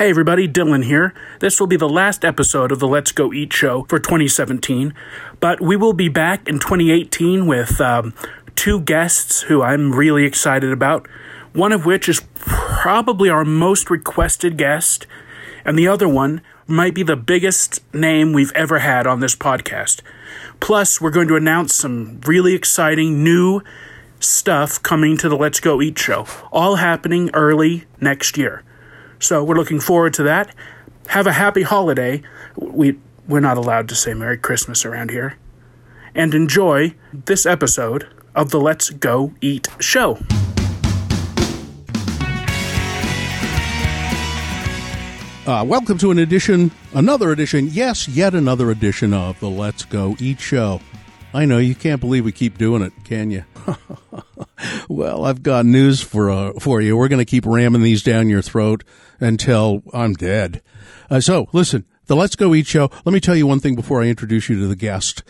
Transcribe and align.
Hey 0.00 0.08
everybody, 0.08 0.48
Dylan 0.48 0.82
here. 0.82 1.12
This 1.40 1.60
will 1.60 1.66
be 1.66 1.76
the 1.76 1.86
last 1.86 2.24
episode 2.24 2.72
of 2.72 2.78
the 2.78 2.88
Let's 2.88 3.12
Go 3.12 3.34
Eat 3.34 3.52
show 3.52 3.84
for 3.90 3.98
2017, 3.98 4.94
but 5.40 5.60
we 5.60 5.76
will 5.76 5.92
be 5.92 6.08
back 6.08 6.48
in 6.48 6.58
2018 6.58 7.46
with 7.46 7.78
um, 7.82 8.14
two 8.56 8.80
guests 8.80 9.42
who 9.42 9.60
I'm 9.60 9.92
really 9.92 10.24
excited 10.24 10.72
about. 10.72 11.06
One 11.52 11.70
of 11.70 11.84
which 11.84 12.08
is 12.08 12.22
probably 12.34 13.28
our 13.28 13.44
most 13.44 13.90
requested 13.90 14.56
guest, 14.56 15.06
and 15.66 15.78
the 15.78 15.88
other 15.88 16.08
one 16.08 16.40
might 16.66 16.94
be 16.94 17.02
the 17.02 17.14
biggest 17.14 17.80
name 17.92 18.32
we've 18.32 18.52
ever 18.52 18.78
had 18.78 19.06
on 19.06 19.20
this 19.20 19.36
podcast. 19.36 20.00
Plus, 20.60 20.98
we're 20.98 21.10
going 21.10 21.28
to 21.28 21.36
announce 21.36 21.74
some 21.74 22.22
really 22.22 22.54
exciting 22.54 23.22
new 23.22 23.60
stuff 24.18 24.82
coming 24.82 25.18
to 25.18 25.28
the 25.28 25.36
Let's 25.36 25.60
Go 25.60 25.82
Eat 25.82 25.98
show, 25.98 26.26
all 26.50 26.76
happening 26.76 27.28
early 27.34 27.84
next 28.00 28.38
year. 28.38 28.64
So 29.22 29.44
we're 29.44 29.56
looking 29.56 29.80
forward 29.80 30.14
to 30.14 30.22
that. 30.22 30.54
Have 31.08 31.26
a 31.26 31.32
happy 31.32 31.62
holiday. 31.62 32.22
We 32.56 32.98
we're 33.28 33.40
not 33.40 33.58
allowed 33.58 33.90
to 33.90 33.94
say 33.94 34.14
Merry 34.14 34.38
Christmas 34.38 34.86
around 34.86 35.10
here. 35.10 35.36
And 36.14 36.34
enjoy 36.34 36.94
this 37.12 37.44
episode 37.44 38.08
of 38.34 38.50
the 38.50 38.58
Let's 38.58 38.88
Go 38.88 39.34
Eat 39.42 39.68
show. 39.78 40.18
Uh, 45.46 45.64
welcome 45.64 45.98
to 45.98 46.10
an 46.10 46.18
edition, 46.18 46.70
another 46.94 47.30
edition, 47.30 47.68
yes, 47.70 48.08
yet 48.08 48.34
another 48.34 48.70
edition 48.70 49.12
of 49.12 49.38
the 49.40 49.50
Let's 49.50 49.84
Go 49.84 50.16
Eat 50.18 50.40
Show. 50.40 50.80
I 51.34 51.44
know 51.44 51.58
you 51.58 51.74
can't 51.74 52.00
believe 52.00 52.24
we 52.24 52.32
keep 52.32 52.56
doing 52.56 52.82
it, 52.82 52.92
can 53.04 53.30
you? 53.30 53.44
well, 54.88 55.26
I've 55.26 55.42
got 55.42 55.66
news 55.66 56.00
for 56.00 56.30
uh, 56.30 56.52
for 56.54 56.80
you. 56.80 56.96
We're 56.96 57.08
going 57.08 57.20
to 57.20 57.24
keep 57.24 57.44
ramming 57.46 57.82
these 57.82 58.02
down 58.02 58.28
your 58.28 58.42
throat 58.42 58.82
until 59.20 59.82
I'm 59.92 60.14
dead. 60.14 60.62
Uh, 61.10 61.20
so, 61.20 61.48
listen, 61.52 61.86
the 62.06 62.16
Let's 62.16 62.36
Go 62.36 62.54
Eat 62.54 62.66
Show. 62.66 62.90
Let 63.04 63.12
me 63.12 63.20
tell 63.20 63.36
you 63.36 63.46
one 63.46 63.60
thing 63.60 63.74
before 63.74 64.02
I 64.02 64.06
introduce 64.06 64.48
you 64.48 64.58
to 64.60 64.66
the 64.66 64.76
guest. 64.76 65.22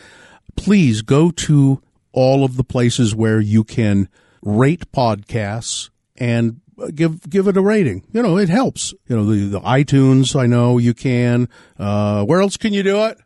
Please 0.57 1.03
go 1.03 1.31
to 1.31 1.83
all 2.13 2.45
of 2.45 2.57
the 2.57 2.65
places 2.65 3.15
where 3.15 3.41
you 3.41 3.65
can 3.65 4.09
rate 4.43 4.91
podcasts 4.93 5.91
and 6.17 6.61
give 6.95 7.29
give 7.29 7.47
it 7.47 7.57
a 7.57 7.61
rating. 7.63 8.05
You 8.13 8.23
know, 8.23 8.39
it 8.39 8.49
helps. 8.49 8.95
You 9.07 9.17
know, 9.17 9.25
the, 9.25 9.47
the 9.47 9.61
iTunes. 9.61 10.39
I 10.39 10.47
know 10.47 10.79
you 10.79 10.95
can. 10.95 11.49
Uh, 11.79 12.25
where 12.25 12.41
else 12.41 12.57
can 12.57 12.73
you 12.73 12.83
do 12.83 13.05
it? 13.05 13.19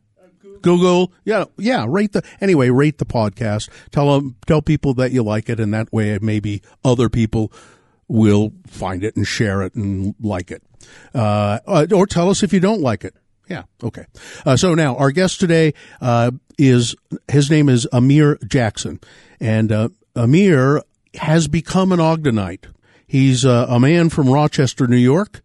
Google. 0.62 1.12
Yeah, 1.24 1.44
yeah. 1.58 1.84
Rate 1.86 2.12
the 2.12 2.24
anyway. 2.41 2.70
Rate 2.70 2.98
the 2.98 3.05
podcast. 3.05 3.69
Tell 3.91 4.14
them, 4.14 4.36
tell 4.46 4.62
people 4.62 4.94
that 4.94 5.12
you 5.12 5.22
like 5.22 5.48
it, 5.48 5.61
and 5.61 5.74
that 5.74 5.92
way 5.92 6.19
maybe 6.20 6.62
other 6.83 7.08
people 7.08 7.52
will 8.08 8.52
find 8.66 9.05
it 9.05 9.16
and 9.16 9.27
share 9.27 9.62
it 9.62 9.74
and 9.74 10.14
like 10.20 10.50
it. 10.50 10.62
Uh, 11.14 11.58
or 11.92 12.06
tell 12.06 12.28
us 12.30 12.42
if 12.42 12.52
you 12.52 12.61
don't 12.61 12.80
like 12.80 13.05
it. 13.05 13.14
Yeah. 13.48 13.64
Okay. 13.83 14.06
Uh, 14.46 14.56
so 14.56 14.74
now 14.74 14.96
our 14.96 15.11
guest 15.11 15.41
today 15.41 15.74
uh, 16.00 16.30
is 16.58 16.94
his 17.28 17.50
name 17.50 17.69
is 17.69 17.86
Amir 17.92 18.38
Jackson, 18.46 19.00
and 19.38 19.70
uh, 19.70 19.88
Amir 20.16 20.83
has 21.14 21.46
become 21.48 21.92
an 21.92 21.98
Ogdenite. 22.00 22.66
He's 23.06 23.44
uh, 23.44 23.66
a 23.69 23.78
man 23.78 24.08
from 24.08 24.30
Rochester, 24.30 24.86
New 24.86 24.96
York 24.96 25.42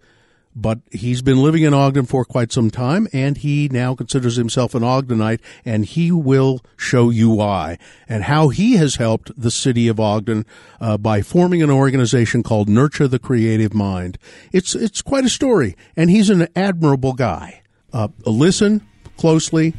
but 0.56 0.80
he's 0.92 1.22
been 1.22 1.42
living 1.42 1.64
in 1.64 1.74
Ogden 1.74 2.06
for 2.06 2.26
quite 2.26 2.52
some 2.52 2.70
time, 2.70 3.08
and 3.14 3.38
he 3.38 3.70
now 3.72 3.96
considers 3.96 4.36
himself 4.36 4.76
an 4.76 4.84
Ogdenite, 4.84 5.40
and 5.64 5.86
he 5.86 6.12
will 6.12 6.62
show 6.76 7.10
you 7.10 7.30
why 7.30 7.78
and 8.08 8.24
how 8.24 8.50
he 8.50 8.74
has 8.78 8.96
helped 8.96 9.32
the 9.40 9.52
city 9.52 9.88
of 9.88 10.00
Ogden 10.00 10.46
uh, 10.82 10.98
by 10.98 11.22
forming 11.22 11.62
an 11.62 11.70
organization 11.70 12.44
called 12.44 12.68
Nurture 12.68 13.08
the 13.08 13.20
Creative 13.20 13.74
Mind. 13.74 14.18
It's 14.52 14.76
it's 14.76 15.02
quite 15.02 15.26
a 15.26 15.30
story, 15.30 15.76
and 15.96 16.10
he's 16.10 16.30
an 16.30 16.48
admirable 16.56 17.14
guy. 17.14 17.62
Uh, 17.94 18.10
listen 18.26 18.86
closely, 19.18 19.74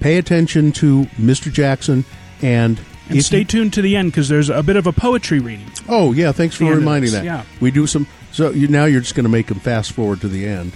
pay 0.00 0.16
attention 0.16 0.72
to 0.72 1.04
Mr. 1.16 1.52
Jackson, 1.52 2.04
and 2.42 2.80
and 3.08 3.22
stay 3.22 3.44
tuned 3.44 3.72
to 3.74 3.82
the 3.82 3.96
end 3.96 4.12
because 4.12 4.28
there's 4.28 4.48
a 4.48 4.62
bit 4.62 4.76
of 4.76 4.86
a 4.86 4.92
poetry 4.92 5.38
reading. 5.38 5.70
Oh 5.88 6.12
yeah, 6.12 6.32
thanks 6.32 6.56
for 6.56 6.64
reminding 6.64 7.10
that. 7.12 7.24
Yeah, 7.24 7.44
we 7.60 7.70
do 7.70 7.86
some. 7.86 8.06
So 8.34 8.50
you, 8.50 8.66
now 8.66 8.86
you're 8.86 9.00
just 9.00 9.14
going 9.14 9.24
to 9.24 9.30
make 9.30 9.46
them 9.46 9.60
fast 9.60 9.92
forward 9.92 10.20
to 10.22 10.28
the 10.28 10.44
end. 10.44 10.72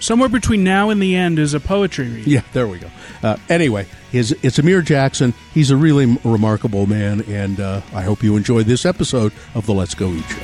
Somewhere 0.00 0.30
between 0.30 0.64
now 0.64 0.88
and 0.88 1.02
the 1.02 1.14
end 1.14 1.38
is 1.38 1.52
a 1.52 1.60
poetry 1.60 2.08
reading. 2.08 2.32
Yeah, 2.32 2.40
there 2.54 2.66
we 2.66 2.78
go. 2.78 2.90
Uh, 3.22 3.36
anyway, 3.50 3.86
his, 4.10 4.32
it's 4.42 4.58
Amir 4.58 4.80
Jackson. 4.80 5.34
He's 5.52 5.70
a 5.70 5.76
really 5.76 6.04
m- 6.04 6.18
remarkable 6.24 6.86
man, 6.86 7.20
and 7.28 7.60
uh, 7.60 7.82
I 7.92 8.00
hope 8.02 8.22
you 8.22 8.36
enjoy 8.36 8.62
this 8.62 8.86
episode 8.86 9.34
of 9.54 9.66
the 9.66 9.74
Let's 9.74 9.94
Go 9.94 10.12
Eat 10.12 10.24
Show. 10.24 10.40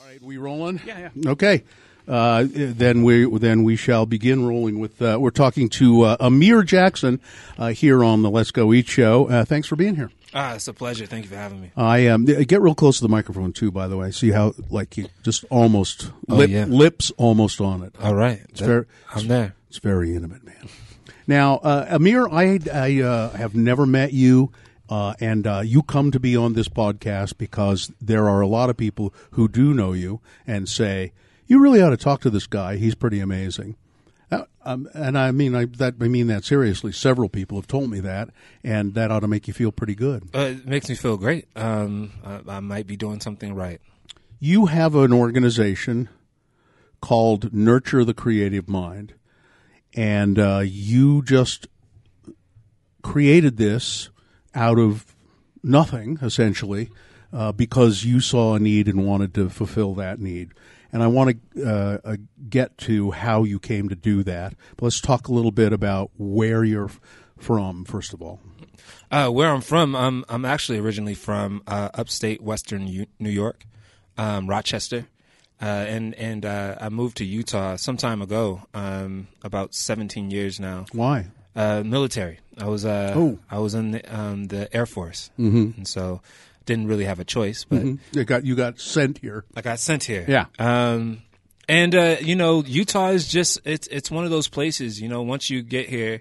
All 0.00 0.06
right, 0.08 0.20
we 0.20 0.36
rolling? 0.36 0.80
Yeah, 0.84 1.10
yeah. 1.14 1.30
Okay. 1.30 1.62
Uh, 2.08 2.44
then 2.50 3.04
we 3.04 3.28
then 3.38 3.62
we 3.64 3.74
shall 3.76 4.04
begin 4.06 4.46
rolling 4.46 4.80
with. 4.80 5.00
Uh, 5.00 5.16
we're 5.20 5.30
talking 5.30 5.68
to 5.68 6.02
uh, 6.02 6.16
Amir 6.20 6.62
Jackson 6.62 7.20
uh, 7.56 7.68
here 7.68 8.02
on 8.04 8.22
the 8.22 8.30
Let's 8.30 8.50
Go 8.50 8.72
Eat 8.72 8.86
show. 8.88 9.28
Uh, 9.28 9.44
thanks 9.44 9.66
for 9.68 9.74
being 9.76 9.94
here. 9.96 10.10
Ah, 10.38 10.54
it's 10.54 10.68
a 10.68 10.74
pleasure. 10.74 11.06
Thank 11.06 11.24
you 11.24 11.30
for 11.30 11.36
having 11.36 11.62
me. 11.62 11.70
I 11.78 12.08
um, 12.08 12.26
get 12.26 12.60
real 12.60 12.74
close 12.74 12.98
to 12.98 13.02
the 13.04 13.08
microphone 13.08 13.54
too. 13.54 13.70
By 13.70 13.88
the 13.88 13.96
way, 13.96 14.10
see 14.10 14.30
how 14.32 14.52
like 14.68 14.98
you 14.98 15.06
just 15.22 15.46
almost 15.48 16.10
Oh, 16.28 16.34
lip, 16.36 16.50
yeah. 16.50 16.66
lips 16.66 17.10
almost 17.16 17.58
on 17.62 17.82
it. 17.82 17.94
All 18.02 18.14
right, 18.14 18.40
It's 18.50 18.60
That- 18.60 18.66
very, 18.66 18.84
I'm 19.14 19.28
there. 19.28 19.54
It's 19.70 19.78
very 19.78 20.14
intimate, 20.14 20.44
man. 20.44 20.68
Now, 21.26 21.56
uh, 21.56 21.86
Amir, 21.88 22.28
I, 22.28 22.58
I 22.72 23.00
uh, 23.00 23.30
have 23.30 23.54
never 23.54 23.86
met 23.86 24.12
you, 24.12 24.52
uh, 24.90 25.14
and 25.20 25.46
uh, 25.46 25.62
you 25.64 25.82
come 25.82 26.10
to 26.12 26.20
be 26.20 26.36
on 26.36 26.52
this 26.52 26.68
podcast 26.68 27.38
because 27.38 27.90
there 28.00 28.28
are 28.28 28.42
a 28.42 28.46
lot 28.46 28.68
of 28.70 28.76
people 28.76 29.14
who 29.32 29.48
do 29.48 29.72
know 29.72 29.92
you 29.94 30.20
and 30.46 30.68
say 30.68 31.12
you 31.46 31.60
really 31.60 31.80
ought 31.80 31.90
to 31.90 31.96
talk 31.96 32.20
to 32.20 32.30
this 32.30 32.46
guy. 32.46 32.76
He's 32.76 32.94
pretty 32.94 33.20
amazing. 33.20 33.74
Um, 34.66 34.88
and 34.94 35.16
I 35.16 35.30
mean 35.30 35.54
I, 35.54 35.66
that. 35.76 35.94
I 36.00 36.08
mean 36.08 36.26
that 36.26 36.44
seriously. 36.44 36.90
Several 36.90 37.28
people 37.28 37.56
have 37.56 37.68
told 37.68 37.88
me 37.88 38.00
that, 38.00 38.30
and 38.64 38.94
that 38.94 39.12
ought 39.12 39.20
to 39.20 39.28
make 39.28 39.46
you 39.46 39.54
feel 39.54 39.70
pretty 39.70 39.94
good. 39.94 40.28
Uh, 40.34 40.40
it 40.40 40.66
makes 40.66 40.88
me 40.88 40.96
feel 40.96 41.16
great. 41.16 41.46
Um, 41.54 42.12
I, 42.24 42.56
I 42.56 42.60
might 42.60 42.88
be 42.88 42.96
doing 42.96 43.20
something 43.20 43.54
right. 43.54 43.80
You 44.40 44.66
have 44.66 44.96
an 44.96 45.12
organization 45.12 46.08
called 47.00 47.54
Nurture 47.54 48.04
the 48.04 48.12
Creative 48.12 48.68
Mind, 48.68 49.14
and 49.94 50.36
uh, 50.36 50.62
you 50.64 51.22
just 51.22 51.68
created 53.02 53.58
this 53.58 54.10
out 54.52 54.80
of 54.80 55.14
nothing, 55.62 56.18
essentially, 56.20 56.90
uh, 57.32 57.52
because 57.52 58.04
you 58.04 58.20
saw 58.20 58.54
a 58.54 58.58
need 58.58 58.88
and 58.88 59.06
wanted 59.06 59.34
to 59.34 59.48
fulfill 59.48 59.94
that 59.94 60.20
need. 60.20 60.52
And 60.92 61.02
I 61.02 61.08
want 61.08 61.38
to 61.54 61.64
uh, 61.64 61.98
uh, 62.04 62.16
get 62.48 62.78
to 62.78 63.10
how 63.10 63.44
you 63.44 63.58
came 63.58 63.88
to 63.88 63.96
do 63.96 64.22
that. 64.22 64.54
But 64.76 64.84
let's 64.86 65.00
talk 65.00 65.28
a 65.28 65.32
little 65.32 65.50
bit 65.50 65.72
about 65.72 66.10
where 66.16 66.64
you're 66.64 66.90
from, 67.38 67.84
first 67.84 68.14
of 68.14 68.22
all. 68.22 68.40
Uh, 69.10 69.28
where 69.28 69.50
I'm 69.52 69.60
from, 69.60 69.94
I'm 69.94 70.24
I'm 70.28 70.44
actually 70.44 70.78
originally 70.78 71.14
from 71.14 71.62
uh, 71.66 71.90
upstate 71.94 72.40
Western 72.42 72.86
U- 72.86 73.06
New 73.18 73.30
York, 73.30 73.64
um, 74.16 74.48
Rochester, 74.48 75.06
uh, 75.60 75.64
and 75.64 76.14
and 76.14 76.44
uh, 76.44 76.76
I 76.80 76.88
moved 76.88 77.18
to 77.18 77.24
Utah 77.24 77.76
some 77.76 77.96
time 77.96 78.22
ago, 78.22 78.62
um, 78.74 79.28
about 79.42 79.74
17 79.74 80.30
years 80.30 80.58
now. 80.58 80.86
Why? 80.92 81.26
Uh, 81.54 81.82
military. 81.84 82.38
I 82.58 82.66
was 82.66 82.84
uh, 82.84 83.12
Oh. 83.14 83.38
I 83.50 83.58
was 83.58 83.74
in 83.74 83.92
the, 83.92 84.14
um, 84.14 84.48
the 84.48 84.74
Air 84.74 84.86
Force, 84.86 85.30
mm-hmm. 85.38 85.70
and 85.76 85.88
so 85.88 86.20
didn't 86.66 86.88
really 86.88 87.04
have 87.04 87.18
a 87.20 87.24
choice, 87.24 87.64
but. 87.64 87.82
You 88.12 88.24
got 88.24 88.44
you 88.44 88.54
got 88.56 88.78
sent 88.80 89.18
here. 89.18 89.44
I 89.56 89.62
got 89.62 89.78
sent 89.78 90.04
here. 90.04 90.24
Yeah. 90.28 90.46
Um, 90.58 91.22
and 91.68 91.94
uh, 91.94 92.16
you 92.20 92.36
know, 92.36 92.62
Utah 92.64 93.08
is 93.10 93.26
just 93.28 93.60
it's 93.64 93.86
it's 93.88 94.10
one 94.10 94.24
of 94.24 94.30
those 94.30 94.48
places. 94.48 95.00
You 95.00 95.08
know, 95.08 95.22
once 95.22 95.48
you 95.50 95.62
get 95.62 95.88
here, 95.88 96.20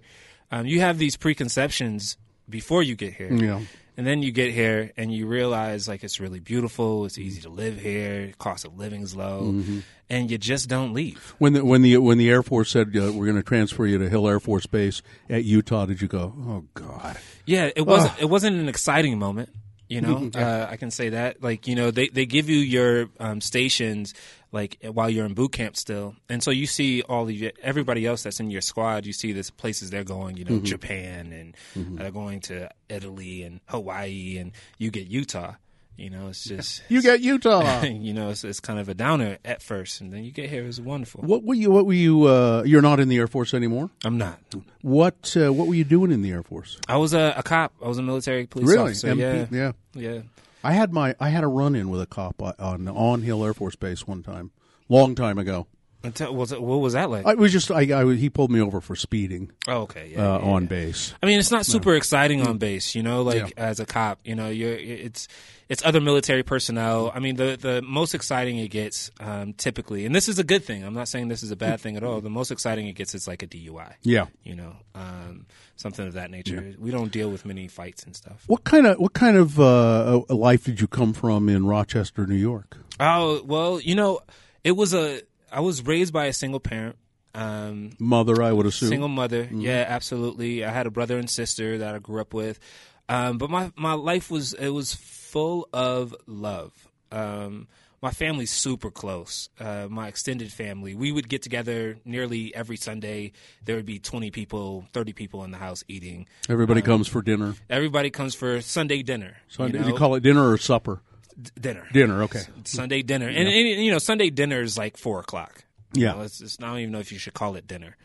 um, 0.52 0.66
you 0.66 0.80
have 0.82 0.98
these 0.98 1.18
preconceptions 1.18 2.18
before 2.50 2.84
you 2.84 2.96
get 2.96 3.14
here. 3.14 3.34
Yeah. 3.34 3.62
And 3.98 4.06
then 4.06 4.22
you 4.22 4.32
get 4.34 4.52
here 4.54 4.92
and 4.98 5.10
you 5.14 5.26
realize 5.26 5.88
like 5.88 6.04
it's 6.04 6.20
really 6.20 6.42
beautiful. 6.42 7.06
It's 7.06 7.18
easy 7.18 7.42
to 7.44 7.50
live 7.50 7.80
here. 7.80 8.34
Cost 8.38 8.66
of 8.66 8.78
living's 8.78 9.16
low, 9.16 9.44
Mm-hmm. 9.54 9.80
and 10.10 10.30
you 10.30 10.38
just 10.38 10.68
don't 10.68 10.92
leave. 10.94 11.34
When 11.38 11.54
the 11.54 11.64
when 11.64 11.82
the 11.82 11.96
when 12.00 12.18
the 12.18 12.30
Air 12.30 12.44
Force 12.44 12.72
said 12.72 12.88
uh, 12.90 13.14
we're 13.14 13.26
going 13.26 13.38
to 13.38 13.44
transfer 13.44 13.86
you 13.86 13.98
to 14.00 14.10
Hill 14.10 14.28
Air 14.28 14.42
Force 14.42 14.66
Base 14.66 15.02
at 15.30 15.46
Utah, 15.46 15.86
did 15.86 16.02
you 16.02 16.10
go? 16.10 16.34
Oh 16.38 16.66
God! 16.74 17.18
Yeah, 17.46 17.70
it 17.74 17.86
wasn't. 17.88 18.20
It 18.20 18.26
wasn't 18.30 18.58
an 18.58 18.68
exciting 18.68 19.18
moment. 19.18 19.50
You 19.88 20.02
know, 20.02 20.30
uh, 20.36 20.68
I 20.70 20.78
can 20.78 20.92
say 20.92 21.10
that. 21.10 21.42
Like, 21.42 21.68
you 21.68 21.76
know, 21.76 21.92
they 21.92 22.08
they 22.10 22.26
give 22.26 22.50
you 22.50 22.58
your 22.58 23.10
um, 23.20 23.42
stations 23.42 24.14
like 24.52 24.78
while 24.82 25.10
you're 25.10 25.26
in 25.26 25.34
boot 25.34 25.52
camp 25.52 25.76
still, 25.76 26.16
and 26.30 26.42
so 26.42 26.52
you 26.52 26.66
see 26.66 27.02
all 27.02 27.26
the 27.26 27.54
everybody 27.62 28.06
else 28.06 28.24
that's 28.24 28.40
in 28.40 28.50
your 28.50 28.62
squad. 28.62 29.06
You 29.06 29.14
see 29.14 29.32
the 29.34 29.50
places 29.58 29.90
they're 29.90 30.04
going. 30.04 30.38
You 30.38 30.46
know, 30.46 30.60
Japan 30.60 31.34
and 31.34 31.56
they're 31.76 32.12
going 32.12 32.40
to 32.42 32.70
Italy 32.90 33.44
and 33.44 33.60
Hawaii, 33.68 34.38
and 34.38 34.52
you 34.78 34.92
get 34.92 35.08
Utah. 35.08 35.56
You 35.98 36.10
know, 36.10 36.28
it's 36.28 36.44
just 36.44 36.84
You 36.90 37.02
got 37.02 37.22
Utah. 37.22 37.82
you 37.84 38.14
know, 38.14 38.30
it's, 38.30 38.44
it's 38.44 38.60
kind 38.60 38.80
of 38.80 38.90
a 38.90 38.94
downer 38.94 39.38
at 39.46 39.62
first, 39.62 40.02
and 40.02 40.12
then 40.12 40.24
you 40.26 40.32
get 40.32 40.50
here. 40.50 40.66
It's 40.66 40.80
wonderful. 40.80 41.22
what 41.24 41.44
were 41.44 41.54
you? 41.54 41.72
What 41.72 41.86
were 41.86 41.94
you? 41.94 42.26
Uh, 42.26 42.64
you're 42.66 42.82
not 42.82 43.00
in 43.00 43.08
the 43.08 43.18
Air 43.18 43.28
Force 43.28 43.54
anymore. 43.54 43.90
I'm 44.04 44.18
not. 44.18 44.40
What 44.82 45.36
uh, 45.38 45.54
What 45.54 45.68
were 45.68 45.74
you 45.76 45.86
doing 45.86 46.12
in 46.12 46.22
the 46.22 46.32
Air 46.32 46.44
Force? 46.44 46.78
I 46.90 46.98
was 46.98 47.14
a, 47.14 47.34
a 47.38 47.44
cop. 47.44 47.74
I 47.84 47.88
was 47.88 47.98
a 47.98 48.04
military 48.04 48.46
police 48.46 48.68
Really? 48.68 48.92
officer. 48.92 49.08
MP? 49.16 49.20
yeah, 49.20 49.48
yeah. 49.52 49.72
yeah. 50.14 50.22
I 50.64 50.74
had 50.74 50.92
my 50.92 51.16
I 51.20 51.30
had 51.30 51.44
a 51.44 51.48
run 51.48 51.76
in 51.76 51.90
with 51.90 52.02
a 52.02 52.06
cop 52.08 52.42
on 52.42 52.88
on 52.88 53.22
Hill 53.22 53.46
Air 53.46 53.54
Force 53.54 53.76
Base 53.76 54.06
one 54.08 54.22
time. 54.24 54.52
long 54.90 55.16
time 55.16 55.38
ago. 55.38 55.68
Was 56.06 56.52
it, 56.52 56.62
what 56.62 56.78
was 56.78 56.94
that 56.94 57.10
like? 57.10 57.26
I 57.26 57.34
was 57.34 57.52
just 57.52 57.72
I, 57.72 57.82
I 58.02 58.16
he 58.16 58.30
pulled 58.30 58.52
me 58.52 58.62
over 58.62 58.82
for 58.82 58.96
speeding 58.96 59.52
oh, 59.68 59.82
okay. 59.82 60.12
Yeah, 60.12 60.36
uh, 60.36 60.40
yeah, 60.40 60.46
on 60.46 60.64
yeah. 60.64 60.70
base. 60.70 61.14
I 61.22 61.26
mean, 61.26 61.40
it's 61.40 61.52
not 61.52 61.66
super 61.66 61.96
exciting 61.96 62.46
on 62.46 62.58
base, 62.58 62.96
you 62.96 63.04
know. 63.04 63.22
Like 63.24 63.54
as 63.58 63.80
a 63.80 63.86
cop, 63.86 64.20
you 64.24 64.36
know, 64.36 64.50
you're 64.50 64.74
it's 64.76 65.28
it's 65.68 65.84
other 65.84 66.00
military 66.00 66.44
personnel. 66.44 67.12
I 67.14 67.20
mean, 67.20 67.36
the 67.36 67.58
the 67.60 67.82
most 67.82 68.14
exciting 68.14 68.58
it 68.58 68.70
gets 68.70 69.10
um, 69.20 69.54
typically, 69.54 70.06
and 70.06 70.14
this 70.14 70.28
is 70.28 70.38
a 70.38 70.44
good 70.44 70.64
thing. 70.64 70.84
I'm 70.84 70.94
not 70.94 71.08
saying 71.08 71.28
this 71.28 71.44
is 71.44 71.52
a 71.52 71.56
bad 71.56 71.80
thing 71.80 71.98
at 71.98 72.04
all. 72.04 72.22
The 72.22 72.30
most 72.30 72.52
exciting 72.52 72.88
it 72.88 72.94
gets 72.94 73.16
is 73.16 73.28
like 73.28 73.42
a 73.42 73.48
DUI. 73.48 73.94
Yeah. 74.04 74.28
you 74.44 74.56
know, 74.56 74.76
um, 74.94 75.48
something 75.76 76.06
of 76.08 76.14
that 76.14 76.30
nature. 76.30 76.76
We 76.78 76.92
don't 76.92 77.12
deal 77.12 77.30
with 77.30 77.46
many 77.46 77.68
fights 77.68 78.04
and 78.04 78.16
stuff. 78.16 78.44
What 78.48 78.64
kind 78.64 78.86
of 78.86 79.00
what 79.00 79.14
kind 79.14 79.38
of 79.38 79.60
uh, 79.60 80.22
life 80.30 80.66
did 80.66 80.82
you 80.82 80.88
come 80.88 81.14
from 81.14 81.50
in 81.50 81.66
Rochester, 81.66 82.28
New 82.28 82.36
York? 82.36 82.78
Oh 83.00 83.42
well, 83.44 83.80
you 83.80 83.96
know, 83.96 84.20
it 84.64 84.74
was 84.74 84.94
a 84.94 85.22
I 85.56 85.62
was 85.62 85.82
raised 85.86 86.12
by 86.12 86.26
a 86.26 86.34
single 86.34 86.60
parent. 86.60 86.98
Um, 87.34 87.92
Mother, 87.98 88.44
I 88.44 88.52
would 88.52 88.66
assume. 88.66 88.90
Single 88.90 89.08
mother, 89.10 89.48
yeah, 89.52 89.86
absolutely. 89.88 90.66
I 90.66 90.72
had 90.72 90.86
a 90.86 90.92
brother 90.92 91.18
and 91.18 91.30
sister 91.30 91.78
that 91.78 91.96
I 91.96 92.00
grew 92.00 92.20
up 92.20 92.34
with, 92.34 92.60
um, 93.08 93.38
but 93.38 93.50
my 93.50 93.72
my 93.76 93.94
life 93.94 94.30
was 94.30 94.54
it 94.54 94.70
was 94.70 94.94
full 94.94 95.68
of 95.74 96.14
love. 96.28 96.72
Um, 97.12 97.68
my 98.02 98.12
family's 98.12 98.52
super 98.52 98.92
close. 98.92 99.50
Uh, 99.60 99.88
my 99.90 100.08
extended 100.08 100.52
family, 100.52 100.94
we 100.94 101.12
would 101.12 101.28
get 101.28 101.42
together 101.42 101.98
nearly 102.06 102.54
every 102.54 102.78
Sunday. 102.78 103.32
There 103.64 103.76
would 103.78 103.86
be 103.86 104.00
twenty 104.00 104.32
people, 104.32 104.86
thirty 104.94 105.14
people 105.14 105.44
in 105.44 105.52
the 105.52 105.58
house 105.58 105.84
eating. 105.88 106.28
Everybody 106.50 106.82
comes 106.82 107.08
for 107.08 107.22
dinner. 107.22 107.56
Everybody 107.70 108.10
comes 108.10 108.36
for 108.36 108.62
Sunday 108.62 109.04
dinner. 109.04 109.38
Sunday, 109.48 109.78
you 109.80 109.86
do 109.86 109.90
you 109.92 109.98
call 109.98 110.16
it 110.16 110.24
dinner 110.24 110.50
or 110.50 110.58
supper? 110.58 111.02
D- 111.42 111.52
dinner. 111.60 111.88
Dinner, 111.92 112.24
okay. 112.24 112.42
Sunday 112.64 113.02
dinner, 113.02 113.28
and, 113.28 113.48
and 113.48 113.84
you 113.84 113.92
know 113.92 113.98
Sunday 114.00 114.30
dinner 114.30 114.62
is 114.62 114.78
like 114.78 114.98
four 114.98 115.20
o'clock. 115.20 115.64
Yeah. 115.94 116.12
You 116.12 116.18
know, 116.18 116.24
it's, 116.24 116.42
it's, 116.42 116.58
I 116.62 116.68
don't 116.68 116.80
even 116.80 116.92
know 116.92 117.00
if 117.00 117.12
you 117.12 117.18
should 117.20 117.34
call 117.34 117.56
it 117.56 117.68
dinner. 117.68 117.96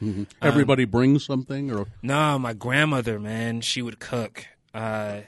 Everybody 0.41 0.85
brings 0.85 1.25
something, 1.25 1.73
or 1.73 1.87
No, 2.03 2.39
my 2.39 2.53
grandmother, 2.53 3.19
man, 3.19 3.61
she 3.63 3.83
would 3.83 3.99
cook. 3.99 4.47
Uh, 4.73 5.21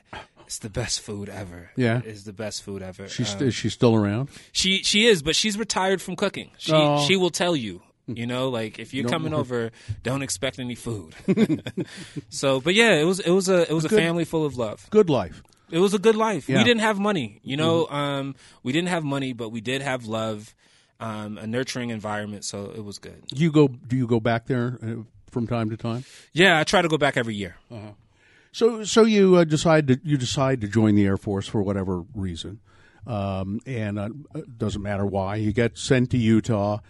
it's 0.46 0.58
the 0.60 0.70
best 0.70 1.00
food 1.00 1.28
ever. 1.28 1.70
Yeah. 1.76 2.02
it's 2.04 2.22
the 2.22 2.32
best 2.32 2.62
food 2.62 2.82
ever. 2.82 3.08
she's 3.08 3.34
Um, 3.34 3.42
is 3.48 3.54
she 3.54 3.68
still 3.68 3.94
around? 3.96 4.28
she 4.52 4.82
she 4.84 5.06
is, 5.06 5.22
but 5.22 5.34
she's 5.34 5.58
retired 5.58 6.00
from 6.00 6.14
cooking. 6.14 6.50
She 6.58 6.72
Oh. 6.72 7.04
she 7.06 7.16
will 7.16 7.30
tell 7.30 7.56
you. 7.56 7.82
You 8.08 8.26
know, 8.26 8.48
like 8.48 8.78
if 8.80 8.92
you're 8.92 9.08
coming 9.08 9.32
over, 9.32 9.70
don't 10.02 10.22
expect 10.22 10.58
any 10.58 10.74
food. 10.74 11.14
so, 12.28 12.60
but 12.60 12.74
yeah, 12.74 12.94
it 13.00 13.04
was 13.04 13.20
it 13.20 13.30
was 13.30 13.48
a 13.48 13.62
it 13.70 13.72
was 13.72 13.84
a 13.84 13.88
Good. 13.88 13.96
family 13.98 14.24
full 14.24 14.44
of 14.44 14.56
love. 14.56 14.86
Good 14.90 15.08
life. 15.08 15.42
It 15.72 15.78
was 15.78 15.94
a 15.94 15.98
good 15.98 16.16
life. 16.16 16.48
Yeah. 16.48 16.58
We 16.58 16.64
didn't 16.64 16.82
have 16.82 16.98
money, 17.00 17.40
you 17.42 17.56
know. 17.56 17.88
Um, 17.88 18.34
we 18.62 18.72
didn't 18.72 18.88
have 18.90 19.04
money, 19.04 19.32
but 19.32 19.48
we 19.48 19.62
did 19.62 19.80
have 19.80 20.04
love, 20.04 20.54
um, 21.00 21.38
a 21.38 21.46
nurturing 21.46 21.88
environment. 21.88 22.44
So 22.44 22.70
it 22.76 22.84
was 22.84 22.98
good. 22.98 23.24
You 23.34 23.50
go? 23.50 23.68
Do 23.68 23.96
you 23.96 24.06
go 24.06 24.20
back 24.20 24.46
there 24.46 24.78
uh, 24.82 25.02
from 25.30 25.46
time 25.46 25.70
to 25.70 25.78
time? 25.78 26.04
Yeah, 26.34 26.60
I 26.60 26.64
try 26.64 26.82
to 26.82 26.88
go 26.88 26.98
back 26.98 27.16
every 27.16 27.34
year. 27.34 27.56
So, 28.52 28.84
so 28.84 29.04
you 29.04 29.36
uh, 29.36 29.44
decide 29.44 29.88
to 29.88 29.98
you 30.04 30.18
decide 30.18 30.60
to 30.60 30.68
join 30.68 30.94
the 30.94 31.06
Air 31.06 31.16
Force 31.16 31.48
for 31.48 31.62
whatever 31.62 32.04
reason, 32.14 32.60
um, 33.06 33.60
and 33.64 33.98
uh, 33.98 34.10
it 34.34 34.58
doesn't 34.58 34.82
matter 34.82 35.06
why. 35.06 35.36
You 35.36 35.54
get 35.54 35.78
sent 35.78 36.10
to 36.10 36.18
Utah, 36.18 36.80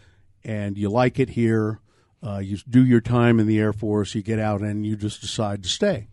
and 0.42 0.76
you 0.76 0.90
like 0.90 1.20
it 1.20 1.30
here. 1.30 1.78
Uh, 2.20 2.38
you 2.38 2.58
do 2.68 2.84
your 2.84 3.00
time 3.00 3.38
in 3.38 3.46
the 3.46 3.60
Air 3.60 3.72
Force. 3.72 4.16
You 4.16 4.22
get 4.22 4.40
out, 4.40 4.60
and 4.60 4.84
you 4.84 4.96
just 4.96 5.20
decide 5.20 5.62
to 5.62 5.68
stay. 5.68 6.08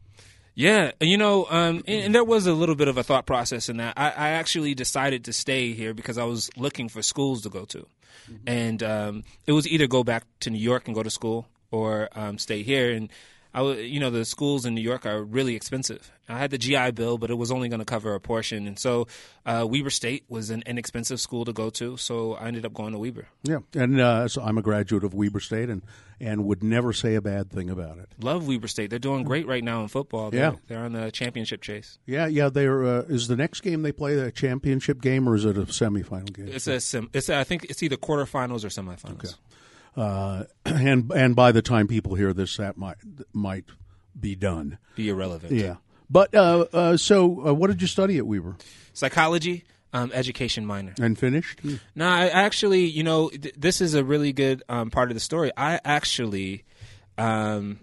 Yeah, 0.59 0.91
you 0.99 1.17
know, 1.17 1.47
um, 1.49 1.85
and, 1.87 2.03
and 2.03 2.13
there 2.13 2.25
was 2.25 2.45
a 2.45 2.51
little 2.51 2.75
bit 2.75 2.89
of 2.89 2.97
a 2.97 3.03
thought 3.03 3.25
process 3.25 3.69
in 3.69 3.77
that. 3.77 3.93
I, 3.95 4.09
I 4.09 4.29
actually 4.31 4.75
decided 4.75 5.23
to 5.23 5.31
stay 5.31 5.71
here 5.71 5.93
because 5.93 6.17
I 6.17 6.25
was 6.25 6.49
looking 6.57 6.89
for 6.89 7.01
schools 7.01 7.43
to 7.43 7.49
go 7.49 7.63
to, 7.63 7.87
and 8.45 8.83
um, 8.83 9.23
it 9.47 9.53
was 9.53 9.65
either 9.65 9.87
go 9.87 10.03
back 10.03 10.25
to 10.41 10.49
New 10.49 10.59
York 10.59 10.85
and 10.85 10.93
go 10.93 11.01
to 11.01 11.09
school 11.09 11.47
or 11.71 12.09
um, 12.11 12.37
stay 12.37 12.61
here. 12.61 12.91
And 12.91 13.09
I, 13.53 13.63
you 13.63 13.99
know, 13.99 14.11
the 14.11 14.25
schools 14.25 14.65
in 14.65 14.75
New 14.75 14.81
York 14.81 15.05
are 15.07 15.23
really 15.23 15.55
expensive. 15.55 16.11
I 16.27 16.37
had 16.37 16.51
the 16.51 16.59
GI 16.59 16.91
Bill, 16.91 17.17
but 17.17 17.31
it 17.31 17.33
was 17.35 17.51
only 17.51 17.67
going 17.69 17.79
to 17.79 17.85
cover 17.85 18.13
a 18.13 18.19
portion, 18.19 18.67
and 18.67 18.77
so 18.77 19.07
uh, 19.47 19.65
Weber 19.67 19.89
State 19.89 20.23
was 20.29 20.51
an 20.51 20.61
inexpensive 20.67 21.19
school 21.19 21.43
to 21.45 21.53
go 21.53 21.71
to. 21.71 21.97
So 21.97 22.35
I 22.35 22.45
ended 22.47 22.65
up 22.67 22.73
going 22.75 22.93
to 22.93 22.99
Weber. 22.99 23.27
Yeah, 23.41 23.59
and 23.73 23.99
uh, 23.99 24.27
so 24.27 24.43
I'm 24.43 24.59
a 24.59 24.61
graduate 24.61 25.03
of 25.03 25.15
Weber 25.15 25.39
State, 25.39 25.69
and 25.69 25.81
and 26.21 26.45
would 26.45 26.61
never 26.61 26.93
say 26.93 27.15
a 27.15 27.21
bad 27.21 27.49
thing 27.49 27.71
about 27.71 27.97
it. 27.97 28.09
Love 28.21 28.47
Weber 28.47 28.67
State. 28.67 28.91
They're 28.91 28.99
doing 28.99 29.23
great 29.23 29.47
right 29.47 29.63
now 29.63 29.81
in 29.81 29.87
football. 29.87 30.29
They're, 30.29 30.51
Yeah. 30.51 30.55
they're 30.67 30.83
on 30.85 30.91
the 30.93 31.09
championship 31.11 31.61
chase. 31.61 31.97
Yeah, 32.05 32.27
yeah. 32.27 32.49
They're 32.49 32.83
uh, 32.85 33.01
is 33.09 33.27
the 33.27 33.35
next 33.37 33.61
game 33.61 33.81
they 33.81 33.91
play 33.91 34.13
the 34.13 34.31
championship 34.31 35.01
game, 35.01 35.27
or 35.27 35.33
is 35.33 35.45
it 35.45 35.57
a 35.57 35.61
semifinal 35.63 36.31
game? 36.31 36.49
It's 36.49 36.67
a 36.67 36.79
sim. 36.79 37.09
It's 37.13 37.29
a, 37.29 37.37
I 37.39 37.43
think 37.43 37.65
it's 37.65 37.81
either 37.81 37.97
quarterfinals 37.97 38.63
or 38.63 38.67
semifinals. 38.67 39.35
Uh, 39.99 40.45
and 40.65 41.11
and 41.11 41.35
by 41.35 41.51
the 41.51 41.61
time 41.61 41.87
people 41.87 42.15
hear 42.15 42.33
this, 42.33 42.57
that 42.57 42.77
might 42.77 42.97
might 43.33 43.65
be 44.17 44.35
done. 44.35 44.77
Be 44.95 45.09
irrelevant. 45.09 45.51
Yeah. 45.51 45.75
But 46.09 46.33
uh, 46.33 46.65
uh, 46.73 46.97
so, 46.97 47.47
uh, 47.47 47.53
what 47.53 47.67
did 47.67 47.81
you 47.81 47.87
study 47.87 48.17
at 48.17 48.25
Weber 48.25 48.55
psychology, 48.93 49.65
um, 49.93 50.11
education 50.13 50.65
minor. 50.65 50.93
and 50.99 51.19
finished? 51.19 51.59
No, 51.95 52.07
I 52.07 52.27
actually, 52.27 52.85
you 52.85 53.03
know, 53.03 53.29
th- 53.29 53.53
this 53.55 53.79
is 53.81 53.93
a 53.93 54.03
really 54.03 54.33
good 54.33 54.63
um, 54.69 54.89
part 54.89 55.11
of 55.11 55.15
the 55.15 55.19
story. 55.19 55.51
I 55.55 55.79
actually 55.85 56.63
um, 57.17 57.81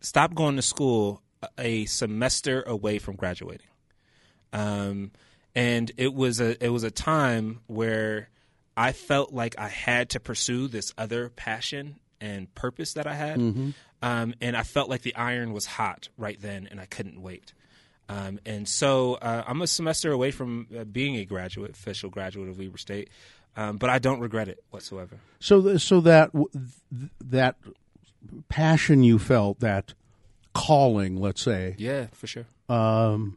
stopped 0.00 0.34
going 0.34 0.56
to 0.56 0.62
school 0.62 1.20
a 1.58 1.84
semester 1.84 2.62
away 2.62 2.98
from 2.98 3.16
graduating, 3.16 3.66
um, 4.52 5.10
and 5.54 5.90
it 5.98 6.14
was 6.14 6.40
a 6.40 6.64
it 6.64 6.70
was 6.70 6.84
a 6.84 6.90
time 6.90 7.60
where 7.66 8.30
I 8.88 8.92
felt 8.92 9.32
like 9.32 9.54
I 9.58 9.68
had 9.68 10.10
to 10.10 10.20
pursue 10.20 10.68
this 10.68 10.92
other 10.96 11.28
passion 11.28 11.96
and 12.20 12.52
purpose 12.54 12.94
that 12.94 13.06
I 13.06 13.14
had, 13.14 13.36
um, 14.02 14.34
and 14.40 14.56
I 14.56 14.62
felt 14.62 14.88
like 14.88 15.02
the 15.02 15.14
iron 15.16 15.52
was 15.52 15.66
hot 15.66 16.08
right 16.16 16.38
then, 16.40 16.66
and 16.70 16.80
I 16.80 16.86
couldn't 16.86 17.20
wait. 17.20 17.52
Um, 18.08 18.38
and 18.46 18.66
so 18.68 19.14
uh, 19.14 19.44
I'm 19.46 19.62
a 19.62 19.66
semester 19.66 20.10
away 20.12 20.30
from 20.30 20.66
uh, 20.76 20.84
being 20.84 21.16
a 21.16 21.24
graduate, 21.24 21.70
official 21.72 22.10
graduate 22.10 22.48
of 22.48 22.58
Weber 22.58 22.78
State, 22.78 23.08
um, 23.56 23.76
but 23.76 23.88
I 23.90 23.98
don't 23.98 24.20
regret 24.20 24.48
it 24.48 24.58
whatsoever. 24.70 25.16
So, 25.40 25.62
th- 25.62 25.80
so 25.80 26.00
that 26.00 26.32
w- 26.32 26.50
th- 26.52 27.10
that 27.20 27.56
passion 28.48 29.02
you 29.04 29.18
felt, 29.18 29.60
that 29.60 29.94
calling, 30.54 31.16
let's 31.20 31.40
say, 31.42 31.74
Yeah, 31.78 32.06
for 32.12 32.26
sure. 32.26 32.46
um, 32.68 33.36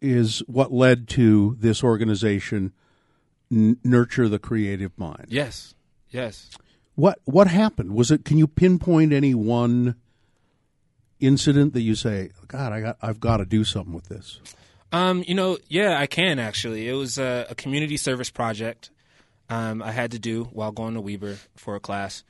is 0.00 0.40
what 0.48 0.72
led 0.72 1.06
to 1.08 1.56
this 1.60 1.84
organization, 1.84 2.72
N- 3.52 3.76
Nurture 3.84 4.28
the 4.28 4.38
Creative 4.38 4.90
Mind. 4.98 5.26
Yes, 5.28 5.74
yes. 6.10 6.50
What 6.94 7.20
what 7.24 7.46
happened? 7.48 7.92
Was 7.94 8.10
it? 8.10 8.24
Can 8.24 8.38
you 8.38 8.46
pinpoint 8.46 9.12
any 9.12 9.34
one 9.34 9.94
incident 11.20 11.72
that 11.74 11.82
you 11.82 11.94
say, 11.94 12.30
"God, 12.48 12.72
I 12.72 12.80
got, 12.80 12.96
I've 13.02 13.20
got 13.20 13.38
to 13.38 13.44
do 13.44 13.64
something 13.64 13.92
with 13.94 14.08
this"? 14.08 14.40
Um, 14.92 15.24
you 15.26 15.34
know, 15.34 15.58
yeah, 15.68 15.98
I 15.98 16.06
can 16.06 16.38
actually. 16.38 16.88
It 16.88 16.92
was 16.94 17.18
a, 17.18 17.46
a 17.50 17.54
community 17.54 17.96
service 17.96 18.28
project 18.30 18.90
um, 19.48 19.82
I 19.82 19.90
had 19.92 20.10
to 20.12 20.18
do 20.18 20.44
while 20.52 20.70
going 20.72 20.94
to 20.94 21.00
Weber 21.00 21.36
for 21.56 21.74
a 21.76 21.80
class, 21.80 22.24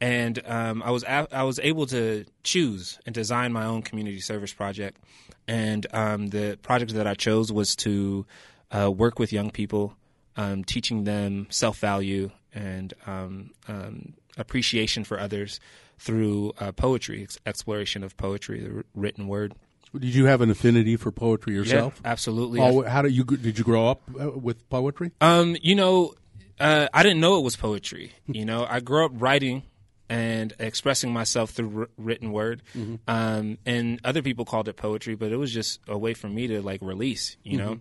and 0.00 0.40
um, 0.46 0.82
I 0.82 0.90
was 0.90 1.02
a- 1.04 1.28
I 1.32 1.42
was 1.42 1.58
able 1.60 1.86
to 1.86 2.24
choose 2.44 2.98
and 3.06 3.14
design 3.14 3.52
my 3.52 3.64
own 3.64 3.82
community 3.82 4.20
service 4.20 4.52
project. 4.52 5.00
And 5.46 5.86
um, 5.92 6.28
the 6.28 6.58
project 6.62 6.94
that 6.94 7.06
I 7.06 7.14
chose 7.14 7.52
was 7.52 7.76
to 7.76 8.24
uh, 8.70 8.90
work 8.90 9.18
with 9.18 9.30
young 9.32 9.50
people, 9.50 9.94
um, 10.36 10.64
teaching 10.64 11.04
them 11.04 11.46
self 11.50 11.78
value 11.78 12.30
and 12.54 12.94
um, 13.06 13.50
um, 13.68 14.14
appreciation 14.36 15.04
for 15.04 15.18
others 15.18 15.60
through 15.98 16.52
uh, 16.58 16.72
poetry, 16.72 17.22
ex- 17.22 17.38
exploration 17.46 18.02
of 18.04 18.16
poetry, 18.16 18.60
the 18.60 18.70
wr- 18.72 18.80
written 18.94 19.28
word. 19.28 19.54
Did 19.92 20.14
you 20.14 20.26
have 20.26 20.40
an 20.40 20.50
affinity 20.50 20.96
for 20.96 21.12
poetry 21.12 21.54
yourself? 21.54 22.00
Yeah, 22.04 22.10
absolutely. 22.10 22.60
Oh, 22.60 22.82
how 22.82 23.02
did 23.02 23.12
you 23.12 23.22
did 23.24 23.58
you 23.58 23.64
grow 23.64 23.88
up 23.88 24.02
uh, 24.20 24.30
with 24.30 24.68
poetry? 24.68 25.12
Um, 25.20 25.56
you 25.62 25.76
know, 25.76 26.14
uh, 26.58 26.88
I 26.92 27.02
didn't 27.04 27.20
know 27.20 27.38
it 27.38 27.42
was 27.44 27.54
poetry. 27.54 28.12
You 28.26 28.44
know, 28.44 28.66
I 28.68 28.80
grew 28.80 29.04
up 29.04 29.12
writing 29.14 29.62
and 30.08 30.52
expressing 30.58 31.12
myself 31.12 31.50
through 31.50 31.68
wr- 31.68 31.84
written 31.96 32.32
word. 32.32 32.62
Um, 33.08 33.58
and 33.64 34.00
other 34.04 34.20
people 34.20 34.44
called 34.44 34.68
it 34.68 34.76
poetry, 34.76 35.14
but 35.14 35.30
it 35.32 35.36
was 35.36 35.52
just 35.52 35.80
a 35.88 35.96
way 35.96 36.12
for 36.14 36.28
me 36.28 36.48
to 36.48 36.60
like 36.60 36.80
release. 36.82 37.36
You 37.44 37.58
know, 37.58 37.78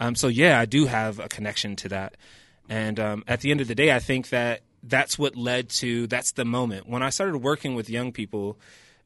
um, 0.00 0.14
so 0.14 0.28
yeah, 0.28 0.58
I 0.58 0.64
do 0.64 0.86
have 0.86 1.18
a 1.18 1.28
connection 1.28 1.76
to 1.76 1.88
that. 1.90 2.16
And 2.68 2.98
um, 2.98 3.24
at 3.28 3.40
the 3.40 3.50
end 3.50 3.60
of 3.60 3.68
the 3.68 3.74
day, 3.74 3.92
I 3.92 3.98
think 3.98 4.30
that 4.30 4.62
that's 4.82 5.18
what 5.18 5.36
led 5.36 5.68
to 5.70 6.06
that's 6.06 6.32
the 6.32 6.44
moment 6.44 6.86
when 6.88 7.02
I 7.02 7.10
started 7.10 7.38
working 7.38 7.74
with 7.74 7.88
young 7.88 8.12
people 8.12 8.58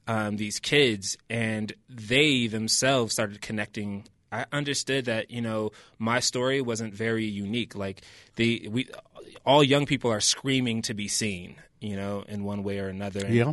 um, 0.08 0.36
these 0.36 0.58
kids 0.58 1.16
and 1.30 1.72
they 1.88 2.46
themselves 2.48 3.12
started 3.12 3.40
connecting 3.40 4.04
i 4.32 4.44
understood 4.52 5.04
that 5.04 5.30
you 5.30 5.40
know 5.40 5.70
my 5.98 6.18
story 6.18 6.60
wasn't 6.60 6.92
very 6.92 7.24
unique 7.24 7.74
like 7.74 8.02
the 8.36 8.68
we 8.70 8.88
all 9.46 9.62
young 9.62 9.86
people 9.86 10.10
are 10.10 10.20
screaming 10.20 10.82
to 10.82 10.94
be 10.94 11.08
seen 11.08 11.56
you 11.80 11.94
know 11.96 12.24
in 12.28 12.42
one 12.42 12.62
way 12.62 12.78
or 12.78 12.88
another 12.88 13.26
Yeah. 13.28 13.52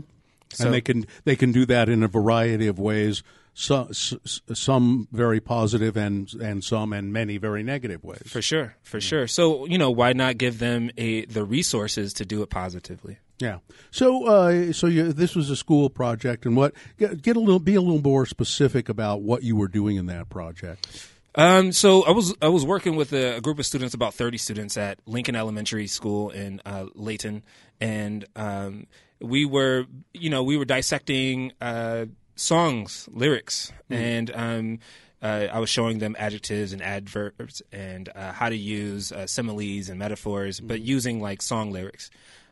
and 0.60 0.74
they 0.74 0.82
can 0.82 1.06
they 1.26 1.36
can 1.36 1.52
do 1.52 1.66
that 1.68 1.90
in 1.90 2.04
a 2.04 2.08
variety 2.08 2.68
of 2.68 2.80
ways. 2.80 3.24
So, 3.58 3.88
s- 3.90 4.14
some 4.54 5.08
very 5.14 5.40
positive 5.40 5.96
and 5.96 6.32
and 6.34 6.62
some 6.62 6.92
and 6.92 7.14
many 7.14 7.38
very 7.38 7.64
negative 7.64 8.04
ways. 8.04 8.24
For 8.28 8.42
sure, 8.42 8.76
for 8.84 9.00
sure. 9.00 9.28
So 9.28 9.66
you 9.66 9.78
know, 9.78 9.92
why 9.92 10.12
not 10.12 10.38
give 10.38 10.60
them 10.60 10.92
a 10.98 11.26
the 11.26 11.46
resources 11.46 12.14
to 12.16 12.26
do 12.26 12.42
it 12.42 12.50
positively? 12.50 13.18
Yeah. 13.40 13.60
So, 13.92 14.28
uh, 14.28 14.74
so 14.74 14.88
you, 14.88 15.12
this 15.12 15.36
was 15.36 15.50
a 15.50 15.56
school 15.56 15.90
project, 15.90 16.46
and 16.46 16.56
what 16.56 16.74
get, 16.98 17.22
get 17.22 17.38
a 17.38 17.40
little 17.40 17.60
be 17.60 17.76
a 17.76 17.82
little 17.82 18.02
more 18.02 18.26
specific 18.26 18.90
about 18.90 19.22
what 19.22 19.44
you 19.44 19.56
were 19.56 19.70
doing 19.70 19.96
in 19.96 20.06
that 20.08 20.30
project. 20.30 21.10
Um, 21.36 21.72
so 21.72 22.04
I 22.04 22.12
was 22.12 22.34
I 22.42 22.48
was 22.50 22.66
working 22.66 22.96
with 22.96 23.14
a, 23.14 23.38
a, 23.38 23.42
group 23.42 23.60
of 23.60 23.66
students, 23.66 23.94
about 23.94 24.14
thirty 24.14 24.38
students 24.38 24.78
at 24.78 25.00
Lincoln 25.06 25.36
Elementary 25.36 25.88
School 25.88 26.30
in 26.30 26.62
uh, 26.66 26.88
Layton, 26.94 27.44
and 27.82 28.26
um, 28.36 28.88
we 29.22 29.46
were 29.46 29.86
you 30.14 30.30
know 30.30 30.44
we 30.44 30.56
were 30.56 30.66
dissecting 30.66 31.52
uh, 31.60 32.06
songs 32.36 33.08
lyrics, 33.12 33.72
mm. 33.90 33.96
and 33.96 34.32
um, 34.34 34.80
uh, 35.22 35.48
I 35.52 35.60
was 35.60 35.70
showing 35.70 36.00
them 36.00 36.16
adjectives 36.20 36.74
and 36.74 36.82
adverbs 36.82 37.62
and 37.72 38.10
uh, 38.16 38.32
how 38.32 38.50
to 38.50 38.56
use 38.56 39.12
uh, 39.12 39.28
similes 39.28 39.90
and 39.90 39.98
metaphors, 40.00 40.60
mm. 40.60 40.68
but 40.68 40.82
using 40.82 41.22
like 41.22 41.42
song 41.42 41.72
lyrics. 41.72 42.10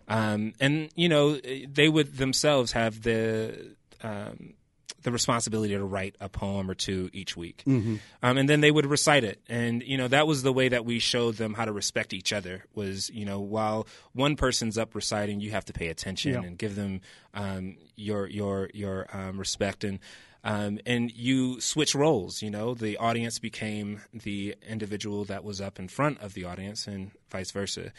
Um, 0.08 0.54
and 0.60 0.90
you 0.96 1.08
know 1.08 1.38
they 1.38 1.88
would 1.88 2.18
themselves 2.18 2.74
have 2.74 3.04
the 3.04 3.76
um, 4.02 4.54
the 5.04 5.12
responsibility 5.12 5.74
to 5.74 5.84
write 5.84 6.16
a 6.20 6.30
poem 6.30 6.70
or 6.70 6.76
two 6.76 7.10
each 7.14 7.38
week. 7.38 7.64
Mm-hmm. 7.68 7.96
Um, 8.22 8.38
and 8.38 8.50
then 8.50 8.62
they 8.62 8.72
would 8.72 8.86
recite 8.86 9.24
it. 9.24 9.42
And, 9.48 9.84
you 9.84 9.98
know, 9.98 10.08
that 10.08 10.28
was 10.28 10.44
the 10.44 10.54
way 10.54 10.70
that 10.70 10.86
we 10.86 11.00
showed 11.00 11.36
them 11.36 11.54
how 11.54 11.66
to 11.66 11.72
respect 11.72 12.14
each 12.14 12.34
other 12.34 12.66
was, 12.74 13.10
you 13.10 13.26
know, 13.26 13.40
while 13.40 13.88
one 14.14 14.36
person's 14.36 14.78
up 14.78 14.96
reciting, 14.96 15.40
you 15.40 15.52
have 15.52 15.66
to 15.66 15.74
pay 15.74 15.88
attention 15.88 16.34
yeah. 16.34 16.42
and 16.42 16.58
give 16.58 16.76
them 16.76 17.02
um, 17.34 17.78
your, 17.96 18.28
your, 18.28 18.70
your 18.74 19.08
um, 19.14 19.38
respect. 19.38 19.84
And, 19.84 20.00
um, 20.44 20.80
and 20.86 21.12
you 21.12 21.62
switch 21.62 21.96
roles. 21.96 22.42
You 22.42 22.50
know, 22.50 22.74
the 22.74 22.98
audience 22.98 23.40
became 23.40 24.02
the 24.14 24.56
individual 24.68 25.26
that 25.26 25.44
was 25.44 25.62
up 25.62 25.80
in 25.80 25.88
front 25.88 26.20
of 26.20 26.34
the 26.34 26.44
audience, 26.44 26.86
and 26.86 27.12
vice 27.30 27.52
versa. 27.52 27.94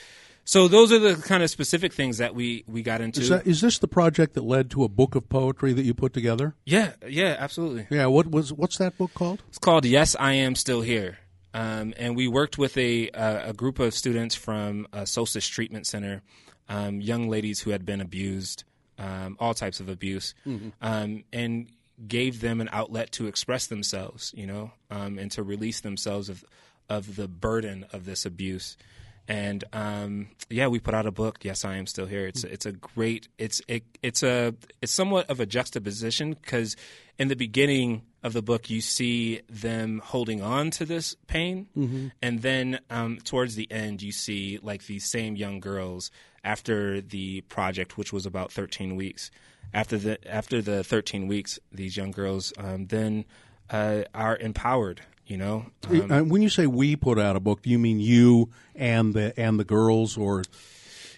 So 0.45 0.69
those 0.69 0.93
are 0.93 0.99
the 0.99 1.17
kind 1.17 1.43
of 1.43 1.51
specific 1.51 1.93
things 1.93 2.19
that 2.19 2.35
we 2.35 2.65
we 2.67 2.83
got 2.83 3.01
into. 3.01 3.21
Is, 3.21 3.31
that, 3.31 3.47
is 3.47 3.61
this 3.61 3.79
the 3.79 3.89
project 3.89 4.35
that 4.35 4.45
led 4.45 4.71
to 4.73 4.85
a 4.85 4.89
book 4.89 5.15
of 5.15 5.29
poetry 5.29 5.73
that 5.73 5.85
you 5.85 5.95
put 5.95 6.13
together? 6.13 6.55
Yeah, 6.65 6.93
yeah, 7.09 7.37
absolutely. 7.39 7.87
Yeah, 7.91 8.07
what 8.07 8.31
was 8.31 8.53
what's 8.53 8.77
that 8.79 8.99
book 8.99 9.15
called? 9.15 9.43
It's 9.49 9.59
called 9.59 9.85
Yes, 9.85 10.15
I 10.19 10.35
Am 10.35 10.55
Still 10.55 10.83
Here. 10.83 11.19
Um, 11.55 11.95
and 11.97 12.17
we 12.17 12.29
worked 12.29 12.59
with 12.59 12.77
a 12.77 13.09
a 13.09 13.53
group 13.55 13.79
of 13.79 13.95
students 13.95 14.35
from 14.35 14.87
a 14.93 15.07
Solstice 15.07 15.47
Treatment 15.47 15.87
Center, 15.87 16.23
um, 16.69 17.01
young 17.01 17.29
ladies 17.29 17.61
who 17.61 17.71
had 17.71 17.87
been 17.87 18.03
abused, 18.03 18.65
um, 18.99 19.37
all 19.41 19.55
types 19.55 19.81
of 19.81 19.89
abuse, 19.89 20.35
mm-hmm. 20.47 20.71
Um, 20.83 21.25
and 21.33 21.69
gave 22.07 22.41
them 22.41 22.61
an 22.61 22.69
outlet 22.73 23.13
to 23.13 23.29
express 23.29 23.69
themselves, 23.69 24.35
you 24.37 24.47
know, 24.47 24.73
um, 24.91 25.19
and 25.19 25.31
to 25.31 25.43
release 25.43 25.81
themselves 25.81 26.29
of 26.29 26.45
of 26.91 27.17
the 27.17 27.29
burden 27.29 27.87
of 27.95 28.05
this 28.05 28.27
abuse 28.27 28.77
and 29.27 29.65
um, 29.73 30.29
yeah, 30.51 30.67
we 30.67 30.79
put 30.79 30.95
out 30.95 31.07
a 31.07 31.11
book. 31.11 31.39
Yes, 31.43 31.65
I 31.65 31.77
am 31.77 31.87
still 31.87 32.07
here. 32.07 32.27
It's 32.27 32.45
it's 32.45 32.67
a 32.67 32.73
great. 32.73 33.29
It's 33.39 33.63
it, 33.69 33.85
it's 34.03 34.23
a 34.23 34.55
it's 34.83 34.93
somewhat 34.93 35.31
of 35.31 35.41
a 35.41 35.47
juxtaposition 35.47 36.35
because 36.35 36.77
in 37.19 37.29
the 37.29 37.37
beginning 37.37 38.03
of 38.23 38.33
the 38.33 38.43
book 38.43 38.69
you 38.69 38.81
see 38.81 39.41
them 39.49 40.01
holding 40.05 40.43
on 40.43 40.71
to 40.73 40.85
this 40.85 41.17
pain, 41.27 41.69
mm-hmm. 41.77 42.09
and 42.21 42.43
then 42.43 42.81
um, 42.91 43.19
towards 43.25 43.55
the 43.55 43.71
end 43.71 44.03
you 44.03 44.13
see 44.13 44.59
like 44.63 44.87
these 44.87 45.11
same 45.11 45.37
young 45.37 45.61
girls 45.61 46.11
after 46.43 47.01
the 47.01 47.41
project, 47.43 47.97
which 47.97 48.13
was 48.13 48.27
about 48.27 48.53
thirteen 48.53 48.97
weeks. 48.97 49.31
After 49.73 49.97
the 49.97 50.19
after 50.31 50.61
the 50.61 50.85
thirteen 50.85 51.27
weeks, 51.29 51.59
these 51.73 51.97
young 51.97 52.11
girls 52.11 52.53
um, 52.59 52.87
then 52.87 53.25
uh, 53.71 54.03
are 54.15 54.37
empowered 54.37 55.01
you 55.27 55.37
know, 55.37 55.67
um, 55.89 56.13
uh, 56.13 56.23
when 56.23 56.43
you 56.43 56.49
say 56.49 56.67
we 56.67 56.97
put 56.97 57.19
out 57.19 57.37
a 57.37 57.41
book, 57.41 57.63
do 57.63 57.71
you 57.71 57.79
mean 57.79 58.01
you 58.01 58.51
and 58.75 59.15
the 59.15 59.39
and 59.39 59.59
the 59.59 59.65
girls, 59.65 60.17
or? 60.17 60.43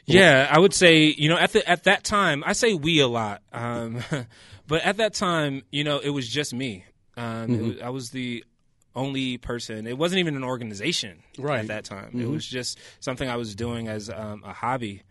Yeah, 0.05 0.49
I 0.49 0.61
would 0.61 0.73
say 0.73 1.07
you 1.07 1.29
know 1.29 1.37
at 1.37 1.53
the 1.53 1.69
at 1.69 1.85
that 1.85 2.05
time 2.05 2.45
I 2.47 2.53
say 2.53 2.75
we 2.75 3.01
a 3.01 3.09
lot, 3.09 3.43
um, 3.53 4.03
but 4.67 4.83
at 4.83 4.99
that 4.99 5.15
time 5.15 5.63
you 5.71 5.83
know 5.83 5.99
it 5.99 6.11
was 6.11 6.29
just 6.29 6.55
me. 6.55 6.85
Um, 7.17 7.49
mm-hmm. 7.49 7.69
was, 7.69 7.81
I 7.81 7.89
was 7.89 8.11
the 8.11 8.45
only 8.95 9.39
person. 9.39 9.87
It 9.87 9.99
wasn't 9.99 10.21
even 10.21 10.37
an 10.37 10.45
organization 10.45 11.23
right. 11.39 11.61
at 11.61 11.67
that 11.69 11.85
time. 11.85 12.09
Mm-hmm. 12.09 12.23
It 12.23 12.29
was 12.29 12.47
just 12.47 12.79
something 13.01 13.29
I 13.29 13.37
was 13.37 13.55
doing 13.55 13.89
as 13.89 14.11
um, 14.11 14.43
a 14.45 14.53
hobby. 14.53 15.03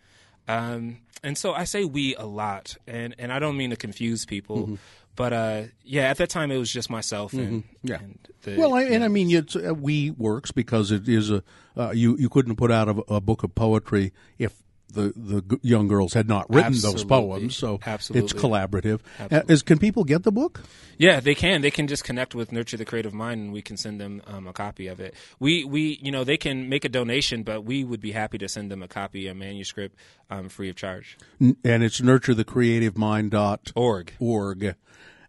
Um, 0.48 0.98
and 1.24 1.38
so 1.38 1.54
I 1.54 1.64
say 1.64 1.86
we 1.86 2.16
a 2.16 2.26
lot, 2.26 2.78
and, 2.88 3.16
and 3.18 3.32
I 3.32 3.40
don't 3.40 3.58
mean 3.58 3.72
to 3.72 3.76
confuse 3.76 4.26
people, 4.26 4.64
mm-hmm. 4.64 4.76
But 5.16 5.34
uh, 5.34 5.64
yeah, 5.84 6.10
at 6.10 6.18
that 6.18 6.30
time 6.30 6.52
it 6.52 6.58
was 6.58 6.72
just 6.72 6.90
myself 6.90 7.34
and, 7.34 7.64
mm-hmm. 7.64 7.88
yeah. 7.88 8.00
And 8.00 8.20
the, 8.44 8.58
well, 8.58 8.74
I, 8.74 8.84
and 8.84 9.04
I 9.04 9.08
mean, 9.08 9.32
it's, 9.32 9.56
uh, 9.56 9.74
we 9.74 10.12
works 10.12 10.52
because 10.52 10.92
it 10.92 11.08
is 11.08 11.32
a 11.32 11.44
uh, 11.78 11.92
you 11.92 12.18
you 12.18 12.30
couldn't 12.30 12.56
put 12.56 12.72
out 12.72 12.90
a, 12.90 13.14
a, 13.14 13.22
book 13.22 13.44
of 13.44 13.56
poetry 13.56 14.14
if 14.38 14.54
the 14.90 15.14
the 15.16 15.60
young 15.62 15.88
girls 15.88 16.14
had 16.14 16.28
not 16.28 16.50
written 16.50 16.74
Absolutely. 16.74 17.02
those 17.02 17.10
poems. 17.10 17.58
So 17.58 17.80
Absolutely. 17.86 18.26
it's 18.26 18.34
collaborative. 18.34 19.00
Uh, 19.20 19.42
is, 19.48 19.62
can 19.62 19.78
people 19.78 20.04
get 20.04 20.24
the 20.24 20.32
book? 20.32 20.62
Yeah, 20.98 21.20
they 21.20 21.36
can. 21.36 21.62
They 21.62 21.72
can 21.72 21.88
just 21.88 22.04
connect 22.04 22.34
with 22.34 22.52
Nurture 22.52 22.78
the 22.78 22.86
Creative 22.86 23.14
Mind, 23.14 23.42
and 23.42 23.54
we 23.54 23.62
can 23.62 23.78
send 23.78 24.00
them 24.00 24.22
um, 24.28 24.48
a 24.48 24.54
copy 24.54 24.88
of 24.88 25.00
it. 25.00 25.14
We 25.40 25.66
we 25.66 26.00
you 26.02 26.12
know 26.12 26.24
they 26.24 26.38
can 26.38 26.70
make 26.70 26.86
a 26.86 26.90
donation, 26.90 27.44
but 27.44 27.64
we 27.64 27.84
would 27.84 28.02
be 28.02 28.12
happy 28.12 28.38
to 28.38 28.48
send 28.48 28.72
them 28.72 28.82
a 28.82 28.88
copy, 28.88 29.28
a 29.28 29.36
manuscript, 29.36 29.96
um, 30.30 30.50
free 30.50 30.70
of 30.70 30.76
charge. 30.76 31.18
And 31.40 31.84
it's 31.84 32.00
nurturethecreativemind.org. 32.00 34.14
Org. 34.20 34.76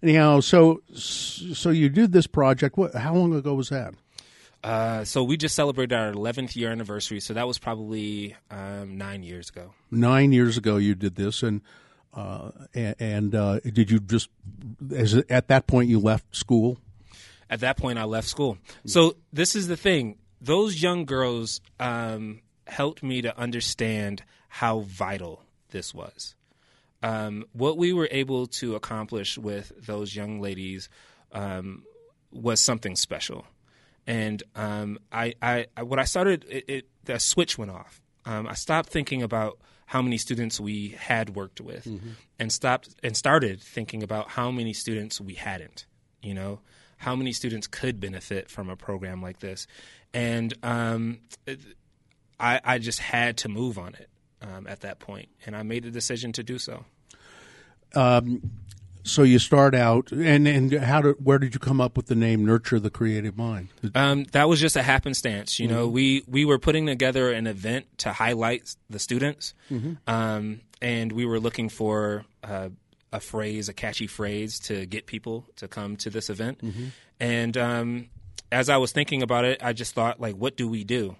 Anyhow, 0.03 0.41
so 0.41 0.83
so 0.95 1.71
you 1.71 1.89
did 1.89 2.13
this 2.13 2.27
project. 2.27 2.77
What? 2.77 2.95
How 2.95 3.15
long 3.15 3.35
ago 3.35 3.55
was 3.55 3.71
that? 3.71 3.95
Uh, 4.63 5.05
so 5.05 5.23
we 5.23 5.37
just 5.37 5.55
celebrated 5.55 5.95
our 5.95 6.13
11th 6.13 6.57
year 6.57 6.73
anniversary. 6.73 7.21
So 7.21 7.35
that 7.35 7.47
was 7.47 7.59
probably 7.59 8.35
um, 8.51 8.99
nine 8.99 9.23
years 9.23 9.49
ago. 9.49 9.75
Nine 9.93 10.33
years 10.33 10.57
ago, 10.57 10.77
you 10.77 10.95
did 10.95 11.15
this, 11.15 11.43
and 11.43 11.61
uh, 12.15 12.51
and 12.75 13.35
uh, 13.35 13.61
did 13.61 13.91
you 13.91 14.01
just 14.01 14.29
as 14.95 15.15
at 15.15 15.49
that 15.49 15.67
point 15.67 15.89
you 15.89 16.01
left 16.01 16.35
school? 16.35 16.79
At 17.49 17.61
that 17.61 17.77
point, 17.77 17.99
I 17.99 18.05
left 18.05 18.27
school. 18.27 18.59
So 18.87 19.17
this 19.33 19.55
is 19.55 19.69
the 19.69 19.77
thing: 19.77 20.19
those 20.41 20.83
young 20.83 21.05
girls 21.05 21.61
um, 21.79 22.41
helped 22.67 23.03
me 23.03 23.23
to 23.23 23.39
understand 23.39 24.25
how 24.49 24.81
vital 24.81 25.43
this 25.71 25.95
was 25.95 26.35
um, 27.03 27.45
what 27.53 27.77
we 27.77 27.93
were 27.93 28.09
able 28.11 28.47
to 28.47 28.75
accomplish 28.75 29.39
with 29.39 29.73
those 29.87 30.15
young 30.15 30.41
ladies 30.41 30.89
um, 31.33 31.85
was 32.31 32.61
something 32.61 32.97
special. 32.97 33.47
And 34.07 34.43
um, 34.55 34.99
I, 35.11 35.35
I, 35.43 35.67
I, 35.77 35.83
when 35.83 35.99
I 35.99 36.05
started, 36.05 36.45
it, 36.49 36.65
it, 36.69 36.89
the 37.05 37.19
switch 37.19 37.59
went 37.59 37.71
off. 37.71 38.01
Um, 38.25 38.47
I 38.47 38.55
stopped 38.55 38.89
thinking 38.89 39.23
about 39.23 39.59
how 39.87 40.03
many 40.03 40.19
students 40.19 40.59
we 40.59 40.91
had 40.99 41.37
worked 41.37 41.61
with, 41.61 41.85
mm-hmm. 41.85 42.11
and 42.39 42.53
stopped 42.53 42.89
and 43.05 43.17
started 43.17 43.61
thinking 43.61 44.03
about 44.03 44.31
how 44.31 44.51
many 44.51 44.73
students 44.73 45.21
we 45.21 45.35
hadn't. 45.35 45.87
You 46.23 46.35
know, 46.35 46.61
how 46.97 47.15
many 47.15 47.33
students 47.33 47.69
could 47.69 48.01
benefit 48.01 48.51
from 48.51 48.69
a 48.69 48.75
program 48.75 49.23
like 49.23 49.39
this, 49.39 49.69
and 50.13 50.53
um, 50.65 51.21
I, 52.41 52.61
I 52.65 52.79
just 52.79 52.99
had 52.99 53.37
to 53.39 53.49
move 53.49 53.79
on 53.79 53.95
it 53.95 54.09
um, 54.43 54.67
at 54.67 54.81
that 54.81 54.99
point, 54.99 55.29
and 55.45 55.57
I 55.57 55.63
made 55.63 55.85
the 55.85 55.91
decision 55.91 56.33
to 56.33 56.43
do 56.43 56.59
so. 56.59 56.85
Um, 57.95 58.51
so 59.03 59.23
you 59.23 59.39
start 59.39 59.75
out, 59.75 60.11
and 60.11 60.49
and 60.49 60.73
how 60.73 61.01
did 61.01 61.25
where 61.25 61.39
did 61.39 61.55
you 61.55 61.61
come 61.61 61.81
up 61.81 61.97
with 61.97 62.07
the 62.07 62.17
name 62.17 62.45
Nurture 62.45 62.81
the 62.81 62.91
Creative 62.91 63.37
Mind? 63.37 63.69
Um, 63.95 64.25
that 64.33 64.49
was 64.49 64.61
just 64.61 64.77
a 64.77 64.83
happenstance. 64.83 65.61
You 65.61 65.69
mm-hmm. 65.69 65.77
know, 65.77 65.89
we 65.89 66.25
we 66.27 66.45
were 66.45 66.59
putting 66.59 66.87
together 66.87 67.33
an 67.33 67.47
event 67.47 67.87
to 67.99 68.13
highlight 68.13 68.75
the 68.91 68.99
students, 68.99 69.55
mm-hmm. 69.71 69.95
um, 70.09 70.61
and 70.83 71.13
we 71.13 71.25
were 71.25 71.39
looking 71.39 71.69
for 71.69 72.25
uh, 72.43 72.71
a 73.13 73.21
phrase, 73.21 73.69
a 73.69 73.73
catchy 73.73 74.09
phrase, 74.09 74.59
to 74.61 74.87
get 74.87 75.07
people 75.07 75.47
to 75.57 75.69
come 75.69 75.97
to 75.99 76.11
this 76.11 76.29
event. 76.29 76.59
Mm-hmm. 76.59 76.87
And 77.21 77.57
um, 77.57 78.09
as 78.51 78.69
I 78.69 78.77
was 78.77 78.93
thinking 78.93 79.23
about 79.23 79.45
it, 79.45 79.63
I 79.63 79.73
just 79.73 79.95
thought, 79.95 80.21
like, 80.21 80.35
what 80.35 80.57
do 80.57 80.69
we 80.69 80.85
do? 80.85 81.17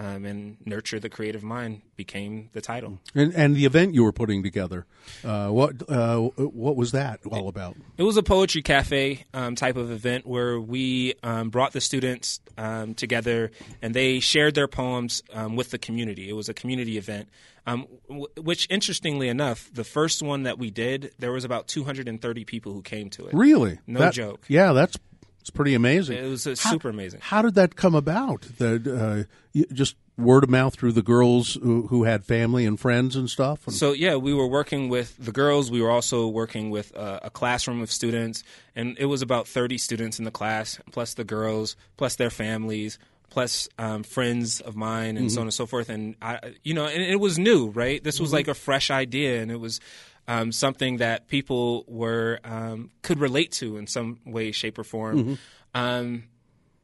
Um, 0.00 0.24
and 0.24 0.56
nurture 0.64 0.98
the 0.98 1.10
creative 1.10 1.42
mind 1.42 1.82
became 1.94 2.48
the 2.54 2.62
title. 2.62 2.98
And, 3.14 3.34
and 3.34 3.54
the 3.54 3.66
event 3.66 3.94
you 3.94 4.02
were 4.02 4.12
putting 4.12 4.42
together, 4.42 4.86
uh, 5.22 5.48
what 5.48 5.88
uh, 5.90 6.18
what 6.18 6.74
was 6.74 6.92
that 6.92 7.20
all 7.30 7.48
about? 7.48 7.76
It 7.98 8.02
was 8.02 8.16
a 8.16 8.22
poetry 8.22 8.62
cafe 8.62 9.26
um, 9.34 9.54
type 9.54 9.76
of 9.76 9.90
event 9.90 10.26
where 10.26 10.58
we 10.58 11.14
um, 11.22 11.50
brought 11.50 11.72
the 11.72 11.82
students 11.82 12.40
um, 12.56 12.94
together 12.94 13.50
and 13.82 13.94
they 13.94 14.20
shared 14.20 14.54
their 14.54 14.68
poems 14.68 15.22
um, 15.34 15.54
with 15.54 15.70
the 15.70 15.78
community. 15.78 16.30
It 16.30 16.34
was 16.34 16.48
a 16.48 16.54
community 16.54 16.96
event. 16.96 17.28
Um, 17.66 17.86
w- 18.08 18.26
which, 18.38 18.66
interestingly 18.70 19.28
enough, 19.28 19.70
the 19.72 19.84
first 19.84 20.22
one 20.22 20.44
that 20.44 20.58
we 20.58 20.70
did, 20.70 21.12
there 21.18 21.30
was 21.30 21.44
about 21.44 21.68
230 21.68 22.44
people 22.46 22.72
who 22.72 22.80
came 22.80 23.10
to 23.10 23.26
it. 23.26 23.34
Really? 23.34 23.78
No 23.86 24.00
that, 24.00 24.14
joke. 24.14 24.40
Yeah, 24.48 24.72
that's 24.72 24.96
It's 25.40 25.50
pretty 25.50 25.74
amazing. 25.74 26.18
It 26.18 26.28
was 26.28 26.46
uh, 26.46 26.54
How- 26.58 26.70
super 26.70 26.88
amazing. 26.88 27.20
How 27.22 27.42
did 27.42 27.54
that 27.54 27.76
come 27.76 27.94
about? 27.94 28.42
That 28.58 28.86
uh, 28.86 29.62
just 29.72 29.96
word 30.18 30.44
of 30.44 30.50
mouth 30.50 30.74
through 30.74 30.92
the 30.92 31.02
girls 31.02 31.54
who, 31.54 31.86
who 31.86 32.04
had 32.04 32.26
family 32.26 32.66
and 32.66 32.78
friends 32.78 33.16
and 33.16 33.28
stuff. 33.30 33.66
And- 33.66 33.74
So 33.74 33.92
yeah, 33.92 34.16
we 34.16 34.34
were 34.34 34.46
working 34.46 34.90
with 34.90 35.16
the 35.18 35.32
girls. 35.32 35.70
We 35.70 35.80
were 35.80 35.90
also 35.90 36.28
working 36.28 36.68
with 36.70 36.94
uh, 36.96 37.20
a 37.22 37.30
classroom 37.30 37.80
of 37.80 37.90
students, 37.90 38.44
and 38.76 38.96
it 38.98 39.06
was 39.06 39.22
about 39.22 39.48
thirty 39.48 39.78
students 39.78 40.18
in 40.18 40.24
the 40.26 40.30
class, 40.30 40.78
plus 40.92 41.14
the 41.14 41.24
girls, 41.24 41.74
plus 41.96 42.16
their 42.16 42.30
families, 42.30 42.98
plus 43.30 43.66
um, 43.78 44.02
friends 44.02 44.60
of 44.60 44.76
mine, 44.76 45.16
and 45.16 45.32
so 45.32 45.40
on 45.40 45.46
and 45.46 45.54
so 45.54 45.64
forth. 45.64 45.88
And 45.88 46.16
I, 46.20 46.52
you 46.64 46.74
know, 46.74 46.84
and 46.86 47.02
it 47.02 47.18
was 47.18 47.38
new, 47.38 47.68
right? 47.70 48.04
This 48.04 48.20
was 48.20 48.30
like 48.32 48.46
a 48.48 48.54
fresh 48.54 48.90
idea, 48.90 49.40
and 49.40 49.50
it 49.50 49.58
was. 49.58 49.80
Um, 50.28 50.52
something 50.52 50.98
that 50.98 51.26
people 51.26 51.84
were 51.88 52.38
um, 52.44 52.90
could 53.02 53.18
relate 53.18 53.50
to 53.52 53.78
in 53.78 53.86
some 53.88 54.20
way, 54.24 54.52
shape, 54.52 54.78
or 54.78 54.84
form, 54.84 55.38
um, 55.74 56.24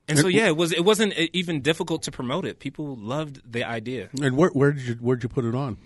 and 0.09 0.19
so 0.19 0.26
yeah, 0.28 0.47
it 0.47 0.57
was. 0.57 0.73
It 0.73 0.85
wasn't 0.85 1.14
even 1.33 1.61
difficult 1.62 2.02
to 2.05 2.11
promote 2.11 2.45
it. 2.45 2.59
People 2.59 2.97
loved 2.97 3.40
the 3.50 3.62
idea 3.64 4.09
and 4.21 4.37
where, 4.37 4.50
where 4.50 4.73
did 4.73 4.83
you 4.83 4.95
where'd 4.95 5.23
you 5.23 5.28
put 5.28 5.45
it 5.45 5.55
on? 5.55 5.76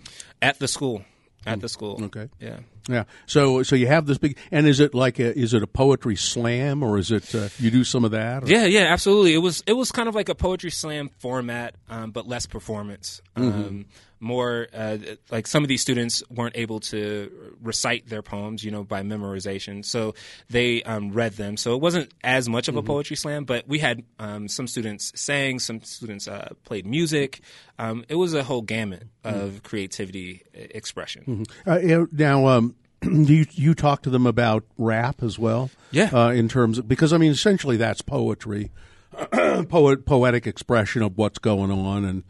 at 0.41 0.57
the 0.59 0.67
school. 0.67 1.03
At 1.43 1.59
the 1.59 1.69
school, 1.69 1.99
Okay. 2.03 2.29
yeah. 2.39 2.59
Yeah. 2.87 3.05
So 3.25 3.63
so 3.63 3.75
you 3.75 3.87
have 3.87 4.05
this 4.05 4.19
big 4.19 4.37
and 4.51 4.67
is 4.67 4.79
it 4.79 4.93
like 4.93 5.17
a, 5.17 5.35
is 5.35 5.55
it 5.55 5.63
a 5.63 5.67
poetry 5.67 6.15
slam 6.15 6.83
or 6.83 6.99
is 6.99 7.09
it 7.11 7.33
uh, 7.33 7.49
you 7.57 7.71
do 7.71 7.83
some 7.83 8.05
of 8.05 8.11
that? 8.11 8.43
or- 8.43 8.47
Yeah, 8.47 8.65
yeah, 8.65 8.93
absolutely. 8.93 9.33
It 9.33 9.39
was 9.39 9.63
it 9.65 9.73
was 9.73 9.91
kind 9.91 10.07
of 10.07 10.13
like 10.13 10.29
a 10.29 10.35
poetry 10.35 10.69
slam 10.69 11.09
format, 11.17 11.73
um, 11.89 12.11
but 12.11 12.27
less 12.27 12.45
performance. 12.45 13.23
Um, 13.35 13.85
more 14.21 14.67
uh, 14.73 14.97
like 15.31 15.47
some 15.47 15.63
of 15.63 15.67
these 15.67 15.81
students 15.81 16.23
weren't 16.29 16.55
able 16.55 16.79
to 16.79 17.55
recite 17.61 18.07
their 18.07 18.21
poems, 18.21 18.63
you 18.63 18.71
know, 18.71 18.83
by 18.83 19.01
memorization, 19.01 19.83
so 19.83 20.13
they 20.49 20.83
um, 20.83 21.11
read 21.11 21.33
them. 21.33 21.57
So 21.57 21.75
it 21.75 21.81
wasn't 21.81 22.11
as 22.23 22.47
much 22.47 22.67
of 22.67 22.75
a 22.75 22.83
poetry 22.83 23.15
slam, 23.15 23.45
but 23.45 23.67
we 23.67 23.79
had 23.79 24.03
um, 24.19 24.47
some 24.47 24.67
students 24.67 25.11
sang, 25.19 25.59
some 25.59 25.81
students 25.81 26.27
uh, 26.27 26.53
played 26.63 26.85
music. 26.85 27.41
Um, 27.79 28.05
it 28.07 28.15
was 28.15 28.33
a 28.33 28.43
whole 28.43 28.61
gamut 28.61 29.07
of 29.23 29.63
creativity 29.63 30.43
e- 30.53 30.67
expression. 30.71 31.45
Uh, 31.65 32.05
now, 32.11 32.47
um, 32.47 32.75
do 33.01 33.33
you, 33.33 33.45
you 33.51 33.73
talk 33.73 34.03
to 34.03 34.09
them 34.09 34.27
about 34.27 34.63
rap 34.77 35.23
as 35.23 35.39
well? 35.39 35.71
Yeah. 35.91 36.09
Uh, 36.13 36.29
in 36.29 36.47
terms 36.47 36.77
of, 36.77 36.87
because 36.87 37.13
I 37.13 37.17
mean, 37.17 37.31
essentially 37.31 37.77
that's 37.77 38.01
poetry, 38.01 38.71
poet, 39.69 40.05
poetic 40.05 40.45
expression 40.45 41.01
of 41.01 41.17
what's 41.17 41.39
going 41.39 41.71
on 41.71 42.05
and 42.05 42.23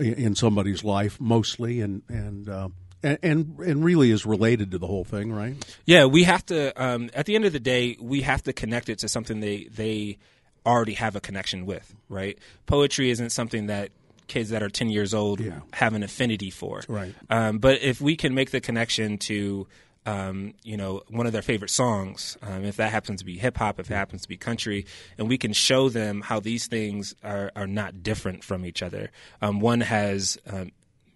in, 0.00 0.34
somebody's 0.34 0.82
life 0.84 1.20
mostly, 1.20 1.80
and 1.80 2.02
and, 2.08 2.48
uh, 2.48 2.68
and 3.02 3.18
and 3.22 3.58
and 3.60 3.84
really 3.84 4.10
is 4.10 4.26
related 4.26 4.70
to 4.72 4.78
the 4.78 4.86
whole 4.86 5.04
thing, 5.04 5.32
right? 5.32 5.54
Yeah, 5.86 6.06
we 6.06 6.24
have 6.24 6.44
to. 6.46 6.72
Um, 6.82 7.10
at 7.14 7.26
the 7.26 7.34
end 7.34 7.44
of 7.44 7.52
the 7.52 7.60
day, 7.60 7.96
we 8.00 8.22
have 8.22 8.42
to 8.44 8.52
connect 8.52 8.88
it 8.88 8.98
to 9.00 9.08
something 9.08 9.40
they 9.40 9.64
they 9.64 10.18
already 10.66 10.94
have 10.94 11.16
a 11.16 11.20
connection 11.20 11.66
with. 11.66 11.94
Right? 12.08 12.38
Poetry 12.66 13.10
isn't 13.10 13.30
something 13.30 13.66
that 13.66 13.90
kids 14.26 14.50
that 14.50 14.62
are 14.62 14.68
ten 14.68 14.90
years 14.90 15.12
old 15.14 15.40
Yeah. 15.40 15.60
have 15.72 15.94
an 15.94 16.02
affinity 16.02 16.50
for. 16.50 16.82
Right. 16.88 17.14
Um, 17.28 17.58
but 17.58 17.80
if 17.82 18.00
we 18.00 18.16
can 18.16 18.34
make 18.34 18.50
the 18.50 18.60
connection 18.60 19.18
to 19.18 19.66
um, 20.06 20.54
you 20.62 20.76
know, 20.76 21.02
one 21.08 21.26
of 21.26 21.32
their 21.32 21.42
favorite 21.42 21.70
songs, 21.70 22.36
um, 22.42 22.64
if 22.64 22.76
that 22.76 22.90
happens 22.90 23.20
to 23.20 23.24
be 23.24 23.36
hip 23.36 23.58
hop, 23.58 23.78
if 23.78 23.90
it 23.90 23.94
happens 23.94 24.22
to 24.22 24.28
be 24.28 24.36
country, 24.36 24.86
and 25.18 25.28
we 25.28 25.36
can 25.36 25.52
show 25.52 25.88
them 25.88 26.22
how 26.22 26.40
these 26.40 26.66
things 26.66 27.14
are, 27.22 27.52
are 27.54 27.66
not 27.66 28.02
different 28.02 28.42
from 28.42 28.64
each 28.64 28.82
other. 28.82 29.10
Um, 29.42 29.60
one 29.60 29.80
has 29.82 30.38
um, 30.50 30.72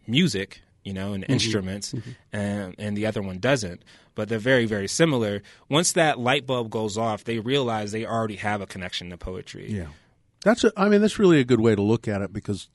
music, 0.07 0.61
you 0.83 0.93
know, 0.93 1.15
and 1.15 1.25
instruments, 1.29 1.95
And, 2.33 2.75
and 2.79 2.97
the 2.97 3.07
other 3.07 3.23
one 3.23 3.39
doesn't. 3.39 3.83
But 4.15 4.29
they're 4.29 4.39
very, 4.39 4.67
very 4.67 4.87
similar. 4.87 5.43
Once 5.69 5.93
that 5.93 6.19
light 6.19 6.47
bulb 6.47 6.71
goes 6.71 6.99
off, 6.99 7.25
they 7.25 7.39
realize 7.39 7.91
they 7.91 8.05
already 8.07 8.37
have 8.37 8.61
a 8.61 8.67
connection 8.67 9.11
to 9.11 9.17
poetry. 9.17 9.73
Yeah, 9.73 9.89
that's. 10.45 10.63
A, 10.63 10.73
I 10.77 10.89
mean, 10.89 11.01
that's 11.01 11.19
really 11.19 11.41
a 11.41 11.45
good 11.45 11.61
way 11.61 11.75
to 11.75 11.83
look 11.83 12.07
at 12.07 12.23
it 12.23 12.33
because, 12.33 12.69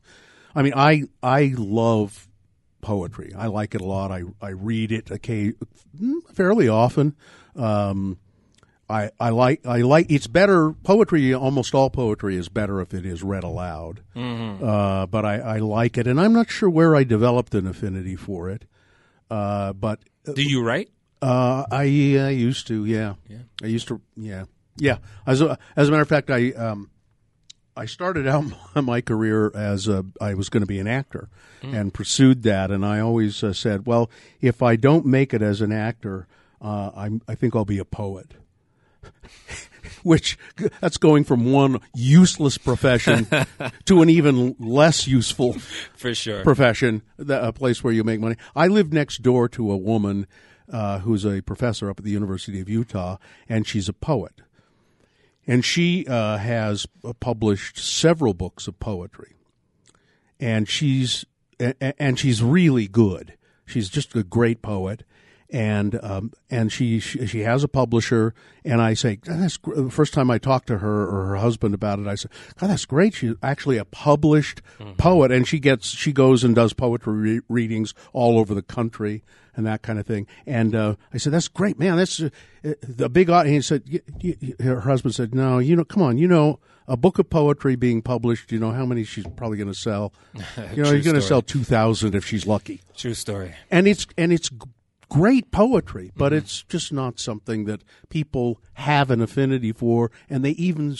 I 0.53 0.63
mean, 0.63 0.73
I 0.75 1.03
I 1.23 1.53
love 1.55 2.27
poetry. 2.81 3.33
I 3.37 3.47
like 3.47 3.75
it 3.75 3.81
a 3.81 3.85
lot. 3.85 4.11
I 4.11 4.23
I 4.41 4.49
read 4.49 4.91
it 4.91 5.11
okay, 5.11 5.53
fairly 6.33 6.67
often. 6.67 7.15
Um, 7.55 8.17
I 8.89 9.11
I 9.19 9.29
like 9.29 9.65
I 9.65 9.81
like 9.81 10.07
it's 10.09 10.27
better 10.27 10.71
poetry. 10.71 11.33
Almost 11.33 11.75
all 11.75 11.89
poetry 11.89 12.35
is 12.35 12.49
better 12.49 12.81
if 12.81 12.93
it 12.93 13.05
is 13.05 13.21
read 13.23 13.43
aloud. 13.43 14.01
Uh, 14.15 15.05
but 15.05 15.25
I, 15.25 15.37
I 15.39 15.57
like 15.59 15.97
it, 15.97 16.07
and 16.07 16.19
I'm 16.19 16.33
not 16.33 16.49
sure 16.49 16.69
where 16.69 16.95
I 16.95 17.03
developed 17.03 17.53
an 17.55 17.67
affinity 17.67 18.15
for 18.15 18.49
it. 18.49 18.65
Uh, 19.29 19.73
but 19.73 19.99
Do 20.33 20.41
you 20.41 20.63
write? 20.63 20.89
uh, 21.21 21.65
I, 21.71 21.83
I 21.83 22.29
used 22.29 22.65
to, 22.67 22.85
yeah. 22.85 23.13
I 23.61 23.67
used 23.67 23.87
to, 23.89 24.01
yeah, 24.17 24.45
yeah. 24.77 24.97
As 25.27 25.41
a, 25.41 25.57
as 25.75 25.87
a 25.87 25.91
matter 25.91 26.01
of 26.01 26.07
fact, 26.09 26.29
I 26.31 26.51
um, 26.53 26.89
I 27.79 27.85
started 27.85 28.27
out 28.27 28.43
my 28.75 28.99
career 28.99 29.51
as 29.55 29.87
a, 29.87 30.05
I 30.19 30.33
was 30.33 30.49
going 30.49 30.61
to 30.61 30.67
be 30.67 30.79
an 30.79 30.87
actor, 30.87 31.29
and 31.61 31.93
pursued 31.93 32.43
that. 32.43 32.71
And 32.71 32.85
I 32.85 32.99
always 32.99 33.41
uh, 33.41 33.53
said, 33.53 33.85
well, 33.85 34.09
if 34.41 34.61
I 34.61 34.75
don't 34.75 35.05
make 35.05 35.33
it 35.33 35.41
as 35.41 35.61
an 35.61 35.71
actor, 35.71 36.27
uh, 36.61 36.91
I'm, 36.93 37.21
I 37.27 37.35
think 37.35 37.55
I'll 37.55 37.65
be 37.65 37.79
a 37.79 37.85
poet. 37.85 38.33
Which 40.03 40.37
that's 40.81 40.97
going 40.97 41.23
from 41.23 41.53
one 41.53 41.79
useless 41.95 42.57
profession 42.57 43.27
to 43.85 44.01
an 44.01 44.09
even 44.09 44.57
less 44.59 45.07
useful 45.07 45.53
For 45.95 46.13
sure. 46.13 46.43
profession, 46.43 47.01
a 47.17 47.53
place 47.53 47.81
where 47.81 47.93
you 47.93 48.03
make 48.03 48.19
money. 48.19 48.35
I 48.55 48.67
live 48.67 48.91
next 48.91 49.21
door 49.21 49.47
to 49.49 49.71
a 49.71 49.77
woman 49.77 50.27
uh, 50.69 50.99
who's 50.99 51.25
a 51.25 51.41
professor 51.41 51.89
up 51.89 51.99
at 51.99 52.05
the 52.05 52.11
University 52.11 52.59
of 52.59 52.67
Utah, 52.67 53.17
and 53.47 53.65
she's 53.65 53.87
a 53.87 53.93
poet. 53.93 54.41
And 55.49 55.65
she 55.65 56.05
uh, 56.05 56.37
has 56.37 56.85
uh, 57.03 57.13
published 57.19 57.79
several 57.79 58.35
books 58.35 58.67
of 58.67 58.79
poetry, 58.79 59.33
and 60.39 60.69
she's 60.69 61.25
and 61.59 62.19
she's 62.19 62.43
really 62.43 62.87
good. 62.87 63.33
She's 63.65 63.89
just 63.89 64.15
a 64.15 64.23
great 64.23 64.61
poet, 64.61 65.03
and 65.49 65.99
um, 66.03 66.33
and 66.49 66.71
she, 66.71 66.99
she 66.99 67.25
she 67.25 67.39
has 67.39 67.63
a 67.63 67.67
publisher. 67.67 68.35
And 68.63 68.79
I 68.79 68.93
say, 68.93 69.19
that's 69.23 69.57
the 69.57 69.89
first 69.89 70.13
time 70.13 70.29
I 70.29 70.37
talked 70.37 70.67
to 70.67 70.77
her 70.77 71.07
or 71.07 71.25
her 71.27 71.37
husband 71.37 71.73
about 71.73 71.97
it. 71.97 72.05
I 72.05 72.15
said, 72.15 72.31
God, 72.59 72.69
that's 72.69 72.85
great. 72.85 73.15
She's 73.15 73.33
actually 73.41 73.77
a 73.77 73.85
published 73.85 74.61
poet, 74.97 75.31
and 75.31 75.47
she 75.47 75.59
gets 75.59 75.87
she 75.87 76.13
goes 76.13 76.43
and 76.43 76.53
does 76.53 76.73
poetry 76.73 77.13
re- 77.13 77.41
readings 77.49 77.93
all 78.13 78.37
over 78.37 78.53
the 78.53 78.61
country 78.61 79.23
and 79.59 79.67
that 79.67 79.81
kind 79.83 79.99
of 79.99 80.07
thing. 80.07 80.25
And 80.47 80.73
uh, 80.73 80.95
I 81.13 81.17
said, 81.17 81.33
that's 81.33 81.47
great, 81.49 81.77
man. 81.77 81.97
That's 81.97 82.19
uh, 82.21 82.29
the 82.81 83.09
big 83.09 83.29
audience. 83.29 83.67
He 83.69 83.75
said, 83.75 83.83
y- 83.91 83.99
y- 84.23 84.35
y- 84.41 84.63
her 84.63 84.79
husband 84.81 85.13
said, 85.13 85.35
no, 85.35 85.59
you 85.59 85.75
know, 85.75 85.83
come 85.83 86.01
on, 86.01 86.17
you 86.17 86.27
know. 86.27 86.59
A 86.87 86.97
book 86.97 87.19
of 87.19 87.29
poetry 87.29 87.75
being 87.75 88.01
published, 88.01 88.51
you 88.51 88.57
know 88.57 88.71
how 88.71 88.83
many 88.83 89.03
she's 89.03 89.27
probably 89.35 89.57
going 89.57 89.67
to 89.71 89.75
sell. 89.77 90.11
You 90.73 90.81
know, 90.81 90.89
you're 90.91 91.01
going 91.03 91.13
to 91.15 91.21
sell 91.21 91.43
two 91.43 91.63
thousand 91.63 92.15
if 92.15 92.25
she's 92.25 92.47
lucky 92.47 92.81
True 92.97 93.13
story. 93.13 93.53
and 93.69 93.87
it's 93.87 94.07
and 94.17 94.33
it's 94.33 94.49
great 95.07 95.51
poetry, 95.51 96.11
but 96.15 96.31
Mm-hmm. 96.31 96.37
it's 96.39 96.63
just 96.63 96.91
not 96.91 97.19
something 97.19 97.65
that 97.65 97.83
people 98.09 98.59
have 98.73 99.11
an 99.11 99.21
affinity 99.21 99.71
for, 99.71 100.09
and 100.31 100.43
they 100.43 100.51
even 100.51 100.95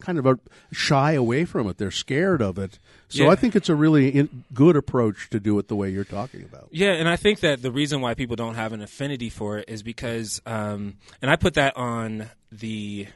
kind 0.00 0.18
of 0.18 0.38
shy 0.70 1.12
away 1.12 1.46
from 1.46 1.66
it. 1.68 1.78
They're 1.78 1.90
scared 1.90 2.42
of 2.42 2.58
it. 2.58 2.78
So 3.08 3.24
Yeah. 3.24 3.30
I 3.30 3.36
think 3.36 3.54
it's 3.54 3.68
a 3.68 3.74
really 3.74 4.08
in, 4.10 4.44
good 4.52 4.76
approach 4.76 5.30
to 5.30 5.38
do 5.38 5.58
it 5.58 5.68
the 5.68 5.76
way 5.76 5.90
you're 5.90 6.04
talking 6.04 6.42
about. 6.42 6.68
Yeah, 6.70 6.92
and 6.92 7.08
I 7.08 7.16
think 7.16 7.40
that 7.40 7.62
the 7.62 7.70
reason 7.70 8.00
why 8.00 8.14
people 8.14 8.36
don't 8.36 8.56
have 8.56 8.72
an 8.72 8.82
affinity 8.82 9.30
for 9.30 9.58
it 9.58 9.68
is 9.68 9.82
because, 9.82 10.42
um, 10.44 10.94
and 11.22 11.30
I 11.30 11.36
put 11.36 11.54
that 11.54 11.76
on 11.76 12.30
the 12.50 13.06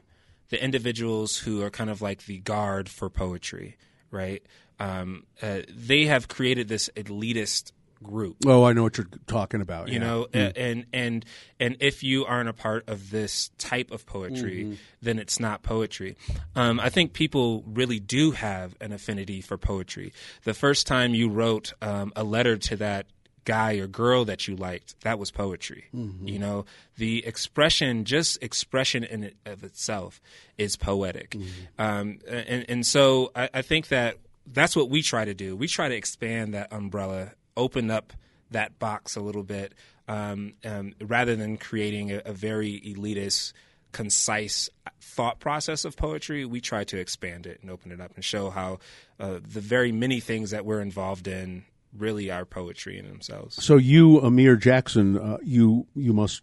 the 0.50 0.62
individuals 0.62 1.38
who 1.38 1.62
are 1.62 1.70
kind 1.70 1.88
of 1.88 2.02
like 2.02 2.26
the 2.26 2.38
guard 2.38 2.88
for 2.88 3.08
poetry, 3.08 3.76
right? 4.10 4.42
Um, 4.80 5.26
uh, 5.40 5.60
they 5.68 6.06
have 6.06 6.26
created 6.26 6.66
this 6.66 6.90
elitist 6.96 7.70
group. 8.02 8.36
Oh, 8.46 8.64
I 8.64 8.72
know 8.72 8.82
what 8.82 8.96
you're 8.98 9.06
talking 9.26 9.60
about. 9.60 9.88
you 9.88 9.94
yeah. 9.94 10.00
know 10.00 10.26
a- 10.32 10.58
and 10.58 10.86
and 10.92 11.24
and 11.58 11.76
if 11.80 12.02
you 12.02 12.24
aren't 12.24 12.48
a 12.48 12.52
part 12.52 12.88
of 12.88 13.10
this 13.10 13.50
type 13.58 13.90
of 13.90 14.06
poetry 14.06 14.78
then 15.02 15.18
it's 15.18 15.38
not 15.40 15.62
poetry. 15.62 16.16
Um, 16.54 16.80
i 16.80 16.88
think 16.88 17.12
people 17.12 17.62
really 17.66 18.00
do 18.00 18.32
have 18.32 18.76
an 18.80 18.92
affinity 18.92 19.40
for 19.40 19.56
poetry. 19.58 20.12
The 20.44 20.54
first 20.54 20.86
time 20.86 21.14
you 21.14 21.28
wrote 21.28 21.72
um, 21.82 22.12
a 22.16 22.24
letter 22.24 22.56
to 22.56 22.76
that 22.76 23.06
guy 23.44 23.74
or 23.74 23.86
girl 23.86 24.24
that 24.26 24.46
you 24.46 24.54
liked 24.54 25.00
that 25.00 25.18
was 25.18 25.30
poetry. 25.30 25.84
You 25.92 26.38
know 26.38 26.64
the 26.96 27.24
expression 27.26 28.04
just 28.04 28.42
expression 28.42 29.04
in 29.04 29.24
it 29.24 29.36
of 29.46 29.64
itself 29.64 30.20
is 30.58 30.76
poetic. 30.76 31.36
Um, 31.78 32.18
and, 32.28 32.64
and 32.68 32.86
so 32.86 33.30
I, 33.34 33.48
I 33.54 33.62
think 33.62 33.88
that 33.88 34.16
that's 34.46 34.74
what 34.76 34.90
we 34.90 35.02
try 35.02 35.24
to 35.24 35.34
do. 35.34 35.56
We 35.56 35.68
try 35.68 35.88
to 35.88 35.94
expand 35.94 36.54
that 36.54 36.72
umbrella 36.72 37.32
open 37.60 37.90
up 37.90 38.12
that 38.50 38.78
box 38.78 39.14
a 39.14 39.20
little 39.20 39.44
bit 39.44 39.74
um, 40.08 40.54
um, 40.64 40.92
rather 41.00 41.36
than 41.36 41.56
creating 41.56 42.10
a, 42.10 42.22
a 42.24 42.32
very 42.32 42.80
elitist 42.80 43.52
concise 43.92 44.68
thought 45.00 45.40
process 45.40 45.84
of 45.84 45.96
poetry 45.96 46.44
we 46.44 46.60
try 46.60 46.84
to 46.84 46.98
expand 46.98 47.46
it 47.46 47.58
and 47.60 47.70
open 47.70 47.90
it 47.92 48.00
up 48.00 48.12
and 48.14 48.24
show 48.24 48.50
how 48.50 48.78
uh, 49.18 49.34
the 49.34 49.60
very 49.60 49.92
many 49.92 50.20
things 50.20 50.50
that 50.50 50.64
we're 50.64 50.80
involved 50.80 51.26
in 51.28 51.64
really 51.96 52.30
are 52.30 52.44
poetry 52.44 52.98
in 52.98 53.08
themselves. 53.08 53.62
So 53.62 53.76
you, 53.76 54.20
Amir 54.20 54.56
Jackson, 54.56 55.18
uh, 55.18 55.38
you 55.42 55.86
you 55.94 56.12
must 56.12 56.42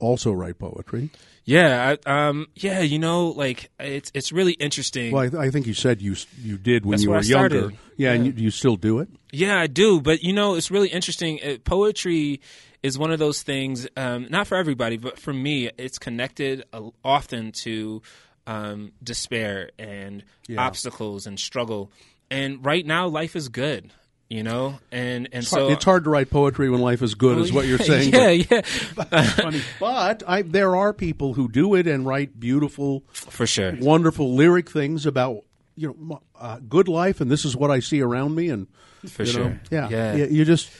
also 0.00 0.32
write 0.32 0.58
poetry. 0.58 1.10
Yeah, 1.44 1.96
I, 2.06 2.28
um, 2.28 2.48
yeah, 2.54 2.80
you 2.80 2.98
know, 2.98 3.28
like 3.28 3.70
it's 3.78 4.10
it's 4.14 4.30
really 4.32 4.52
interesting. 4.52 5.12
Well, 5.12 5.36
I, 5.36 5.46
I 5.46 5.50
think 5.50 5.66
you 5.66 5.74
said 5.74 6.02
you 6.02 6.14
you 6.40 6.58
did 6.58 6.84
when 6.84 6.92
That's 6.92 7.02
you 7.04 7.10
were 7.10 7.22
younger. 7.22 7.58
started. 7.58 7.78
Yeah, 7.96 8.12
and 8.12 8.26
you, 8.26 8.32
you 8.36 8.50
still 8.50 8.76
do 8.76 8.98
it. 9.00 9.08
Yeah, 9.32 9.58
I 9.60 9.66
do, 9.66 10.00
but 10.00 10.22
you 10.22 10.32
know, 10.32 10.54
it's 10.54 10.70
really 10.70 10.88
interesting. 10.88 11.40
Uh, 11.42 11.56
poetry 11.64 12.40
is 12.82 12.98
one 12.98 13.10
of 13.10 13.18
those 13.18 13.42
things, 13.42 13.86
um, 13.96 14.26
not 14.30 14.46
for 14.46 14.56
everybody, 14.56 14.96
but 14.96 15.18
for 15.18 15.32
me, 15.32 15.70
it's 15.76 15.98
connected 15.98 16.64
uh, 16.72 16.88
often 17.04 17.52
to 17.52 18.00
um, 18.46 18.92
despair 19.02 19.70
and 19.78 20.24
obstacles 20.56 21.26
and 21.26 21.38
struggle. 21.38 21.92
And 22.30 22.64
right 22.64 22.86
now, 22.86 23.06
life 23.08 23.36
is 23.36 23.48
good, 23.48 23.92
you 24.30 24.42
know, 24.44 24.78
and 24.92 25.26
and 25.32 25.42
It's 25.42 25.48
so 25.48 25.60
hard- 25.62 25.72
it's 25.72 25.84
hard 25.84 26.04
to 26.04 26.10
write 26.10 26.30
poetry 26.30 26.70
when 26.70 26.80
life 26.80 27.02
is 27.02 27.14
good, 27.14 27.36
is 27.38 27.52
what 27.52 27.66
you're 27.66 27.78
saying. 27.92 28.14
yeah, 28.14 28.30
yeah, 28.30 28.62
but, 28.94 29.54
but 29.80 30.22
I, 30.26 30.42
there 30.42 30.74
are 30.76 30.92
people 30.94 31.34
who 31.34 31.48
do 31.48 31.74
it 31.74 31.86
and 31.86 32.06
write 32.06 32.38
beautiful, 32.40 33.02
for 33.12 33.46
sure. 33.46 33.74
wonderful 33.80 34.34
lyric 34.34 34.70
things 34.70 35.04
about 35.04 35.44
you 35.76 35.94
know 35.98 36.22
uh, 36.38 36.60
good 36.68 36.88
life, 36.88 37.20
and 37.20 37.30
this 37.30 37.44
is 37.44 37.54
what 37.56 37.70
I 37.70 37.80
see 37.80 38.00
around 38.00 38.34
me, 38.36 38.48
and 38.50 38.68
For 39.06 39.24
you 39.24 39.32
know, 39.32 39.42
sure. 39.42 39.60
yeah, 39.70 39.88
Yeah. 39.90 40.14
You, 40.14 40.26
you 40.26 40.44
just. 40.44 40.70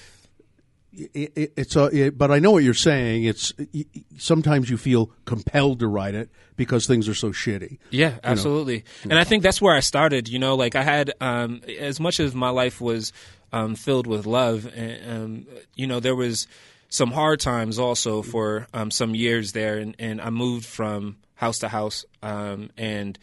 It, 0.92 1.32
it, 1.36 1.52
it's 1.56 1.76
a, 1.76 1.84
it, 1.84 2.18
but 2.18 2.32
I 2.32 2.40
know 2.40 2.50
what 2.50 2.64
you're 2.64 2.74
saying. 2.74 3.22
It's 3.22 3.52
sometimes 4.18 4.68
you 4.68 4.76
feel 4.76 5.12
compelled 5.24 5.78
to 5.80 5.86
write 5.86 6.16
it 6.16 6.30
because 6.56 6.88
things 6.88 7.08
are 7.08 7.14
so 7.14 7.30
shitty. 7.30 7.78
Yeah, 7.90 8.14
absolutely. 8.24 8.84
And 9.04 9.14
I 9.14 9.22
think 9.22 9.44
that's 9.44 9.62
where 9.62 9.74
I 9.74 9.80
started. 9.80 10.28
You 10.28 10.40
know, 10.40 10.56
like 10.56 10.74
I 10.74 10.82
had 10.82 11.12
um, 11.20 11.62
as 11.78 12.00
much 12.00 12.18
as 12.18 12.34
my 12.34 12.50
life 12.50 12.80
was 12.80 13.12
um, 13.52 13.74
filled 13.74 14.06
with 14.06 14.26
love, 14.26 14.70
and 14.74 15.10
um, 15.10 15.46
you 15.74 15.86
know, 15.86 16.00
there 16.00 16.16
was 16.16 16.46
some 16.88 17.12
hard 17.12 17.40
times 17.40 17.78
also 17.78 18.22
for 18.22 18.66
um, 18.74 18.90
some 18.90 19.14
years 19.14 19.52
there, 19.52 19.78
and, 19.78 19.94
and 19.98 20.20
I 20.20 20.30
moved 20.30 20.66
from 20.66 21.16
house 21.34 21.60
to 21.60 21.68
house, 21.68 22.04
um, 22.22 22.70
and 22.76 23.18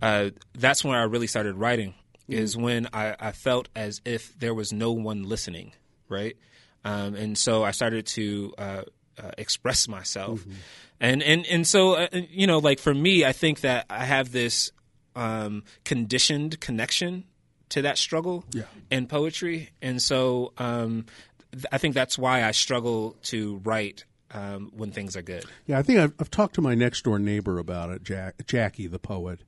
uh, 0.00 0.30
that's 0.54 0.84
when 0.84 0.96
I 0.96 1.02
really 1.04 1.26
started 1.26 1.54
writing. 1.54 1.94
Is 2.28 2.56
when 2.56 2.88
I, 2.92 3.14
I 3.18 3.32
felt 3.32 3.68
as 3.76 4.00
if 4.04 4.38
there 4.38 4.54
was 4.54 4.72
no 4.72 4.92
one 4.92 5.24
listening, 5.24 5.72
right? 6.08 6.36
Um, 6.84 7.14
and 7.14 7.36
so 7.36 7.62
I 7.62 7.72
started 7.72 8.06
to 8.06 8.54
uh, 8.56 8.82
uh, 9.22 9.30
express 9.36 9.86
myself, 9.86 10.44
and 11.00 11.22
and 11.22 11.44
and 11.46 11.66
so 11.66 11.94
uh, 11.94 12.08
you 12.30 12.46
know, 12.46 12.58
like 12.58 12.78
for 12.78 12.94
me, 12.94 13.24
I 13.24 13.32
think 13.32 13.60
that 13.60 13.86
I 13.90 14.04
have 14.04 14.32
this 14.32 14.72
um, 15.14 15.64
conditioned 15.84 16.60
connection 16.60 17.24
to 17.72 17.82
that 17.82 17.98
struggle 17.98 18.44
Yeah. 18.52 18.62
in 18.90 19.06
poetry, 19.06 19.70
and 19.82 20.00
so 20.00 20.52
um, 20.58 21.06
th- 21.52 21.66
I 21.70 21.78
think 21.78 21.94
that's 21.94 22.16
why 22.18 22.44
I 22.44 22.52
struggle 22.52 23.16
to 23.24 23.60
write 23.64 24.04
um, 24.30 24.70
when 24.74 24.92
things 24.92 25.16
are 25.16 25.22
good. 25.22 25.44
Yeah, 25.66 25.78
I 25.78 25.82
think 25.82 25.98
I've, 25.98 26.12
I've 26.18 26.30
talked 26.30 26.54
to 26.54 26.62
my 26.62 26.74
next 26.74 27.02
door 27.04 27.18
neighbor 27.18 27.58
about 27.58 27.90
it, 27.90 28.02
Jack, 28.02 28.46
Jackie, 28.46 28.86
the 28.86 28.98
poet, 28.98 29.40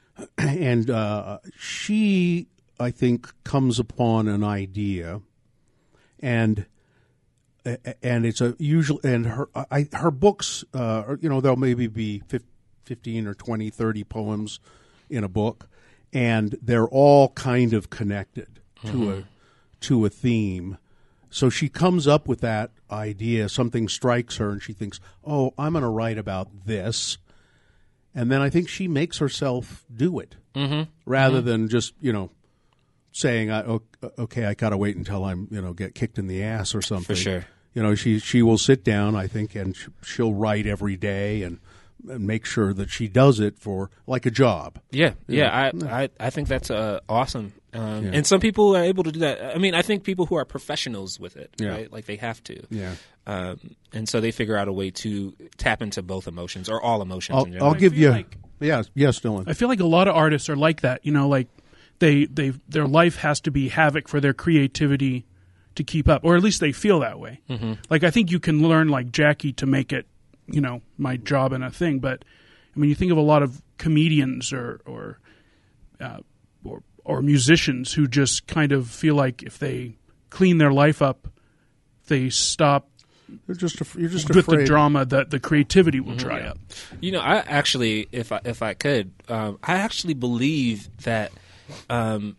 and 0.38 0.90
uh, 0.90 1.38
she, 1.58 2.48
I 2.80 2.90
think, 2.90 3.30
comes 3.44 3.78
upon 3.78 4.26
an 4.28 4.42
idea, 4.44 5.20
and 6.20 6.66
and 8.02 8.26
it's 8.26 8.40
a 8.40 8.56
usual 8.58 9.00
and 9.04 9.24
her 9.26 9.48
I, 9.54 9.86
her 9.92 10.10
books, 10.10 10.64
uh, 10.74 11.16
you 11.20 11.28
know, 11.28 11.40
there'll 11.40 11.56
maybe 11.56 11.86
be 11.86 12.22
fifteen 12.84 13.26
or 13.28 13.34
20, 13.34 13.70
30 13.70 14.04
poems 14.04 14.58
in 15.08 15.22
a 15.22 15.28
book, 15.28 15.68
and 16.12 16.58
they're 16.60 16.88
all 16.88 17.30
kind 17.30 17.72
of 17.72 17.90
connected 17.90 18.60
to 18.84 19.12
a 19.12 19.24
to 19.80 20.04
a 20.04 20.10
theme. 20.10 20.78
So 21.30 21.48
she 21.48 21.68
comes 21.68 22.06
up 22.06 22.28
with 22.28 22.40
that 22.40 22.70
idea. 22.90 23.48
Something 23.48 23.88
strikes 23.88 24.36
her, 24.36 24.50
and 24.50 24.62
she 24.62 24.72
thinks, 24.72 25.00
"Oh, 25.24 25.54
I'm 25.56 25.72
going 25.72 25.82
to 25.82 25.88
write 25.88 26.18
about 26.18 26.66
this." 26.66 27.18
And 28.14 28.30
then 28.30 28.42
I 28.42 28.50
think 28.50 28.68
she 28.68 28.88
makes 28.88 29.18
herself 29.18 29.86
do 29.94 30.18
it, 30.18 30.36
mm-hmm. 30.54 30.82
rather 31.06 31.40
than 31.40 31.68
just 31.68 31.94
you 32.00 32.12
know 32.12 32.30
saying, 33.12 33.50
I, 33.50 33.78
"Okay, 34.18 34.44
I 34.44 34.54
got 34.54 34.70
to 34.70 34.76
wait 34.76 34.96
until 34.96 35.24
I'm 35.24 35.48
you 35.50 35.62
know 35.62 35.72
get 35.72 35.94
kicked 35.94 36.18
in 36.18 36.26
the 36.26 36.42
ass 36.42 36.74
or 36.74 36.82
something." 36.82 37.16
For 37.16 37.20
sure. 37.20 37.46
You 37.74 37.82
know, 37.82 37.94
she 37.94 38.18
she 38.18 38.42
will 38.42 38.58
sit 38.58 38.84
down, 38.84 39.16
I 39.16 39.26
think, 39.26 39.54
and 39.54 39.74
she'll 40.02 40.34
write 40.34 40.66
every 40.66 40.96
day 40.96 41.42
and 41.42 41.58
make 42.04 42.44
sure 42.44 42.72
that 42.74 42.90
she 42.90 43.08
does 43.08 43.40
it 43.40 43.58
for 43.58 43.90
like 44.06 44.26
a 44.26 44.30
job. 44.30 44.78
Yeah, 44.90 45.12
yeah, 45.28 45.70
I, 45.88 46.02
I, 46.02 46.08
I 46.20 46.30
think 46.30 46.48
that's 46.48 46.70
uh, 46.70 47.00
awesome. 47.08 47.52
Um, 47.74 48.06
And 48.12 48.26
some 48.26 48.40
people 48.40 48.76
are 48.76 48.82
able 48.82 49.02
to 49.04 49.12
do 49.12 49.20
that. 49.20 49.54
I 49.54 49.58
mean, 49.58 49.74
I 49.74 49.82
think 49.82 50.04
people 50.04 50.26
who 50.26 50.34
are 50.34 50.44
professionals 50.44 51.18
with 51.18 51.36
it, 51.36 51.50
Yeah. 51.58 51.68
right? 51.70 51.92
Like 51.92 52.04
they 52.06 52.16
have 52.16 52.42
to. 52.44 52.62
Yeah. 52.70 52.94
Um, 53.26 53.58
and 53.92 54.08
so 54.08 54.20
they 54.20 54.30
figure 54.30 54.56
out 54.56 54.68
a 54.68 54.72
way 54.72 54.90
to 54.90 55.32
tap 55.56 55.80
into 55.80 56.02
both 56.02 56.26
emotions 56.28 56.68
or 56.68 56.82
all 56.82 57.00
emotions. 57.02 57.36
I'll, 57.36 57.44
in 57.44 57.52
general. 57.52 57.70
I'll 57.70 57.78
give 57.78 57.96
you. 57.96 58.10
like- 58.10 58.36
yes, 58.60 58.90
yes, 58.94 59.20
Dylan. 59.20 59.44
I 59.48 59.54
feel 59.54 59.68
like 59.68 59.80
a 59.80 59.86
lot 59.86 60.06
of 60.08 60.14
artists 60.16 60.48
are 60.50 60.56
like 60.56 60.82
that. 60.82 61.06
You 61.06 61.12
know, 61.12 61.28
like 61.28 61.48
they 61.98 62.26
they 62.26 62.52
their 62.68 62.86
life 62.86 63.16
has 63.16 63.40
to 63.42 63.50
be 63.50 63.68
havoc 63.68 64.08
for 64.08 64.20
their 64.20 64.34
creativity 64.34 65.24
to 65.76 65.84
keep 65.84 66.08
up, 66.08 66.22
or 66.24 66.36
at 66.36 66.42
least 66.42 66.60
they 66.60 66.72
feel 66.72 67.00
that 67.00 67.18
way. 67.18 67.40
Mm-hmm. 67.48 67.74
Like 67.88 68.04
I 68.04 68.10
think 68.10 68.30
you 68.30 68.38
can 68.40 68.60
learn 68.68 68.88
like 68.88 69.10
Jackie 69.12 69.52
to 69.54 69.66
make 69.66 69.92
it, 69.92 70.06
you 70.46 70.60
know, 70.60 70.82
my 70.98 71.16
job 71.16 71.52
and 71.52 71.62
a 71.64 71.70
thing. 71.70 71.98
But 71.98 72.24
I 72.74 72.78
mean, 72.78 72.88
you 72.88 72.94
think 72.94 73.12
of 73.12 73.18
a 73.18 73.22
lot 73.22 73.42
of 73.42 73.62
comedians 73.78 74.52
or 74.52 74.80
or 74.86 75.18
uh, 76.00 76.18
or 76.64 76.82
or 77.04 77.22
musicians 77.22 77.92
who 77.92 78.06
just 78.06 78.46
kind 78.46 78.72
of 78.72 78.88
feel 78.88 79.14
like 79.14 79.42
if 79.42 79.58
they 79.58 79.96
clean 80.30 80.58
their 80.58 80.72
life 80.72 81.02
up, 81.02 81.28
they 82.06 82.30
stop 82.30 82.88
You're 83.46 83.56
just 83.56 83.80
af- 83.80 83.96
you're 83.96 84.08
just 84.08 84.28
with 84.28 84.38
afraid. 84.38 84.60
the 84.60 84.64
drama 84.66 85.04
that 85.06 85.30
the 85.30 85.40
creativity 85.40 86.00
will 86.00 86.14
dry 86.16 86.40
up. 86.42 86.58
You 87.00 87.12
know, 87.12 87.20
I 87.20 87.36
actually, 87.38 88.08
if 88.12 88.32
I 88.32 88.40
if 88.44 88.62
I 88.62 88.74
could, 88.74 89.12
um, 89.28 89.58
I 89.62 89.74
actually 89.78 90.14
believe 90.14 90.88
that 91.02 91.32
um, 91.90 92.36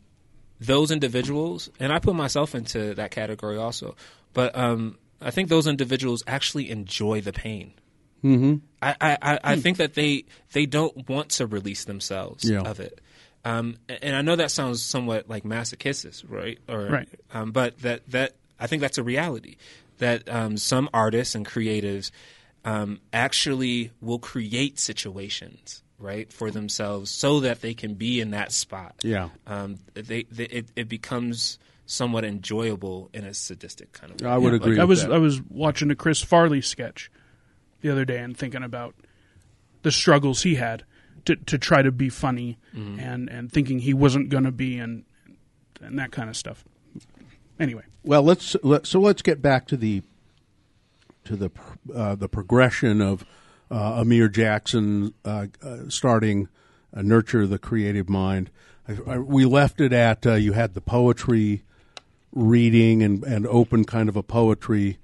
those 0.59 0.91
individuals, 0.91 1.69
and 1.79 1.91
I 1.91 1.99
put 1.99 2.15
myself 2.15 2.55
into 2.55 2.93
that 2.95 3.11
category 3.11 3.57
also, 3.57 3.95
but 4.33 4.55
um, 4.57 4.97
I 5.21 5.31
think 5.31 5.49
those 5.49 5.67
individuals 5.67 6.23
actually 6.27 6.69
enjoy 6.69 7.21
the 7.21 7.33
pain. 7.33 7.73
Mm-hmm. 8.23 8.55
I 8.81 8.95
I, 9.01 9.17
I, 9.21 9.39
I 9.43 9.55
think 9.57 9.77
that 9.77 9.93
they 9.93 10.25
they 10.53 10.65
don't 10.65 11.07
want 11.09 11.29
to 11.31 11.47
release 11.47 11.85
themselves 11.85 12.49
Yeah. 12.49 12.61
of 12.61 12.79
it. 12.79 12.99
Um, 13.45 13.75
and 13.89 14.15
I 14.15 14.21
know 14.21 14.37
that 14.37 14.51
sounds 14.51 14.81
somewhat 14.81 15.27
like 15.29 15.43
masochistic, 15.43 16.13
right? 16.29 16.59
Or, 16.69 16.85
Right. 16.85 17.09
Um, 17.33 17.51
but 17.51 17.79
that 17.79 18.09
that 18.09 18.35
I 18.59 18.67
think 18.67 18.81
that's 18.81 18.97
a 18.97 19.03
reality 19.03 19.57
that 19.97 20.27
um, 20.29 20.57
some 20.57 20.89
artists 20.93 21.35
and 21.35 21.45
creatives 21.45 22.11
um, 22.65 22.99
actually 23.11 23.91
will 24.01 24.19
create 24.19 24.79
situations 24.79 25.83
right 25.99 26.31
for 26.31 26.51
themselves 26.51 27.11
so 27.11 27.41
that 27.41 27.61
they 27.61 27.73
can 27.73 27.93
be 27.95 28.19
in 28.21 28.31
that 28.31 28.51
spot. 28.51 28.95
Yeah. 29.03 29.29
Um, 29.47 29.79
they, 29.93 30.23
they 30.23 30.45
it, 30.45 30.67
it 30.75 30.89
becomes 30.89 31.59
somewhat 31.85 32.23
enjoyable 32.23 33.09
in 33.13 33.25
a 33.25 33.33
sadistic 33.33 33.91
kind 33.91 34.13
of 34.13 34.21
way. 34.21 34.29
I 34.29 34.37
would 34.37 34.53
Like, 34.53 34.61
agree. 34.61 34.79
I 34.79 34.85
was 34.85 35.03
that. 35.03 35.11
I 35.11 35.17
was 35.17 35.41
watching 35.49 35.91
a 35.91 35.95
Chris 35.95 36.21
Farley 36.21 36.61
sketch 36.61 37.11
the 37.83 37.91
other 37.91 38.05
day 38.05 38.17
and 38.17 38.35
thinking 38.35 38.63
about 38.63 38.95
the 39.83 39.91
struggles 39.91 40.41
he 40.41 40.55
had 40.55 40.83
to 41.25 41.35
to 41.35 41.57
try 41.59 41.83
to 41.83 41.91
be 41.91 42.09
funny 42.09 42.57
Mm-hmm. 42.75 42.99
and 42.99 43.29
and 43.29 43.51
thinking 43.51 43.77
he 43.79 43.93
wasn't 43.93 44.29
going 44.29 44.45
to 44.45 44.51
be 44.51 44.79
and 44.79 45.03
and 45.79 45.99
that 45.99 46.11
kind 46.11 46.27
of 46.27 46.35
stuff. 46.35 46.63
Anyway, 47.59 47.83
Well, 48.03 48.23
let's 48.23 48.55
let, 48.63 48.87
so 48.87 48.99
let's 48.99 49.21
get 49.21 49.39
back 49.41 49.67
to 49.67 49.77
the 49.77 50.01
to 51.25 51.35
the 51.35 51.51
uh, 51.93 52.15
the 52.15 52.27
progression 52.27 52.99
of 52.99 53.23
uh, 53.69 53.99
Amir 54.01 54.27
Jackson 54.27 55.13
uh, 55.23 55.47
uh, 55.61 55.77
starting 55.89 56.47
uh, 56.95 57.03
nurture 57.03 57.45
the 57.45 57.59
creative 57.59 58.09
mind. 58.09 58.49
I, 58.87 58.97
I, 59.13 59.17
we 59.19 59.45
left 59.45 59.79
it 59.81 59.93
at 59.93 60.25
uh, 60.25 60.33
you 60.33 60.53
had 60.53 60.73
the 60.73 60.81
poetry 60.81 61.61
reading 62.31 63.03
and, 63.03 63.23
and 63.23 63.45
open 63.47 63.85
kind 63.85 64.09
of 64.09 64.15
a 64.15 64.23
poetry. 64.23 64.97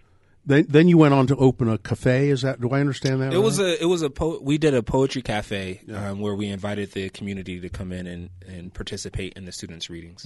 Then 0.50 0.66
then 0.68 0.88
you 0.88 0.98
went 0.98 1.14
on 1.14 1.28
to 1.28 1.36
open 1.36 1.70
a 1.70 1.78
cafe. 1.78 2.30
Is 2.30 2.42
that 2.42 2.60
do 2.60 2.72
I 2.72 2.80
understand 2.80 3.22
that? 3.22 3.32
It 3.34 3.38
was 3.38 3.60
a 3.60 3.80
it 3.80 3.86
was 3.86 4.02
a 4.02 4.10
po- 4.10 4.40
we 4.42 4.58
did 4.58 4.74
a 4.74 4.82
poetry 4.82 5.22
cafe 5.22 5.82
um, 5.94 6.20
where 6.22 6.34
we 6.34 6.48
invited 6.48 6.92
the 6.94 7.10
community 7.12 7.60
to 7.60 7.70
come 7.70 7.92
in 7.92 8.08
and, 8.08 8.30
and 8.48 8.74
participate 8.74 9.34
in 9.34 9.46
the 9.46 9.52
students' 9.52 9.92
readings. 9.92 10.26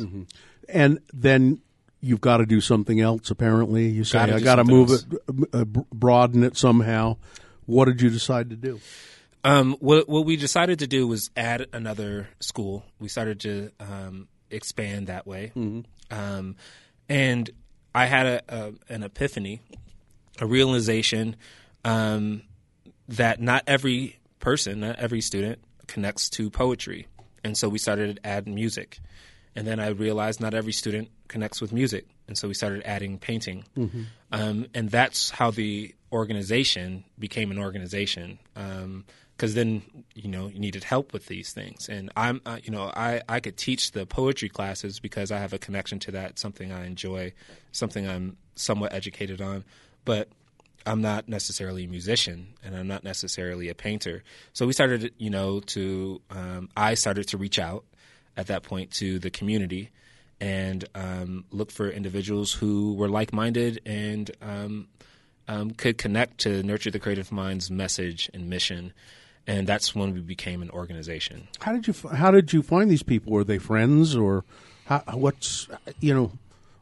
and 0.70 1.00
then 1.14 1.60
you've 2.00 2.22
got 2.22 2.38
to 2.38 2.46
do 2.46 2.62
something 2.62 3.02
else. 3.02 3.32
Apparently, 3.32 3.88
you 3.90 4.06
say 4.06 4.20
Gotta 4.20 4.36
I 4.36 4.40
got 4.40 4.56
to 4.56 4.64
move 4.64 4.92
else. 4.92 5.06
it, 5.12 5.50
uh, 5.54 5.66
broaden 5.66 6.44
it 6.46 6.56
somehow. 6.56 7.18
What 7.66 7.86
did 7.86 8.02
you 8.02 8.10
decide 8.10 8.50
to 8.52 8.56
do? 8.56 8.80
Um, 9.44 9.76
what 9.82 10.08
what 10.08 10.26
we 10.26 10.38
decided 10.38 10.80
to 10.80 10.88
do 10.88 11.06
was 11.06 11.32
add 11.36 11.68
another 11.74 12.30
school. 12.40 12.86
We 12.98 13.10
started 13.10 13.42
to 13.42 13.72
um, 13.82 14.30
expand 14.50 15.08
that 15.08 15.28
way, 15.28 15.52
um, 16.12 16.56
and 17.10 17.50
I 17.94 18.06
had 18.06 18.26
a, 18.26 18.42
a 18.48 18.74
an 18.88 19.04
epiphany, 19.04 19.60
a 20.40 20.46
realization 20.46 21.36
um, 21.86 22.44
that 23.08 23.42
not 23.42 23.64
every 23.68 24.20
person, 24.40 24.80
not 24.82 24.98
every 25.00 25.22
student 25.22 25.60
connects 25.88 26.30
to 26.32 26.50
poetry, 26.50 27.08
and 27.44 27.58
so 27.58 27.70
we 27.70 27.78
started 27.78 28.16
to 28.18 28.28
add 28.28 28.48
music, 28.48 29.00
and 29.56 29.68
then 29.68 29.80
I 29.80 29.88
realized 29.90 30.40
not 30.42 30.54
every 30.54 30.74
student 30.74 31.10
connects 31.28 31.62
with 31.62 31.72
music, 31.72 32.08
and 32.28 32.38
so 32.38 32.48
we 32.48 32.54
started 32.54 32.82
adding 32.86 33.20
painting, 33.20 33.66
um, 34.32 34.66
and 34.74 34.90
that's 34.90 35.30
how 35.30 35.52
the 35.52 35.94
organization 36.12 37.04
became 37.20 37.52
an 37.52 37.60
organization. 37.60 38.40
because 39.36 39.56
then 39.56 39.82
you 40.16 40.30
know 40.30 40.48
you 40.48 40.60
needed 40.60 40.84
help 40.84 41.12
with 41.14 41.26
these 41.28 41.52
things, 41.52 41.90
and 41.90 42.12
I'm 42.16 42.42
uh, 42.46 42.60
you 42.64 42.72
know 42.72 42.92
I 42.96 43.22
I 43.28 43.40
could 43.40 43.58
teach 43.58 43.92
the 43.92 44.06
poetry 44.06 44.50
classes 44.50 45.00
because 45.00 45.32
I 45.32 45.40
have 45.40 45.54
a 45.54 45.60
connection 45.60 46.00
to 46.00 46.12
that, 46.12 46.40
something 46.40 46.72
I 46.72 46.86
enjoy, 46.86 47.34
something 47.72 48.08
I'm 48.08 48.38
somewhat 48.56 48.94
educated 48.94 49.42
on, 49.42 49.64
but 50.06 50.30
I'm 50.86 51.02
not 51.02 51.30
necessarily 51.30 51.86
a 51.86 51.88
musician 51.88 52.48
and 52.64 52.76
I'm 52.76 52.88
not 52.88 53.04
necessarily 53.04 53.70
a 53.70 53.76
painter. 53.76 54.24
So 54.52 54.68
we 54.68 54.74
started, 54.74 55.14
you 55.18 55.30
know, 55.30 55.60
to 55.62 56.22
um, 56.30 56.70
I 56.76 56.96
started 56.96 57.28
to 57.30 57.38
reach 57.38 57.60
out 57.60 57.86
at 58.36 58.48
that 58.48 58.64
point 58.64 58.92
to 58.92 59.20
the 59.20 59.30
community 59.30 59.92
and 60.42 60.84
um, 60.94 61.46
look 61.52 61.72
for 61.72 61.90
individuals 61.90 62.52
who 62.52 62.96
were 62.96 63.08
like-minded 63.08 63.82
and 63.86 64.30
um, 64.42 64.88
um, 65.48 65.72
could 65.72 65.98
connect 65.98 66.40
to 66.40 66.64
nurture 66.64 66.92
the 66.92 67.00
creative 67.00 67.32
mind's 67.32 67.72
message 67.72 68.30
and 68.34 68.50
mission. 68.50 68.94
And 69.46 69.68
that's 69.68 69.94
when 69.94 70.14
we 70.14 70.22
became 70.22 70.62
an 70.62 70.70
organization. 70.72 71.48
How 71.60 71.74
did 71.74 71.88
you 71.88 71.94
How 72.10 72.32
did 72.32 72.54
you 72.54 72.62
find 72.62 72.90
these 72.90 73.04
people? 73.04 73.34
Were 73.34 73.44
they 73.44 73.58
friends 73.58 74.16
or 74.16 74.44
how, 74.86 75.00
what's 75.14 75.68
you 76.00 76.14
know? 76.14 76.32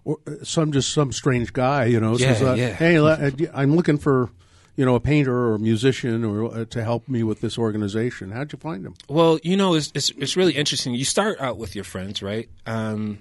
Or 0.03 0.17
uh, 0.27 0.43
some 0.43 0.71
just 0.71 0.93
some 0.93 1.11
strange 1.11 1.53
guy, 1.53 1.85
you 1.85 1.99
know, 1.99 2.17
Yeah, 2.17 2.33
says, 2.33 2.41
uh, 2.41 2.53
yeah. 2.53 2.69
"Hey, 2.73 2.97
uh, 2.97 3.31
I'm 3.53 3.75
looking 3.75 3.97
for, 3.97 4.29
you 4.75 4.85
know, 4.85 4.95
a 4.95 4.99
painter 4.99 5.35
or 5.35 5.55
a 5.55 5.59
musician 5.59 6.23
or 6.23 6.45
uh, 6.45 6.65
to 6.65 6.83
help 6.83 7.07
me 7.07 7.23
with 7.23 7.41
this 7.41 7.57
organization." 7.57 8.31
How'd 8.31 8.51
you 8.53 8.59
find 8.59 8.85
him? 8.85 8.95
Well, 9.07 9.39
you 9.43 9.55
know, 9.57 9.75
it's, 9.75 9.91
it's 9.93 10.09
it's 10.17 10.35
really 10.35 10.53
interesting. 10.53 10.93
You 10.95 11.05
start 11.05 11.39
out 11.39 11.57
with 11.57 11.75
your 11.75 11.83
friends, 11.83 12.21
right? 12.21 12.49
Um, 12.65 13.19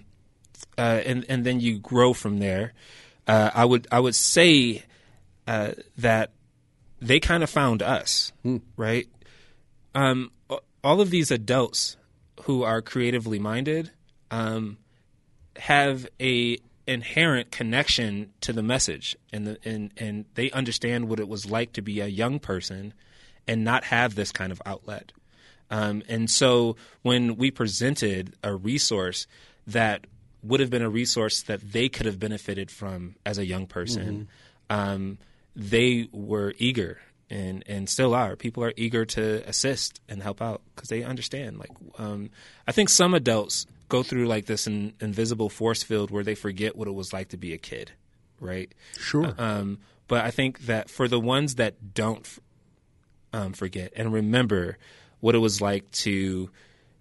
uh, 0.78 1.02
and 1.04 1.24
and 1.28 1.44
then 1.44 1.60
you 1.60 1.78
grow 1.78 2.12
from 2.12 2.38
there. 2.38 2.72
Uh, 3.26 3.50
I 3.54 3.64
would 3.64 3.86
I 3.92 4.00
would 4.00 4.14
say 4.14 4.84
uh, 5.46 5.72
that 5.98 6.32
they 7.00 7.20
kind 7.20 7.42
of 7.42 7.50
found 7.50 7.82
us, 7.82 8.32
right? 8.76 9.06
Um, 9.94 10.30
all 10.82 11.00
of 11.00 11.10
these 11.10 11.30
adults 11.30 11.96
who 12.44 12.62
are 12.62 12.80
creatively 12.80 13.38
minded 13.38 13.90
um, 14.30 14.78
have 15.56 16.06
a 16.20 16.58
inherent 16.90 17.52
connection 17.52 18.32
to 18.40 18.52
the 18.52 18.62
message, 18.62 19.16
and 19.32 19.46
the, 19.46 19.58
and 19.64 19.92
and 19.96 20.24
they 20.34 20.50
understand 20.50 21.08
what 21.08 21.20
it 21.20 21.28
was 21.28 21.48
like 21.48 21.72
to 21.74 21.82
be 21.82 22.00
a 22.00 22.08
young 22.08 22.40
person 22.40 22.92
and 23.46 23.62
not 23.64 23.84
have 23.84 24.16
this 24.16 24.32
kind 24.32 24.50
of 24.50 24.60
outlet. 24.66 25.12
Um, 25.70 26.02
and 26.08 26.28
so 26.28 26.74
when 27.02 27.36
we 27.36 27.52
presented 27.52 28.34
a 28.42 28.54
resource 28.54 29.28
that 29.68 30.06
would 30.42 30.58
have 30.58 30.68
been 30.70 30.82
a 30.82 30.90
resource 30.90 31.42
that 31.42 31.60
they 31.72 31.88
could 31.88 32.06
have 32.06 32.18
benefited 32.18 32.72
from 32.72 33.14
as 33.24 33.38
a 33.38 33.46
young 33.46 33.66
person, 33.66 34.28
um, 34.68 35.18
they 35.54 36.08
were 36.10 36.54
eager 36.58 36.98
and, 37.28 37.62
and 37.68 37.88
still 37.88 38.14
are. 38.14 38.34
People 38.34 38.64
are 38.64 38.72
eager 38.76 39.04
to 39.04 39.48
assist 39.48 40.00
and 40.08 40.22
help 40.22 40.42
out 40.42 40.62
because 40.74 40.88
they 40.88 41.04
understand. 41.04 41.58
Like, 41.58 41.70
um, 41.98 42.30
I 42.66 42.72
think 42.72 42.88
some 42.88 43.14
adults 43.14 43.66
go 43.90 44.02
through 44.02 44.26
like 44.26 44.46
this 44.46 44.66
in, 44.66 44.94
invisible 45.00 45.50
force 45.50 45.82
field 45.82 46.10
where 46.10 46.24
they 46.24 46.34
forget 46.34 46.76
what 46.76 46.88
it 46.88 46.92
was 46.92 47.12
like 47.12 47.28
to 47.28 47.36
be 47.36 47.52
a 47.52 47.58
kid, 47.58 47.92
right? 48.40 48.72
Sure. 48.98 49.34
Um, 49.36 49.78
but 50.08 50.24
I 50.24 50.30
think 50.30 50.60
that 50.60 50.88
for 50.88 51.06
the 51.06 51.20
ones 51.20 51.56
that 51.56 51.94
don't 51.94 52.26
um, 53.32 53.52
forget 53.52 53.92
and 53.94 54.12
remember 54.12 54.78
what 55.20 55.34
it 55.34 55.38
was 55.38 55.60
like 55.60 55.90
to 55.90 56.50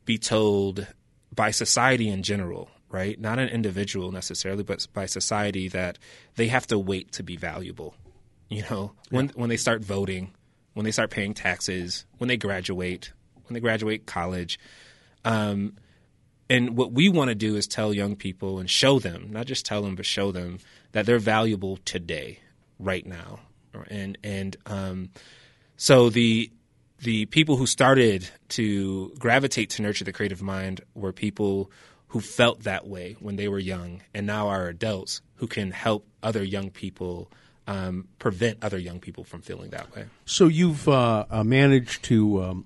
be 0.05 0.17
told 0.17 0.87
by 1.33 1.51
society 1.51 2.09
in 2.09 2.23
general, 2.23 2.69
right? 2.89 3.19
Not 3.19 3.39
an 3.39 3.49
individual 3.49 4.11
necessarily, 4.11 4.63
but 4.63 4.85
by 4.93 5.05
society 5.05 5.69
that 5.69 5.97
they 6.35 6.47
have 6.47 6.67
to 6.67 6.77
wait 6.77 7.13
to 7.13 7.23
be 7.23 7.37
valuable. 7.37 7.95
You 8.49 8.63
know, 8.69 8.93
when 9.11 9.29
when 9.29 9.49
they 9.49 9.57
start 9.57 9.83
voting, 9.83 10.31
when 10.73 10.83
they 10.83 10.91
start 10.91 11.11
paying 11.11 11.35
taxes, 11.35 12.05
when 12.17 12.27
they 12.27 12.37
graduate, 12.37 13.11
when 13.47 13.53
they 13.53 13.59
graduate 13.59 14.05
college. 14.05 14.59
Um, 15.23 15.75
and 16.49 16.75
what 16.75 16.91
we 16.91 17.09
want 17.09 17.29
to 17.29 17.35
do 17.35 17.55
is 17.55 17.67
tell 17.67 17.93
young 17.93 18.15
people 18.15 18.59
and 18.59 18.69
show 18.69 18.99
them, 18.99 19.29
not 19.31 19.45
just 19.45 19.65
tell 19.65 19.81
them, 19.81 19.95
but 19.95 20.05
show 20.05 20.31
them 20.31 20.59
that 20.91 21.05
they're 21.05 21.19
valuable 21.19 21.77
today, 21.85 22.39
right 22.79 23.05
now. 23.05 23.39
And 23.89 24.17
and 24.23 24.57
um, 24.65 25.09
so 25.77 26.09
the 26.09 26.51
the 26.99 27.25
people 27.27 27.55
who 27.55 27.67
started 27.67 28.29
to 28.49 29.13
gravitate 29.19 29.69
to 29.71 29.81
nurture 29.81 30.03
the 30.03 30.11
creative 30.11 30.41
mind 30.41 30.81
were 30.95 31.13
people 31.13 31.71
who 32.07 32.19
felt 32.19 32.63
that 32.63 32.87
way 32.87 33.15
when 33.19 33.35
they 33.35 33.47
were 33.47 33.59
young, 33.59 34.01
and 34.13 34.25
now 34.25 34.47
are 34.47 34.67
adults 34.67 35.21
who 35.35 35.47
can 35.47 35.71
help 35.71 36.07
other 36.23 36.43
young 36.43 36.71
people 36.71 37.31
um, 37.67 38.07
prevent 38.17 38.57
other 38.63 38.79
young 38.79 38.99
people 38.99 39.23
from 39.23 39.41
feeling 39.41 39.69
that 39.69 39.95
way. 39.95 40.05
So 40.25 40.47
you've 40.47 40.89
uh, 40.89 41.25
uh, 41.29 41.43
managed 41.43 42.03
to 42.05 42.43
um, 42.43 42.65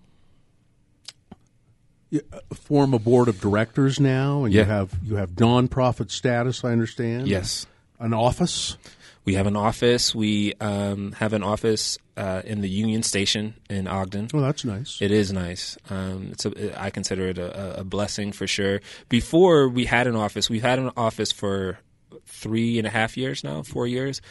form 2.54 2.94
a 2.94 3.00
board 3.00 3.28
of 3.28 3.40
directors 3.40 4.00
now, 4.00 4.44
and 4.44 4.54
you 4.54 4.64
have 4.64 4.94
you 5.04 5.16
have 5.16 5.32
nonprofit 5.32 6.12
status. 6.12 6.64
I 6.64 6.72
understand. 6.72 7.28
Yes. 7.28 7.66
An 8.00 8.14
office. 8.14 8.78
We 9.26 9.36
have 9.36 9.48
an 9.48 9.56
office. 9.56 10.14
We 10.14 10.54
um, 10.56 11.14
have 11.14 11.32
an 11.32 11.44
office 11.44 11.98
uh, 12.18 12.42
in 12.44 12.60
the 12.60 12.70
Union 12.70 13.04
Station 13.04 13.54
in 13.70 13.88
Ogden. 13.88 14.28
Oh, 14.34 14.42
that's 14.42 14.66
nice. 14.66 15.02
It 15.02 15.12
is 15.12 15.32
nice. 15.32 15.78
Um, 15.90 16.30
it's 16.32 16.46
a, 16.46 16.82
I 16.82 16.90
consider 16.90 17.30
it 17.30 17.38
a, 17.38 17.80
a 17.80 17.84
blessing 17.86 18.34
for 18.34 18.48
sure. 18.48 18.82
Before 19.08 19.70
we 19.70 19.86
had 19.86 20.08
an 20.08 20.16
office, 20.18 20.50
we've 20.50 20.62
had 20.62 20.80
an 20.80 20.92
office 20.98 21.32
for 21.32 21.80
three 22.26 22.78
and 22.78 22.86
a 22.86 22.90
half 22.90 23.16
years 23.16 23.44
now, 23.44 23.64
four 23.64 23.88
years. 23.88 24.22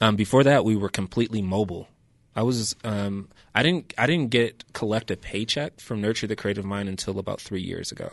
Um, 0.00 0.14
before 0.14 0.44
that, 0.44 0.64
we 0.64 0.76
were 0.76 0.90
completely 0.90 1.42
mobile. 1.42 1.88
I 2.36 2.42
was 2.42 2.76
um, 2.84 3.28
I 3.54 3.62
didn't 3.62 3.94
I 3.96 4.06
didn't 4.06 4.30
get 4.30 4.72
collect 4.74 5.10
a 5.10 5.16
paycheck 5.16 5.80
from 5.80 6.02
Nurture 6.02 6.26
the 6.26 6.36
Creative 6.36 6.64
Mind 6.64 6.88
until 6.88 7.18
about 7.18 7.40
three 7.40 7.62
years 7.62 7.90
ago. 7.90 8.12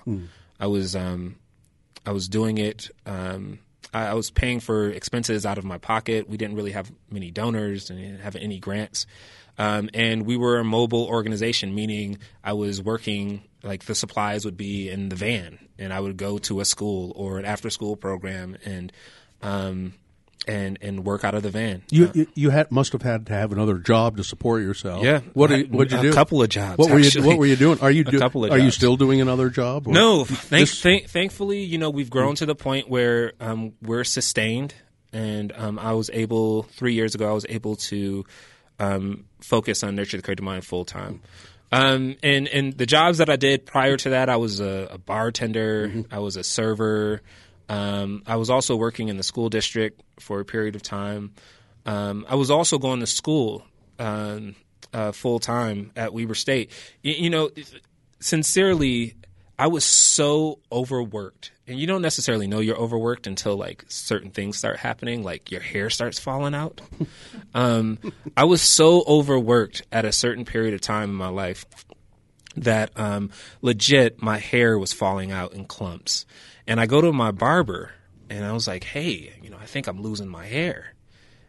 I 0.59 0.67
was 0.67 0.95
um, 0.95 1.35
I 2.05 2.11
was 2.11 2.29
doing 2.29 2.57
it. 2.57 2.89
Um, 3.05 3.59
I, 3.93 4.07
I 4.07 4.13
was 4.13 4.31
paying 4.31 4.61
for 4.61 4.89
expenses 4.89 5.45
out 5.45 5.57
of 5.57 5.65
my 5.65 5.77
pocket. 5.77 6.29
We 6.29 6.37
didn't 6.37 6.55
really 6.55 6.71
have 6.71 6.89
many 7.11 7.31
donors 7.31 7.89
and 7.89 7.99
didn't 7.99 8.21
have 8.21 8.37
any 8.37 8.59
grants. 8.59 9.05
Um, 9.57 9.89
and 9.93 10.25
we 10.25 10.35
were 10.35 10.57
a 10.57 10.63
mobile 10.63 11.05
organization, 11.05 11.75
meaning 11.75 12.17
I 12.43 12.53
was 12.53 12.81
working 12.81 13.43
like 13.61 13.83
the 13.85 13.93
supplies 13.93 14.45
would 14.45 14.57
be 14.57 14.89
in 14.89 15.09
the 15.09 15.15
van, 15.15 15.59
and 15.77 15.93
I 15.93 15.99
would 15.99 16.17
go 16.17 16.37
to 16.39 16.59
a 16.59 16.65
school 16.65 17.13
or 17.15 17.37
an 17.39 17.45
after-school 17.45 17.97
program 17.97 18.57
and 18.65 18.91
um, 19.43 19.93
and 20.47 20.77
and 20.81 21.05
work 21.05 21.23
out 21.23 21.33
of 21.35 21.43
the 21.43 21.49
van. 21.49 21.83
You 21.89 22.11
you, 22.13 22.27
you 22.35 22.49
had 22.49 22.71
must 22.71 22.91
have 22.93 23.01
had 23.01 23.27
to 23.27 23.33
have 23.33 23.51
another 23.51 23.77
job 23.77 24.17
to 24.17 24.23
support 24.23 24.61
yourself. 24.61 25.03
Yeah. 25.03 25.21
What 25.33 25.47
did 25.49 25.71
what'd 25.73 25.91
you 25.91 25.99
A 25.99 26.01
do? 26.01 26.13
couple 26.13 26.41
of 26.41 26.49
jobs, 26.49 26.77
What 26.77 26.91
were 26.91 26.99
you 26.99 27.05
actually. 27.07 27.27
What 27.27 27.37
were 27.37 27.45
you 27.45 27.55
doing? 27.55 27.79
Are 27.81 27.91
you 27.91 28.01
A 28.07 28.11
do, 28.11 28.19
couple 28.19 28.43
of 28.45 28.51
Are 28.51 28.57
you 28.59 28.71
still 28.71 28.97
doing 28.97 29.21
another 29.21 29.49
job? 29.49 29.87
or- 29.87 29.93
No, 29.93 30.25
thank, 30.25 30.69
thankfully, 31.07 31.63
you 31.63 31.77
know, 31.77 31.89
we've 31.89 32.09
grown 32.09 32.35
to 32.35 32.45
the 32.45 32.55
point 32.55 32.89
where 32.89 33.33
um, 33.39 33.73
we're 33.81 34.03
sustained, 34.03 34.73
and 35.11 35.51
um, 35.55 35.79
I 35.79 35.93
was 35.93 36.09
able 36.13 36.63
three 36.63 36.93
years 36.93 37.15
ago. 37.15 37.29
I 37.29 37.33
was 37.33 37.45
able 37.47 37.75
to 37.77 38.25
um, 38.79 39.25
focus 39.41 39.83
on 39.83 39.95
nurture 39.95 40.17
the 40.17 40.23
creative 40.23 40.43
mind 40.43 40.65
full 40.65 40.85
time. 40.85 41.21
Um, 41.71 42.17
and 42.21 42.47
and 42.49 42.73
the 42.77 42.85
jobs 42.85 43.17
that 43.17 43.29
I 43.31 43.35
did 43.35 43.65
prior 43.65 43.97
to 43.97 44.09
that, 44.11 44.29
I 44.29 44.35
was 44.35 44.59
a, 44.59 44.89
a 44.91 44.97
bartender, 44.99 46.03
I 46.11 46.19
was 46.19 46.35
a 46.35 46.43
server. 46.43 47.21
Um, 47.73 48.21
I 48.27 48.35
was 48.35 48.51
also 48.51 48.75
working 48.75 49.07
in 49.07 49.17
the 49.17 49.23
school 49.23 49.49
district 49.49 50.03
for 50.19 50.39
a 50.39 50.45
period 50.45 50.75
of 50.75 50.83
time. 50.83 51.33
Um, 51.87 52.23
I 52.29 52.35
was 52.35 52.51
also 52.51 52.77
going 52.77 52.99
to 52.99 53.07
school 53.07 53.65
um, 53.97 54.55
uh, 54.93 55.11
full 55.11 55.39
time 55.39 55.91
at 55.95 56.13
Weber 56.13 56.35
State. 56.35 56.69
Y- 57.03 57.15
you 57.17 57.29
know, 57.31 57.49
sincerely, 58.19 59.15
I 59.57 59.67
was 59.67 59.83
so 59.83 60.59
overworked. 60.71 61.51
And 61.65 61.79
you 61.79 61.87
don't 61.87 62.03
necessarily 62.03 62.45
know 62.45 62.59
you're 62.59 62.77
overworked 62.77 63.25
until 63.25 63.55
like 63.55 63.85
certain 63.87 64.29
things 64.29 64.55
start 64.55 64.77
happening, 64.77 65.23
like 65.23 65.49
your 65.49 65.61
hair 65.61 65.89
starts 65.89 66.19
falling 66.19 66.53
out. 66.53 66.79
um, 67.55 67.97
I 68.37 68.43
was 68.43 68.61
so 68.61 69.03
overworked 69.07 69.81
at 69.91 70.05
a 70.05 70.11
certain 70.11 70.45
period 70.45 70.75
of 70.75 70.81
time 70.81 71.09
in 71.09 71.15
my 71.15 71.29
life 71.29 71.65
that 72.55 72.91
um, 72.97 73.31
legit 73.63 74.21
my 74.21 74.37
hair 74.37 74.77
was 74.77 74.93
falling 74.93 75.31
out 75.31 75.53
in 75.53 75.65
clumps. 75.65 76.27
And 76.67 76.79
I 76.79 76.85
go 76.85 77.01
to 77.01 77.11
my 77.11 77.31
barber 77.31 77.91
and 78.29 78.45
I 78.45 78.51
was 78.53 78.67
like, 78.67 78.83
hey, 78.83 79.33
you 79.41 79.49
know, 79.49 79.57
I 79.61 79.65
think 79.65 79.87
I'm 79.87 80.01
losing 80.01 80.27
my 80.27 80.45
hair. 80.45 80.93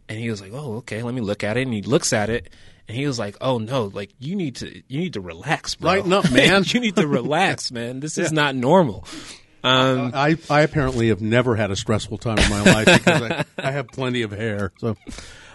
And 0.08 0.18
he 0.18 0.30
was 0.30 0.40
like, 0.40 0.52
"Oh, 0.52 0.76
okay, 0.76 1.02
let 1.02 1.14
me 1.14 1.22
look 1.22 1.42
at 1.42 1.56
it." 1.56 1.62
And 1.62 1.72
he 1.72 1.80
looks 1.80 2.12
at 2.12 2.28
it, 2.28 2.50
and 2.86 2.94
he 2.94 3.06
was 3.06 3.18
like, 3.18 3.36
"Oh 3.40 3.56
no, 3.56 3.84
like 3.84 4.10
you 4.18 4.36
need 4.36 4.56
to 4.56 4.82
you 4.86 5.00
need 5.00 5.14
to 5.14 5.22
relax, 5.22 5.76
bro. 5.76 5.92
Lighten 5.92 6.12
up, 6.12 6.30
man." 6.32 6.62
you 6.66 6.80
need 6.80 6.96
to 6.96 7.06
relax, 7.06 7.72
man. 7.72 8.00
This 8.00 8.18
is 8.18 8.30
not 8.30 8.54
normal." 8.54 9.06
Um, 9.62 10.10
I, 10.12 10.36
I 10.50 10.60
apparently 10.60 11.08
have 11.08 11.22
never 11.22 11.56
had 11.56 11.70
a 11.70 11.76
stressful 11.76 12.18
time 12.18 12.36
in 12.36 12.50
my 12.50 12.62
life 12.64 12.84
because 12.84 13.22
I, 13.22 13.44
I 13.56 13.70
have 13.70 13.88
plenty 13.88 14.20
of 14.20 14.30
hair. 14.30 14.72
So, 14.76 14.94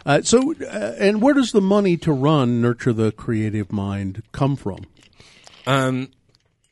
uh, 0.03 0.23
so, 0.23 0.55
uh, 0.55 0.95
and 0.97 1.21
where 1.21 1.35
does 1.35 1.51
the 1.51 1.61
money 1.61 1.95
to 1.97 2.11
run 2.11 2.59
nurture 2.59 2.91
the 2.91 3.11
creative 3.11 3.71
mind 3.71 4.23
come 4.31 4.55
from? 4.55 4.79
Um, 5.67 6.09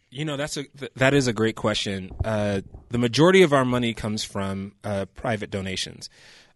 you 0.10 0.26
know, 0.26 0.38
that's 0.38 0.58
a 0.58 0.64
th- 0.64 0.92
that 0.96 1.14
is 1.14 1.28
a 1.28 1.34
great 1.34 1.56
question. 1.56 2.12
Uh, 2.24 2.62
the 2.90 2.98
majority 2.98 3.42
of 3.44 3.54
our 3.54 3.66
money 3.66 3.94
comes 3.94 4.24
from 4.24 4.74
uh, 4.84 5.06
private 5.16 5.50
donations 5.52 6.10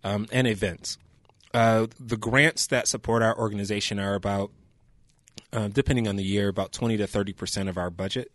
um, 0.03 0.27
and 0.31 0.47
events. 0.47 0.97
Uh, 1.53 1.87
the 1.99 2.17
grants 2.17 2.67
that 2.67 2.87
support 2.87 3.21
our 3.21 3.37
organization 3.37 3.99
are 3.99 4.15
about, 4.15 4.51
uh, 5.51 5.67
depending 5.67 6.07
on 6.07 6.15
the 6.15 6.23
year, 6.23 6.47
about 6.47 6.71
20 6.71 6.97
to 6.97 7.07
30 7.07 7.33
percent 7.33 7.69
of 7.69 7.77
our 7.77 7.89
budget, 7.89 8.31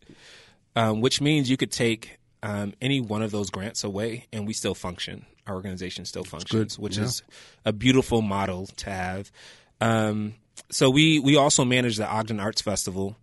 um, 0.75 1.01
which 1.01 1.21
means 1.21 1.49
you 1.49 1.57
could 1.57 1.73
take 1.73 2.19
um, 2.43 2.75
any 2.83 3.01
one 3.01 3.23
of 3.23 3.31
those 3.31 3.49
grants 3.51 3.83
away 3.85 4.27
and 4.33 4.47
we 4.47 4.53
still 4.53 4.75
function. 4.75 5.25
Our 5.47 5.55
organization 5.55 6.05
still 6.05 6.25
functions, 6.25 6.79
which 6.79 6.99
Yeah. 6.99 7.05
is 7.05 7.23
a 7.65 7.73
beautiful 7.73 8.21
model 8.21 8.67
to 8.67 8.91
have. 8.91 9.31
Um, 9.81 10.35
so 10.71 10.91
we 10.91 11.19
we 11.21 11.37
also 11.37 11.65
manage 11.65 11.97
the 11.97 12.07
Ogden 12.07 12.41
Arts 12.41 12.61
Festival. 12.61 13.17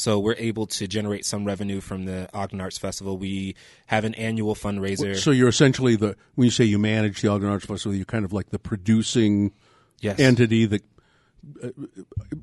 So 0.00 0.18
we're 0.18 0.34
able 0.38 0.66
to 0.66 0.86
generate 0.88 1.24
some 1.26 1.44
revenue 1.44 1.80
from 1.80 2.06
the 2.06 2.28
Ogden 2.32 2.60
Arts 2.60 2.78
Festival. 2.78 3.18
We 3.18 3.54
have 3.86 4.04
an 4.04 4.14
annual 4.14 4.54
fundraiser. 4.54 5.16
So 5.16 5.30
you're 5.30 5.48
essentially 5.48 5.94
the 5.96 6.16
when 6.34 6.46
you 6.46 6.50
say 6.50 6.64
you 6.64 6.78
manage 6.78 7.20
the 7.20 7.28
Ogden 7.28 7.48
Arts 7.48 7.66
Festival, 7.66 7.94
you're 7.94 8.06
kind 8.06 8.24
of 8.24 8.32
like 8.32 8.50
the 8.50 8.58
producing 8.58 9.52
yes. 10.00 10.18
entity 10.18 10.64
that 10.66 10.82
uh, 11.62 11.68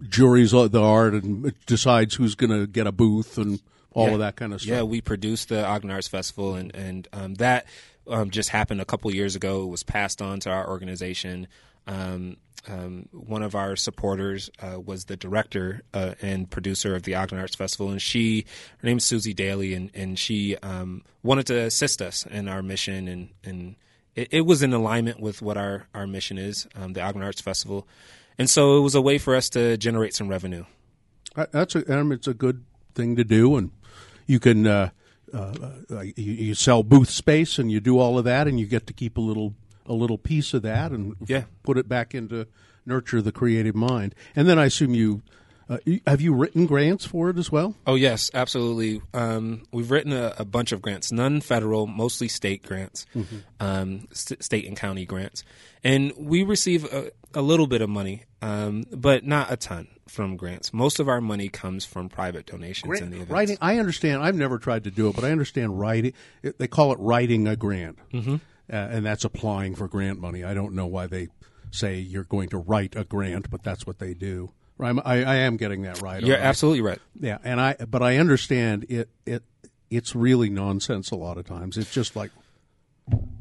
juries 0.07 0.51
the 0.51 0.81
art 0.81 1.13
and 1.13 1.53
decides 1.65 2.15
who's 2.15 2.35
going 2.35 2.51
to 2.51 2.67
get 2.67 2.85
a 2.85 2.91
booth 2.91 3.37
and 3.37 3.59
all 3.91 4.07
Yeah. 4.07 4.13
of 4.13 4.19
that 4.19 4.35
kind 4.35 4.53
of 4.53 4.61
stuff. 4.61 4.69
Yeah, 4.69 4.83
we 4.83 5.01
produced 5.01 5.49
the 5.49 5.65
Ogden 5.65 5.89
Arts 5.89 6.07
Festival, 6.07 6.53
and 6.55 6.73
and 6.75 7.07
um, 7.11 7.33
that 7.35 7.65
um, 8.07 8.29
just 8.29 8.49
happened 8.49 8.81
a 8.81 8.85
couple 8.85 9.13
years 9.13 9.35
ago. 9.35 9.63
It 9.63 9.67
was 9.67 9.83
passed 9.83 10.21
on 10.21 10.39
to 10.41 10.51
our 10.51 10.69
organization. 10.69 11.47
Um, 11.87 12.37
um, 12.67 13.07
one 13.11 13.43
of 13.43 13.55
our 13.55 13.75
supporters 13.75 14.49
uh, 14.59 14.79
was 14.79 15.05
the 15.05 15.15
director 15.15 15.83
uh, 15.93 16.15
and 16.21 16.49
producer 16.49 16.95
of 16.95 17.03
the 17.03 17.15
Ogden 17.15 17.39
Arts 17.39 17.55
Festival, 17.55 17.89
and 17.89 18.01
she, 18.01 18.45
her 18.79 18.87
name 18.87 18.97
is 18.97 19.05
Susie 19.05 19.33
Daly, 19.33 19.73
and 19.73 19.89
and 19.93 20.19
she 20.19 20.57
um, 20.57 21.03
wanted 21.23 21.47
to 21.47 21.59
assist 21.59 22.01
us 22.01 22.25
in 22.25 22.47
our 22.47 22.61
mission, 22.61 23.07
and 23.07 23.29
and 23.43 23.75
it, 24.15 24.27
it 24.31 24.41
was 24.41 24.63
in 24.63 24.73
alignment 24.73 25.19
with 25.21 25.41
what 25.41 25.57
our 25.57 25.87
our 25.93 26.07
mission 26.07 26.37
is, 26.37 26.67
um, 26.75 26.93
the 26.93 27.01
Ogden 27.01 27.23
Arts 27.23 27.39
Festival, 27.39 27.87
and 28.37 28.49
so 28.49 28.77
it 28.77 28.81
was 28.81 28.95
a 28.95 29.01
way 29.01 29.17
for 29.17 29.35
us 29.35 29.49
to 29.51 29.77
generate 29.77 30.13
some 30.13 30.27
revenue. 30.27 30.65
Uh, 31.35 31.45
That's 31.51 31.75
a, 31.75 32.11
it's 32.11 32.27
a 32.27 32.33
good 32.33 32.65
thing 32.95 33.15
to 33.15 33.23
do, 33.23 33.55
and 33.55 33.71
you 34.25 34.39
can 34.39 34.67
uh, 34.67 34.89
uh, 35.33 35.53
uh, 35.89 35.99
you, 36.01 36.33
you 36.33 36.53
sell 36.53 36.83
booth 36.83 37.09
space 37.09 37.57
and 37.59 37.71
you 37.71 37.79
do 37.79 37.99
all 37.99 38.17
of 38.17 38.25
that, 38.25 38.47
and 38.47 38.59
you 38.59 38.65
get 38.65 38.87
to 38.87 38.93
keep 38.93 39.17
a 39.17 39.21
little 39.21 39.53
a 39.87 39.93
little 39.93 40.17
piece 40.17 40.53
of 40.53 40.61
that 40.63 40.91
and 40.91 41.15
Yeah. 41.25 41.43
put 41.63 41.77
it 41.77 41.87
back 41.89 42.13
into 42.15 42.47
nurture 42.85 43.21
the 43.21 43.31
creative 43.31 43.75
mind. 43.75 44.13
And 44.35 44.47
then 44.47 44.57
I 44.59 44.65
assume 44.65 44.93
you 44.93 45.21
uh, 45.69 45.79
have 46.05 46.21
you 46.21 46.33
written 46.33 46.65
grants 46.65 47.03
for 47.03 47.29
it 47.29 47.37
as 47.37 47.51
well. 47.51 47.75
Oh 47.85 47.95
yes, 47.95 48.31
absolutely. 48.33 49.01
Um, 49.13 49.63
we've 49.73 49.91
written 49.91 50.13
a, 50.13 50.33
a 50.37 50.45
bunch 50.45 50.71
of 50.71 50.81
grants, 50.81 51.11
none 51.11 51.41
federal, 51.41 51.87
mostly 51.87 52.29
state 52.29 52.63
grants, 52.63 53.05
um, 53.59 54.07
st- 54.13 54.41
state 54.41 54.65
and 54.65 54.77
county 54.77 55.05
grants, 55.05 55.43
and 55.83 56.13
we 56.17 56.43
receive 56.43 56.85
a, 56.93 57.11
a 57.33 57.41
little 57.41 57.67
bit 57.67 57.81
of 57.81 57.89
money, 57.89 58.23
um, 58.41 58.85
but 58.91 59.25
not 59.25 59.51
a 59.51 59.57
ton 59.57 59.89
from 60.07 60.37
grants. 60.37 60.71
Most 60.73 60.99
of 61.01 61.09
our 61.09 61.19
money 61.19 61.49
comes 61.49 61.83
from 61.83 62.07
private 62.07 62.45
donations 62.45 63.01
in 63.01 63.09
the 63.09 63.17
events. 63.17 63.31
writing, 63.31 63.57
I 63.61 63.77
understand. 63.77 64.23
I've 64.23 64.35
never 64.37 64.57
tried 64.59 64.85
to 64.85 64.91
do 64.91 65.09
it, 65.09 65.15
but 65.15 65.25
I 65.25 65.31
understand 65.31 65.77
writing. 65.77 66.13
it- 66.43 66.57
They 66.59 66.67
call 66.67 66.93
it 66.93 66.99
writing 66.99 67.45
a 67.45 67.57
grant, 67.57 67.99
mm-hmm. 68.13 68.37
Uh, 68.71 68.75
and 68.75 69.05
that's 69.05 69.23
applying 69.25 69.75
for 69.75 69.87
grant 69.87 70.19
money. 70.19 70.43
I 70.43 70.53
don't 70.53 70.73
know 70.73 70.87
why 70.87 71.07
they 71.07 71.29
say 71.71 71.97
you're 71.99 72.23
going 72.23 72.49
to 72.49 72.57
write 72.57 72.95
a 72.95 73.03
grant, 73.03 73.49
but 73.49 73.63
that's 73.63 73.85
what 73.85 73.99
they 73.99 74.13
do. 74.13 74.51
I'm, 74.79 74.99
I, 74.99 75.23
I 75.23 75.35
am 75.37 75.57
getting 75.57 75.81
that 75.83 76.01
right. 76.01 76.21
You're 76.21 76.35
aren't 76.35 76.45
absolutely 76.47 76.81
right. 76.81 76.99
Yeah, 77.19 77.39
and 77.43 77.59
I 77.59 77.73
but 77.73 78.03
I 78.03 78.17
understand 78.17 78.85
it. 78.89 79.09
It 79.25 79.43
it's 79.89 80.15
really 80.15 80.49
nonsense 80.49 81.11
a 81.11 81.15
lot 81.15 81.37
of 81.37 81.45
times. 81.45 81.77
It's 81.77 81.91
just 81.91 82.15
like 82.15 82.31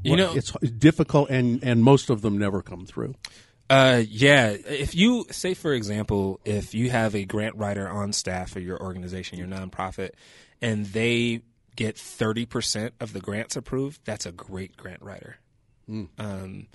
You 0.03 0.17
know, 0.17 0.35
it's 0.35 0.53
difficult, 0.53 1.31
and 1.31 1.63
and 1.63 1.83
most 1.83 2.11
of 2.11 2.23
them 2.23 2.39
never 2.39 2.63
come 2.63 2.87
through. 2.87 3.15
Uh, 3.69 4.03
yeah. 4.09 4.51
If 4.51 4.95
you 4.95 5.27
say, 5.31 5.55
for 5.55 5.73
example, 5.73 6.41
if 6.45 6.75
you 6.75 6.91
have 6.91 7.15
a 7.15 7.25
grant 7.25 7.57
writer 7.57 7.89
on 7.89 8.13
staff 8.13 8.51
for 8.51 8.61
your 8.61 8.81
organization, 8.81 9.39
your 9.39 9.49
nonprofit, 9.49 10.11
and 10.63 10.87
they 10.87 11.43
get 11.77 11.97
thirty 11.99 12.47
percent 12.47 12.95
of 13.01 13.13
the 13.13 13.21
grants 13.21 13.55
approved, 13.57 14.01
that's 14.05 14.27
a 14.27 14.33
great 14.33 14.77
grant 14.77 15.03
writer. 15.03 15.37
Um, 16.19 16.67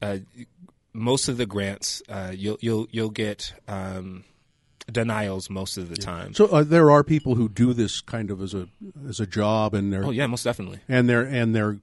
uh, 0.00 0.18
most 0.92 1.28
of 1.28 1.36
the 1.36 1.46
grants, 1.46 2.02
uh, 2.08 2.32
you'll 2.34 2.58
you'll 2.60 2.88
you'll 2.90 3.10
get 3.10 3.52
um, 3.68 4.24
denials 4.90 5.50
most 5.50 5.76
of 5.76 5.88
the 5.88 5.96
time. 5.96 6.34
So 6.34 6.46
uh, 6.46 6.62
there 6.64 6.90
are 6.90 7.04
people 7.04 7.34
who 7.34 7.48
do 7.48 7.72
this 7.74 8.00
kind 8.00 8.30
of 8.30 8.40
as 8.40 8.54
a 8.54 8.68
as 9.08 9.20
a 9.20 9.26
job, 9.26 9.74
and 9.74 9.92
they're 9.92 10.04
Oh 10.04 10.10
yeah, 10.10 10.26
most 10.26 10.44
definitely. 10.44 10.80
and 10.88 11.08
they're 11.08 11.22
and 11.24 11.54
they're 11.54 11.78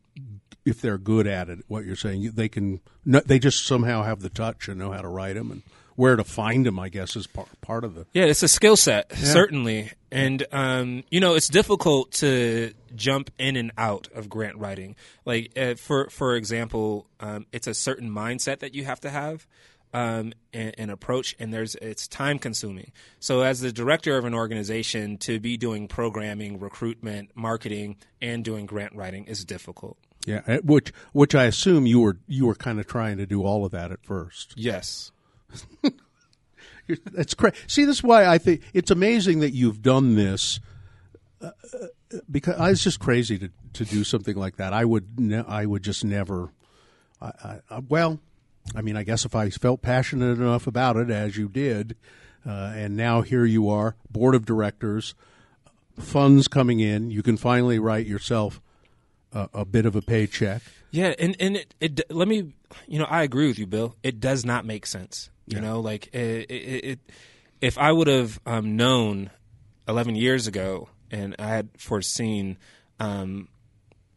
if 0.65 0.82
they're 0.82 0.98
good 0.98 1.28
at 1.28 1.50
it. 1.50 1.60
What 1.68 1.86
you're 1.86 1.96
saying, 1.96 2.32
they 2.34 2.50
can 2.50 2.82
they 3.06 3.38
just 3.38 3.65
somehow 3.65 4.04
have 4.04 4.22
the 4.22 4.30
touch 4.30 4.68
and 4.68 4.80
know 4.80 4.91
how 4.91 5.02
to 5.02 5.08
write 5.08 5.36
them 5.36 5.52
and 5.52 5.62
where 5.96 6.15
to 6.15 6.24
find 6.24 6.65
them. 6.65 6.80
I 6.80 6.89
guess 6.89 7.15
is 7.15 7.28
part 7.28 7.50
part 7.62 7.84
of 7.84 7.94
the 7.94 8.08
Yeah, 8.13 8.24
it's 8.26 8.41
a 8.44 8.48
skill 8.48 8.76
set, 8.76 9.15
certainly. 9.15 9.91
And, 10.15 10.45
um, 10.51 11.04
you 11.12 11.19
know, 11.19 11.36
it's 11.36 11.49
difficult 11.49 12.12
to 12.13 12.73
jump 12.95 13.32
in 13.38 13.58
and 13.58 13.71
out 13.78 14.08
of 14.15 14.30
grant 14.30 14.58
writing. 14.58 14.95
Like, 15.25 15.51
uh, 15.58 15.75
for, 15.75 16.10
for 16.10 16.36
example, 16.36 17.08
um, 17.19 17.45
it's 17.51 17.67
a 17.67 17.73
certain 17.73 18.10
mindset 18.10 18.60
that 18.60 18.73
you 18.73 18.86
have 18.86 19.01
to 19.01 19.10
have. 19.10 19.45
Um, 19.93 20.34
and, 20.51 20.75
and 20.78 20.91
approach, 20.91 21.38
and 21.39 21.54
there's 21.54 21.75
it's 21.75 22.06
time 22.06 22.38
consuming. 22.38 22.91
So, 23.21 23.43
as 23.43 23.62
the 23.62 23.71
director 23.71 24.17
of 24.17 24.25
an 24.25 24.34
organization, 24.34 25.17
to 25.19 25.39
be 25.39 25.56
doing 25.56 25.88
programming, 25.88 26.60
recruitment, 26.60 27.32
marketing, 27.34 27.95
and 28.21 28.43
doing 28.43 28.65
grant 28.65 28.93
writing 28.93 29.23
is 29.23 29.45
difficult. 29.45 29.97
yeah, 30.25 30.41
eh, 30.47 30.60
which 30.65 30.91
which 31.13 31.34
I 31.34 31.45
assume 31.45 31.86
you 31.86 32.01
were 32.01 32.17
you 32.28 32.45
were 32.45 32.56
kind 32.56 32.78
of 32.82 32.88
trying 32.88 33.15
to 33.19 33.25
do 33.25 33.43
all 33.45 33.63
of 33.63 33.71
that 33.71 33.93
at 33.93 34.04
first. 34.04 34.54
Yes, 34.58 35.13
It's 36.88 37.34
crazy. 37.34 37.56
See, 37.67 37.86
this 37.86 37.98
is 37.98 38.04
why 38.04 38.26
I 38.26 38.38
think 38.38 38.62
it's 38.74 38.91
amazing 38.91 39.39
that 39.39 39.52
you've 39.52 39.82
done 39.82 40.15
this. 40.15 40.60
Uh, 41.41 41.52
because 42.30 42.56
I 42.60 42.69
was 42.69 42.84
just 42.84 43.00
crazy 43.00 43.38
to, 43.39 43.50
to 43.74 43.86
do 43.86 44.04
something 44.04 44.36
like 44.36 44.58
that. 44.58 44.74
I 44.74 44.86
would 44.86 45.19
ne- 45.19 45.43
I 45.48 45.65
would 45.65 45.84
just 45.84 46.06
never. 46.06 46.52
I, 47.21 47.26
I, 47.26 47.60
I, 47.69 47.80
well, 47.80 48.19
I 48.76 48.82
mean, 48.82 48.95
I 48.95 49.04
guess 49.04 49.26
if 49.26 49.36
I 49.36 49.50
felt 49.50 49.82
passionate 49.82 50.39
enough 50.39 50.67
about 50.67 50.98
it, 50.98 51.10
as 51.10 51.38
you 51.38 51.50
did, 51.50 51.95
uh, 52.45 52.74
and 52.76 52.95
now 52.95 53.21
here 53.21 53.45
you 53.45 53.69
are, 53.69 53.95
board 54.10 54.36
of 54.36 54.45
directors, 54.45 55.15
funds 56.00 56.48
coming 56.48 56.80
in, 56.80 57.12
you 57.12 57.24
can 57.24 57.38
finally 57.38 57.80
write 57.80 58.06
yourself 58.06 58.62
a, 59.34 59.50
a 59.54 59.65
bit 59.65 59.86
of 59.86 59.95
a 59.95 60.02
paycheck. 60.02 60.62
Yeah, 60.91 61.13
and 61.19 61.36
and 61.39 61.58
it, 61.58 61.76
it 61.82 62.02
let 62.10 62.28
me, 62.28 62.54
you 62.88 63.00
know, 63.00 63.06
I 63.06 63.24
agree 63.24 63.48
with 63.48 63.60
you, 63.60 63.67
Bill. 63.67 63.95
It 64.04 64.19
does 64.19 64.45
not 64.45 64.65
make 64.65 64.86
sense. 64.86 65.30
You 65.47 65.62
know, 65.62 65.79
like 65.79 66.08
it, 66.13 66.49
it, 66.49 66.86
it 66.86 66.99
if 67.62 67.77
I 67.77 67.91
would 67.91 68.08
have 68.08 68.39
um, 68.45 68.75
known 68.75 69.29
eleven 69.88 70.15
years 70.15 70.47
ago, 70.47 70.89
and 71.12 71.36
I 71.38 71.47
had 71.47 71.69
foreseen, 71.77 72.58
um, 72.99 73.47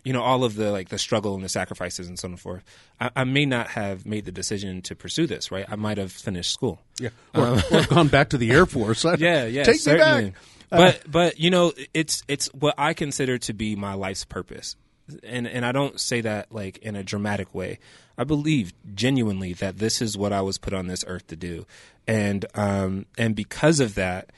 you 0.04 0.12
know, 0.14 0.22
all 0.22 0.42
of 0.44 0.54
the 0.54 0.70
like 0.72 0.88
the 0.88 0.98
struggle 0.98 1.34
and 1.34 1.44
the 1.44 1.48
sacrifices 1.50 2.08
and 2.08 2.18
so 2.18 2.28
on 2.28 2.32
and 2.32 2.40
forth, 2.40 2.64
I, 2.98 3.10
I 3.16 3.24
may 3.24 3.44
not 3.44 3.68
have 3.68 4.06
made 4.06 4.24
the 4.24 4.32
decision 4.32 4.80
to 4.82 4.94
pursue 4.96 5.26
this. 5.26 5.50
Right, 5.50 5.66
I 5.68 5.76
might 5.76 5.98
have 5.98 6.12
finished 6.12 6.50
school. 6.52 6.80
Yeah, 6.98 7.10
or, 7.34 7.58
or 7.70 7.82
gone 7.88 8.08
back 8.08 8.30
to 8.30 8.38
the 8.38 8.50
Air 8.50 8.64
Force. 8.66 9.04
Uh, 9.04 9.16
Yeah, 9.20 9.44
yeah, 9.44 9.64
take 9.64 9.80
certainly. 9.80 10.24
me 10.24 10.30
back. 10.70 10.78
but 11.02 11.10
but 11.10 11.38
you 11.40 11.50
know, 11.50 11.72
it's 11.92 12.22
it's 12.26 12.46
what 12.54 12.74
I 12.78 12.94
consider 12.94 13.36
to 13.38 13.52
be 13.52 13.76
my 13.76 13.92
life's 13.94 14.24
purpose, 14.24 14.76
and 15.22 15.46
and 15.46 15.64
I 15.64 15.72
don't 15.72 15.98
say 16.00 16.20
that 16.20 16.52
like 16.52 16.78
in 16.78 16.96
a 16.96 17.02
dramatic 17.02 17.54
way. 17.54 17.78
I 18.16 18.24
believe 18.24 18.72
genuinely 18.94 19.52
that 19.54 19.78
this 19.78 20.02
is 20.02 20.18
what 20.18 20.32
I 20.32 20.40
was 20.40 20.58
put 20.58 20.72
on 20.72 20.88
this 20.88 21.04
earth 21.06 21.26
to 21.28 21.36
do, 21.36 21.66
and 22.06 22.44
um 22.54 23.06
and 23.16 23.34
because 23.34 23.80
of 23.80 23.94
that, 23.94 24.30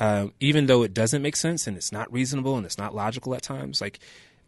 um, 0.00 0.32
even 0.40 0.66
though 0.66 0.82
it 0.82 0.94
doesn't 0.94 1.22
make 1.22 1.36
sense 1.36 1.66
and 1.66 1.76
it's 1.76 1.92
not 1.92 2.12
reasonable 2.12 2.56
and 2.56 2.66
it's 2.66 2.78
not 2.78 2.94
logical 2.94 3.34
at 3.34 3.42
times, 3.42 3.80
like 3.80 4.00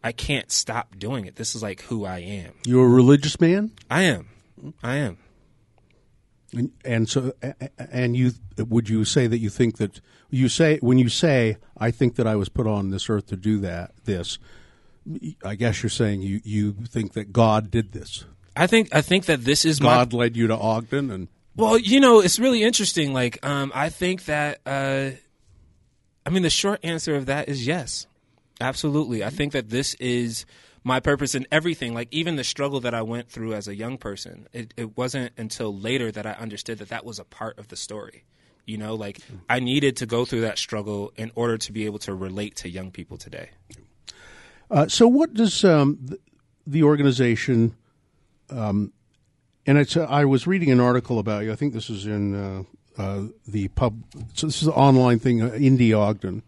I 0.03 0.11
can't 0.11 0.51
stop 0.51 0.97
doing 0.97 1.25
it. 1.25 1.35
This 1.35 1.55
is 1.55 1.61
like 1.61 1.81
who 1.83 2.05
I 2.05 2.19
am. 2.19 2.53
You're 2.65 2.85
a 2.85 2.89
religious 2.89 3.39
man? 3.39 3.71
I 3.89 4.03
am. 4.03 4.29
I 4.83 4.95
am. 4.95 5.17
And, 6.53 6.71
and 6.83 7.09
so, 7.09 7.33
and 7.77 8.15
you 8.15 8.31
would 8.57 8.89
you 8.89 9.05
say 9.05 9.27
that 9.27 9.37
you 9.37 9.49
think 9.49 9.77
that 9.77 10.01
you 10.29 10.49
say 10.49 10.79
when 10.81 10.97
you 10.97 11.07
say 11.07 11.57
I 11.77 11.91
think 11.91 12.15
that 12.15 12.27
I 12.27 12.35
was 12.35 12.49
put 12.49 12.67
on 12.67 12.89
this 12.89 13.09
earth 13.09 13.27
to 13.27 13.37
do 13.37 13.59
that 13.59 13.91
this, 14.03 14.37
I 15.43 15.55
guess 15.55 15.81
you're 15.81 15.89
saying 15.89 16.21
you 16.21 16.41
you 16.43 16.73
think 16.73 17.13
that 17.13 17.33
God 17.33 17.71
did 17.71 17.91
this. 17.91 18.25
I 18.55 18.67
think 18.67 18.93
I 18.93 19.01
think 19.01 19.25
that 19.25 19.43
this 19.43 19.65
is 19.65 19.81
my 19.81 19.95
God 19.95 20.13
led 20.13 20.35
you 20.35 20.47
to 20.47 20.55
Ogden, 20.57 21.09
and 21.09 21.27
Well, 21.55 21.77
you 21.77 21.99
know, 21.99 22.19
it's 22.19 22.39
really 22.39 22.63
interesting. 22.63 23.13
Like, 23.13 23.43
um, 23.45 23.71
I 23.73 23.89
think 23.89 24.25
that, 24.25 24.59
uh, 24.65 25.11
I 26.25 26.29
mean, 26.29 26.43
the 26.43 26.49
short 26.49 26.79
answer 26.83 27.15
of 27.15 27.25
that 27.25 27.49
is 27.49 27.65
yes, 27.65 28.07
absolutely. 28.59 29.23
I 29.23 29.29
think 29.29 29.53
that 29.53 29.69
this 29.69 29.95
is 29.95 30.45
my 30.83 30.99
purpose 30.99 31.35
in 31.35 31.47
everything. 31.51 31.93
Like, 31.93 32.07
even 32.11 32.35
the 32.35 32.43
struggle 32.43 32.79
that 32.81 32.93
I 32.93 33.01
went 33.01 33.29
through 33.29 33.53
as 33.53 33.67
a 33.67 33.75
young 33.75 33.97
person, 33.97 34.47
it, 34.53 34.73
it 34.77 34.97
wasn't 34.97 35.33
until 35.37 35.75
later 35.75 36.11
that 36.11 36.25
I 36.25 36.31
understood 36.33 36.77
that 36.79 36.89
that 36.89 37.05
was 37.05 37.19
a 37.19 37.25
part 37.25 37.57
of 37.57 37.69
the 37.69 37.75
story. 37.75 38.23
You 38.65 38.77
know, 38.77 38.93
like 38.95 39.19
I 39.49 39.59
needed 39.59 39.97
to 39.97 40.05
go 40.05 40.23
through 40.23 40.41
that 40.41 40.57
struggle 40.57 41.11
in 41.17 41.31
order 41.35 41.57
to 41.57 41.71
be 41.71 41.85
able 41.85 41.99
to 41.99 42.13
relate 42.13 42.55
to 42.57 42.69
young 42.69 42.91
people 42.91 43.17
today. 43.17 43.49
Uh, 44.71 44.87
so 44.87 45.07
what 45.07 45.33
does 45.33 45.63
um, 45.63 45.99
the, 46.65 46.83
organization 46.83 47.75
um, 48.49 48.91
and 49.65 49.77
it's 49.77 49.95
uh, 49.95 50.05
I 50.09 50.25
was 50.25 50.47
reading 50.47 50.71
an 50.71 50.79
article 50.79 51.19
about 51.19 51.43
you. 51.43 51.51
I 51.51 51.55
think 51.55 51.73
this 51.73 51.89
is 51.89 52.05
in 52.05 52.35
uh, 52.35 52.63
uh, 52.97 53.27
the 53.47 53.67
pub. 53.69 54.03
So 54.33 54.47
this 54.47 54.61
is 54.61 54.67
an 54.67 54.73
online 54.73 55.19
thing, 55.19 55.41
uh, 55.41 55.49
Indie 55.49 55.97
Ogden, 55.97 56.43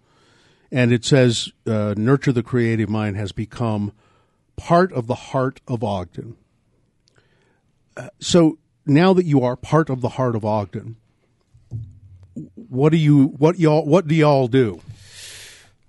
and 0.71 0.91
it 0.91 1.05
says 1.05 1.51
uh, 1.67 1.93
"Nurture 1.95 2.31
the 2.31 2.43
creative 2.43 2.89
mind" 2.89 3.17
has 3.17 3.31
become 3.31 3.93
part 4.55 4.91
of 4.93 5.07
the 5.07 5.15
heart 5.15 5.61
of 5.67 5.83
Ogden. 5.83 6.37
So 8.19 8.57
now 8.85 9.13
that 9.13 9.25
you 9.25 9.43
are 9.43 9.55
part 9.55 9.89
of 9.89 10.01
the 10.01 10.09
heart 10.09 10.35
of 10.35 10.43
Ogden, 10.43 10.95
what 12.55 12.91
do 12.91 12.97
you 12.97 13.27
what 13.37 13.59
y'all 13.59 13.85
what 13.85 14.07
do 14.07 14.15
y'all 14.15 14.47
do? 14.47 14.81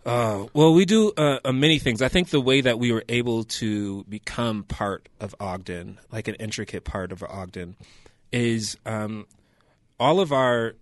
Uh, 0.05 0.47
well, 0.53 0.75
we 0.75 0.85
do 0.85 1.13
uh, 1.17 1.39
uh, 1.45 1.53
many 1.53 1.79
things. 1.79 2.03
I 2.03 2.09
think 2.09 2.29
the 2.29 2.41
way 2.41 2.61
that 2.61 2.79
we 2.79 2.93
were 2.93 3.05
able 3.09 3.45
to 3.45 4.05
become 4.05 4.65
part 4.65 5.09
of 5.19 5.35
Ogden, 5.41 5.99
like 6.13 6.29
an 6.29 6.35
intricate 6.35 6.85
part 6.85 7.11
of 7.11 7.23
Ogden, 7.23 7.77
is 8.31 8.77
um, 8.85 9.27
all 9.99 10.21
of 10.21 10.33
our 10.33 10.75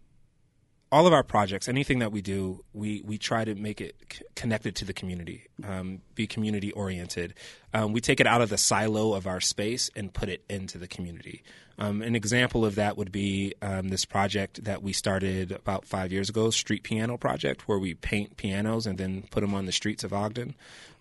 all 0.91 1.07
of 1.07 1.15
our 1.15 1.23
projects, 1.23 1.69
anything 1.69 2.01
that 2.01 2.13
we 2.13 2.21
do, 2.21 2.63
we, 2.75 3.01
we 3.07 3.17
try 3.17 3.47
to 3.47 3.55
make 3.55 3.81
it 3.81 3.97
c- 4.13 4.23
connected 4.37 4.77
to 4.77 4.85
the 4.85 4.93
community, 4.93 5.47
um, 5.67 6.03
be 6.15 6.27
community 6.27 6.71
oriented. 6.73 7.33
Um, 7.73 7.95
we 7.95 8.03
take 8.03 8.21
it 8.21 8.27
out 8.27 8.43
of 8.43 8.51
the 8.51 8.59
silo 8.59 9.15
of 9.15 9.27
our 9.27 9.41
space 9.41 9.91
and 9.97 10.13
put 10.13 10.29
it 10.29 10.45
into 10.51 10.77
the 10.77 10.87
community. 10.87 11.43
Um, 11.83 12.01
an 12.01 12.15
example 12.15 12.65
of 12.65 12.77
that 12.77 12.97
would 12.97 13.11
be 13.11 13.55
um, 13.61 13.89
this 13.89 14.05
project 14.05 14.63
that 14.65 14.83
we 14.85 14.93
started 14.93 15.51
about 15.51 15.85
five 15.85 16.13
years 16.13 16.29
ago, 16.29 16.51
Street 16.51 16.85
Piano 16.85 17.17
Project, 17.17 17.67
where 17.67 17.79
we 17.79 17.95
paint 17.95 18.37
pianos 18.37 18.87
and 18.87 18.99
then 18.99 19.25
put 19.33 19.41
them 19.41 19.53
on 19.53 19.67
the 19.67 19.73
streets 19.73 20.05
of 20.05 20.13
Ogden. 20.13 20.55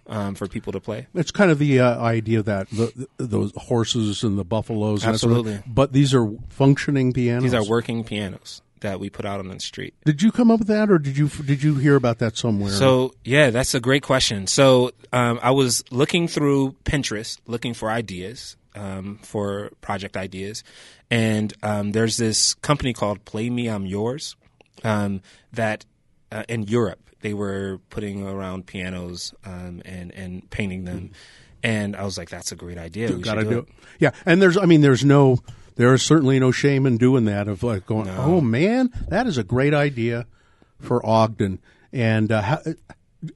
Um, 0.07 0.33
for 0.33 0.47
people 0.47 0.73
to 0.73 0.79
play, 0.79 1.05
It's 1.13 1.29
kind 1.29 1.51
of 1.51 1.59
the 1.59 1.79
uh, 1.79 2.01
idea 2.01 2.41
that 2.41 2.67
the, 2.71 3.07
the, 3.17 3.25
those 3.27 3.53
horses 3.55 4.23
and 4.23 4.37
the 4.37 4.43
buffaloes, 4.43 5.05
and 5.05 5.17
sort 5.17 5.31
of- 5.31 5.37
Absolutely. 5.45 5.71
but 5.71 5.93
these 5.93 6.15
are 6.15 6.27
functioning 6.49 7.13
pianos. 7.13 7.43
these 7.43 7.53
are 7.53 7.63
working 7.63 8.03
pianos 8.03 8.63
that 8.79 8.99
we 8.99 9.11
put 9.11 9.25
out 9.25 9.39
on 9.39 9.47
the 9.49 9.59
street. 9.59 9.93
Did 10.03 10.23
you 10.23 10.31
come 10.31 10.49
up 10.49 10.57
with 10.59 10.67
that, 10.69 10.89
or 10.89 10.97
did 10.97 11.17
you 11.17 11.27
did 11.29 11.61
you 11.61 11.75
hear 11.75 11.95
about 11.95 12.17
that 12.17 12.35
somewhere? 12.35 12.71
So 12.71 13.13
yeah, 13.23 13.51
that's 13.51 13.75
a 13.75 13.79
great 13.79 14.01
question. 14.01 14.47
So 14.47 14.89
um, 15.13 15.39
I 15.43 15.51
was 15.51 15.83
looking 15.91 16.27
through 16.27 16.75
Pinterest, 16.83 17.37
looking 17.45 17.75
for 17.75 17.91
ideas 17.91 18.57
um, 18.75 19.19
for 19.21 19.71
project 19.81 20.17
ideas, 20.17 20.63
and 21.09 21.53
um, 21.63 21.91
there's 21.91 22.17
this 22.17 22.53
company 22.55 22.93
called 22.93 23.23
Play 23.25 23.49
Me 23.49 23.67
I'm 23.67 23.85
Yours 23.85 24.35
um, 24.83 25.21
that 25.53 25.85
uh, 26.31 26.43
in 26.47 26.63
Europe 26.63 27.09
they 27.21 27.33
were 27.33 27.79
putting 27.89 28.27
around 28.27 28.65
pianos 28.65 29.33
um, 29.45 29.81
and 29.85 30.11
and 30.13 30.49
painting 30.49 30.85
them, 30.85 31.11
and 31.63 31.95
I 31.95 32.03
was 32.03 32.17
like, 32.17 32.29
that's 32.29 32.51
a 32.51 32.55
great 32.55 32.77
idea. 32.77 33.11
We 33.11 33.21
got 33.21 33.35
to 33.35 33.41
should 33.41 33.49
do 33.49 33.59
it. 33.59 33.67
Yeah, 33.99 34.11
and 34.25 34.41
there's 34.41 34.57
I 34.57 34.65
mean 34.65 34.81
there's 34.81 35.05
no 35.05 35.39
there 35.75 35.93
is 35.93 36.03
certainly 36.03 36.39
no 36.39 36.51
shame 36.51 36.85
in 36.85 36.97
doing 36.97 37.25
that 37.25 37.47
of 37.47 37.63
like 37.63 37.85
going 37.85 38.09
oh 38.09 38.41
man 38.41 38.91
that 39.09 39.27
is 39.27 39.37
a 39.37 39.43
great 39.43 39.73
idea 39.73 40.25
for 40.81 41.05
Ogden. 41.05 41.59
And 41.93 42.31
uh, 42.31 42.41
how, 42.41 42.61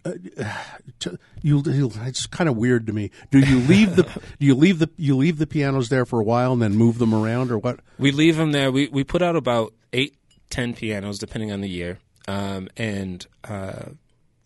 uh, 0.03 0.11
uh, 0.37 0.53
to- 0.99 1.19
you, 1.41 1.61
you 1.65 1.91
it's 2.01 2.25
kind 2.25 2.49
of 2.49 2.57
weird 2.57 2.87
to 2.87 2.93
me. 2.93 3.11
Do 3.31 3.39
you 3.39 3.59
leave 3.59 3.95
the 3.95 4.03
do 4.39 4.45
you 4.45 4.55
leave 4.55 4.79
the 4.79 4.89
you 4.97 5.15
leave 5.15 5.37
the 5.37 5.47
pianos 5.47 5.89
there 5.89 6.05
for 6.05 6.19
a 6.19 6.23
while 6.23 6.53
and 6.53 6.61
then 6.61 6.75
move 6.75 6.97
them 6.97 7.13
around 7.13 7.51
or 7.51 7.57
what? 7.57 7.79
We 7.97 8.11
leave 8.11 8.37
them 8.37 8.51
there. 8.51 8.71
We 8.71 8.87
we 8.87 9.03
put 9.03 9.21
out 9.21 9.35
about 9.35 9.73
eight, 9.93 10.15
ten 10.49 10.73
pianos 10.73 11.19
depending 11.19 11.51
on 11.51 11.61
the 11.61 11.69
year, 11.69 11.99
um, 12.27 12.69
and 12.77 13.25
uh, 13.43 13.89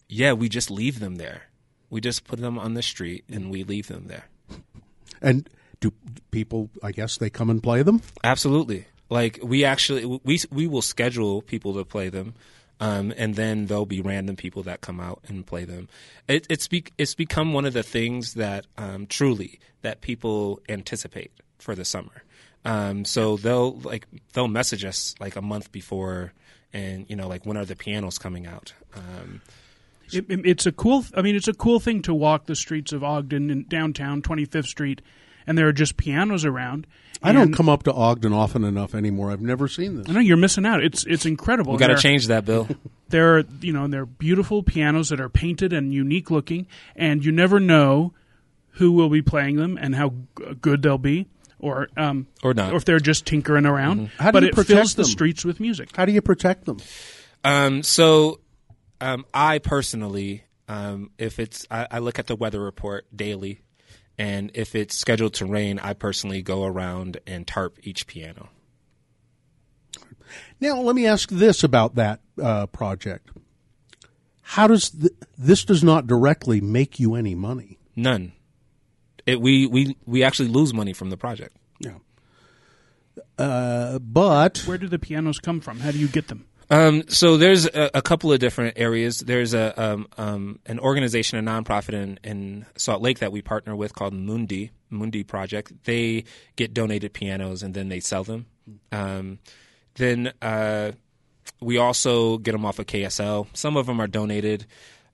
yeah, 0.08 0.34
we 0.34 0.50
just 0.50 0.70
leave 0.70 1.00
them 1.00 1.16
there. 1.16 1.44
We 1.90 2.02
just 2.02 2.26
put 2.26 2.40
them 2.40 2.60
on 2.60 2.74
the 2.74 2.84
street 2.84 3.26
and 3.30 3.50
we 3.50 3.64
leave 3.64 3.88
them 3.88 4.08
there. 4.08 4.26
And 5.22 5.50
do 5.80 5.92
people? 6.32 6.70
I 6.84 6.92
guess 6.92 7.18
they 7.18 7.30
come 7.30 7.50
and 7.50 7.62
play 7.64 7.84
them. 7.84 8.02
Absolutely. 8.24 8.86
Like 9.10 9.40
we 9.42 9.66
actually 9.66 10.06
we 10.06 10.40
we 10.52 10.68
will 10.68 10.82
schedule 10.82 11.42
people 11.42 11.74
to 11.76 11.86
play 11.86 12.10
them, 12.10 12.36
um, 12.80 13.14
and 13.18 13.36
then 13.36 13.66
there'll 13.68 13.86
be 13.86 14.02
random 14.02 14.36
people 14.36 14.64
that 14.64 14.82
come 14.82 15.00
out 15.00 15.22
and 15.28 15.46
play 15.46 15.66
them. 15.66 15.90
It, 16.28 16.46
it's 16.50 16.68
be, 16.68 16.86
it's 16.98 17.16
become 17.16 17.54
one 17.54 17.66
of 17.66 17.74
the 17.74 17.84
things 17.84 18.34
that 18.36 18.66
um, 18.78 19.06
truly 19.08 19.60
that 19.82 20.02
people 20.02 20.60
anticipate 20.70 21.32
for 21.58 21.76
the 21.76 21.86
summer. 21.86 22.24
Um, 22.66 23.06
so 23.06 23.38
they'll 23.38 23.74
like 23.80 24.06
they'll 24.34 24.48
message 24.50 24.84
us 24.84 25.16
like 25.20 25.36
a 25.38 25.42
month 25.42 25.72
before, 25.72 26.34
and 26.74 27.06
you 27.10 27.16
know 27.16 27.28
like 27.28 27.46
when 27.46 27.56
are 27.58 27.66
the 27.66 27.76
pianos 27.76 28.18
coming 28.18 28.46
out? 28.46 28.74
Um, 28.96 29.42
It, 30.12 30.26
it- 30.30 30.46
it's 30.46 30.66
a 30.66 30.72
cool. 30.72 31.06
I 31.16 31.22
mean, 31.22 31.36
it's 31.36 31.48
a 31.48 31.54
cool 31.54 31.80
thing 31.80 32.02
to 32.04 32.14
walk 32.14 32.46
the 32.48 32.56
streets 32.56 32.92
of 32.92 33.04
Ogden 33.04 33.66
downtown, 33.70 34.22
Twenty 34.22 34.44
Fifth 34.46 34.66
Street, 34.68 35.02
and 35.48 35.58
there 35.58 35.68
are 35.68 35.74
just 35.74 35.96
pianos 35.98 36.44
around. 36.46 36.86
I 37.22 37.32
don't 37.34 37.54
come 37.54 37.68
up 37.68 37.84
to 37.84 37.94
Ogden 37.94 38.32
often 38.34 38.64
enough 38.64 38.96
anymore. 38.96 39.30
I've 39.32 39.42
never 39.42 39.68
seen 39.68 39.96
this. 39.98 40.08
I 40.10 40.14
know 40.14 40.20
you're 40.22 40.38
missing 40.38 40.66
out. 40.66 40.84
It's 40.84 41.06
it's 41.06 41.26
incredible. 41.26 41.74
we 41.74 41.80
got 41.80 41.88
to 41.88 41.98
change 41.98 42.28
that, 42.28 42.46
Bill. 42.46 42.68
There 43.10 43.38
are 43.40 43.44
you 43.62 43.74
know 43.74 43.88
they're 43.88 44.06
beautiful 44.06 44.62
pianos 44.62 45.10
that 45.10 45.20
are 45.20 45.30
painted 45.30 45.74
and 45.74 45.92
unique 45.92 46.30
looking, 46.30 46.68
and 46.96 47.26
you 47.26 47.32
never 47.32 47.60
know 47.60 48.14
who 48.74 48.92
will 48.92 49.10
be 49.10 49.24
playing 49.24 49.56
them 49.56 49.80
and 49.82 49.96
how 49.96 50.10
g- 50.38 50.54
good 50.62 50.84
they'll 50.84 51.00
be, 51.00 51.26
or 51.58 51.90
um, 51.98 52.28
Or 52.44 52.54
not. 52.54 52.72
or 52.72 52.76
if 52.76 52.86
they're 52.86 53.00
just 53.00 53.26
tinkering 53.26 53.66
around. 53.66 54.12
How 54.20 54.30
do 54.30 54.34
but 54.34 54.44
you 54.44 54.50
it 54.50 54.54
protect 54.54 54.68
fills 54.78 54.94
the 54.94 55.02
them? 55.02 55.10
streets 55.10 55.44
with 55.44 55.60
music. 55.60 55.90
How 55.96 56.06
do 56.06 56.12
you 56.12 56.22
protect 56.22 56.66
them? 56.66 56.78
Um, 57.44 57.82
so, 57.82 58.42
um, 59.02 59.26
I 59.34 59.58
personally, 59.58 60.44
um, 60.68 61.10
if 61.18 61.40
it's, 61.40 61.66
I, 61.72 61.88
I 61.90 62.00
look 62.00 62.20
at 62.20 62.28
the 62.28 62.36
weather 62.36 62.62
report 62.62 63.08
daily, 63.16 63.62
and 64.20 64.52
if 64.54 64.76
it's 64.76 64.98
scheduled 64.98 65.34
to 65.36 65.46
rain, 65.46 65.80
I 65.80 65.94
personally 65.94 66.42
go 66.42 66.66
around 66.66 67.20
and 67.26 67.48
tarp 67.48 67.80
each 67.84 68.06
piano. 68.06 68.50
Now, 70.60 70.82
let 70.82 70.94
me 70.94 71.08
ask 71.08 71.30
this 71.30 71.64
about 71.64 71.96
that 71.96 72.20
uh, 72.40 72.66
project. 72.68 73.30
How 74.42 74.68
does 74.68 74.90
th- 74.90 75.14
this 75.38 75.64
does 75.64 75.86
not 75.86 76.06
directly 76.06 76.60
make 76.60 77.00
you 77.00 77.16
any 77.16 77.34
money? 77.34 77.80
None. 77.96 78.34
It, 79.26 79.40
we, 79.40 79.66
we, 79.66 79.96
we 80.06 80.22
actually 80.24 80.50
lose 80.50 80.74
money 80.74 80.92
from 80.92 81.12
the 81.12 81.18
project. 81.18 81.56
Yeah. 81.80 82.00
Uh, 83.38 84.00
but 84.00 84.64
Where 84.66 84.78
do 84.78 84.90
the 84.90 85.00
pianos 85.00 85.40
come 85.40 85.62
from? 85.62 85.80
How 85.80 85.92
do 85.92 85.98
you 85.98 86.10
get 86.10 86.28
them? 86.28 86.49
Um, 86.70 87.04
so 87.08 87.38
there's 87.38 87.66
a, 87.66 87.90
a 87.96 88.02
couple 88.02 88.32
of 88.32 88.40
different 88.40 88.78
areas. 88.78 89.20
There's 89.20 89.54
a 89.54 89.82
um, 89.82 90.08
um, 90.18 90.60
an 90.68 90.80
organization, 90.80 91.40
a 91.40 91.52
nonprofit 91.52 91.94
in, 91.94 92.20
in 92.24 92.66
Salt 92.78 93.02
Lake 93.02 93.20
that 93.20 93.32
we 93.32 93.42
partner 93.42 93.76
with 93.76 93.94
called 93.96 94.14
Mundi 94.14 94.72
Mundi 94.90 95.24
Project. 95.24 95.74
They 95.86 96.26
get 96.56 96.74
donated 96.74 97.14
pianos 97.14 97.64
and 97.64 97.74
then 97.74 97.90
they 97.90 98.00
sell 98.00 98.24
them. 98.24 98.46
Um, 98.92 99.40
then 99.96 100.32
uh, 100.42 100.92
we 101.60 101.78
also 101.78 102.38
get 102.38 102.52
them 102.52 102.66
off 102.66 102.78
of 102.78 102.86
KSL. 102.86 103.48
Some 103.54 103.76
of 103.76 103.88
them 103.88 104.00
are 104.00 104.08
donated, 104.08 104.68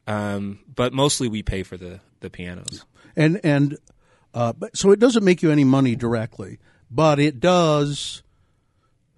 um, 0.07 0.59
but 0.73 0.93
mostly 0.93 1.29
we 1.29 1.41
pay 1.41 1.63
for 1.63 1.77
the 1.77 2.01
the 2.19 2.29
pianos. 2.29 2.85
and 3.15 3.39
and 3.43 3.77
uh, 4.33 4.51
so 4.73 4.91
it 4.91 4.99
doesn't 4.99 5.23
make 5.23 5.41
you 5.41 5.51
any 5.51 5.63
money 5.63 5.95
directly, 5.95 6.59
but 6.91 7.17
it 7.19 7.39
does 7.39 8.23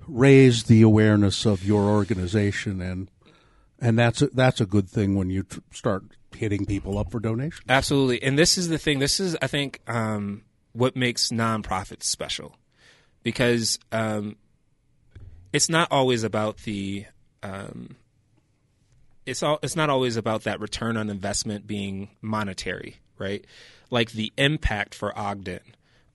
raise 0.08 0.64
the 0.64 0.82
awareness 0.82 1.46
of 1.46 1.64
your 1.64 1.84
organization, 1.84 2.82
and 2.82 3.10
and 3.80 3.98
that's 3.98 4.22
a, 4.22 4.28
that's 4.28 4.62
a 4.62 4.66
good 4.66 4.90
thing 4.90 5.16
when 5.16 5.30
you 5.30 5.44
tr- 5.44 5.60
start 5.72 6.04
hitting 6.36 6.66
people 6.66 6.98
up 6.98 7.12
for 7.12 7.20
donations. 7.20 7.64
Absolutely. 7.70 8.22
And 8.24 8.38
this 8.38 8.58
is 8.58 8.70
the 8.70 8.78
thing. 8.78 9.00
This 9.00 9.20
is, 9.20 9.38
I 9.42 9.48
think, 9.48 9.82
um, 9.88 10.44
what 10.74 10.96
makes 10.96 11.30
nonprofits 11.30 12.04
special 12.04 12.56
because 13.24 13.80
um, 13.92 14.36
it's 15.52 15.70
not 15.70 15.90
always 15.92 16.24
about 16.24 16.58
the. 16.60 17.06
Um, 17.44 17.96
it's 19.26 19.44
all. 19.44 19.60
It's 19.62 19.76
not 19.76 19.90
always 19.90 20.16
about 20.18 20.44
that 20.44 20.60
return 20.60 20.98
on 20.98 21.10
investment 21.10 21.68
being 21.68 22.10
monetary, 22.22 22.98
right? 23.18 23.46
Like 23.90 24.12
the 24.12 24.32
impact 24.38 24.96
for 24.96 25.18
Ogden 25.18 25.60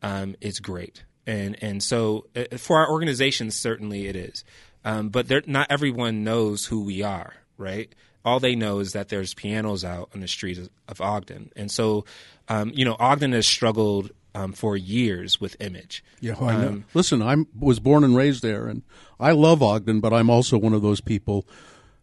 um, 0.03 0.37
is 0.41 0.59
great, 0.59 1.05
and 1.27 1.57
and 1.63 1.83
so 1.83 2.27
uh, 2.37 2.57
for 2.59 2.79
our 2.79 2.91
organizations, 2.91 3.57
certainly 3.57 4.07
it 4.07 4.17
is. 4.17 4.45
Um, 4.85 5.11
but 5.11 5.29
there, 5.29 5.43
not 5.47 5.69
everyone 5.71 6.25
knows 6.25 6.67
who 6.67 6.83
we 6.85 7.03
are, 7.03 7.35
right? 7.57 7.95
All 8.25 8.41
they 8.41 8.55
know 8.57 8.79
is 8.81 8.93
that 8.93 9.09
there's 9.09 9.35
pianos 9.35 9.85
out 9.85 10.11
on 10.15 10.21
the 10.21 10.29
streets 10.29 10.59
of, 10.59 10.71
of 10.89 11.01
Ogden, 11.01 11.53
and 11.57 11.71
so 11.71 12.05
um, 12.49 12.73
you 12.75 12.85
know 12.85 12.97
Ogden 12.99 13.33
has 13.33 13.47
struggled 13.47 14.11
um, 14.35 14.53
for 14.53 14.77
years 14.77 15.41
with 15.41 15.57
image. 15.61 16.03
Yeah, 16.21 16.35
I 16.41 16.57
know. 16.57 16.83
Listen, 16.95 17.21
I 17.23 17.37
was 17.59 17.79
born 17.81 18.03
and 18.05 18.17
raised 18.17 18.43
there, 18.43 18.67
and 18.67 18.83
I 19.21 19.33
love 19.33 19.63
Ogden, 19.63 20.01
but 20.01 20.13
I'm 20.13 20.31
also 20.31 20.57
one 20.59 20.73
of 20.73 20.83
those 20.83 21.01
people 21.01 21.47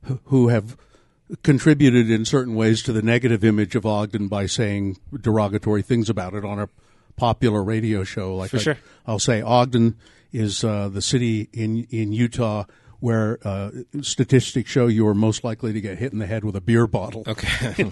who- 0.03 0.19
who 0.25 0.47
have 0.49 0.77
contributed 1.43 2.09
in 2.09 2.25
certain 2.25 2.55
ways 2.55 2.81
to 2.83 2.93
the 2.93 3.01
negative 3.01 3.43
image 3.43 3.75
of 3.75 3.85
Ogden 3.85 4.27
by 4.27 4.45
saying 4.45 4.97
derogatory 5.21 5.81
things 5.81 6.09
about 6.09 6.33
it 6.33 6.43
on 6.43 6.59
a 6.59 6.69
popular 7.19 7.63
radio 7.63 8.03
show. 8.03 8.35
Like 8.35 8.51
For 8.51 8.57
I, 8.57 8.61
sure. 8.61 8.77
I'll 9.05 9.19
say 9.19 9.41
Ogden 9.41 9.95
is 10.31 10.63
uh, 10.63 10.89
the 10.89 11.01
city 11.01 11.49
in 11.53 11.85
in 11.89 12.11
Utah 12.13 12.63
where 13.01 13.39
uh, 13.47 13.71
statistics 14.01 14.69
show 14.69 14.87
you 14.87 15.07
are 15.07 15.13
most 15.13 15.43
likely 15.43 15.71
to 15.73 15.79
get 15.81 15.97
hit 15.97 16.11
in 16.11 16.19
the 16.19 16.25
head 16.27 16.43
with 16.43 16.55
a 16.55 16.61
beer 16.61 16.87
bottle. 16.87 17.23
Okay. 17.27 17.91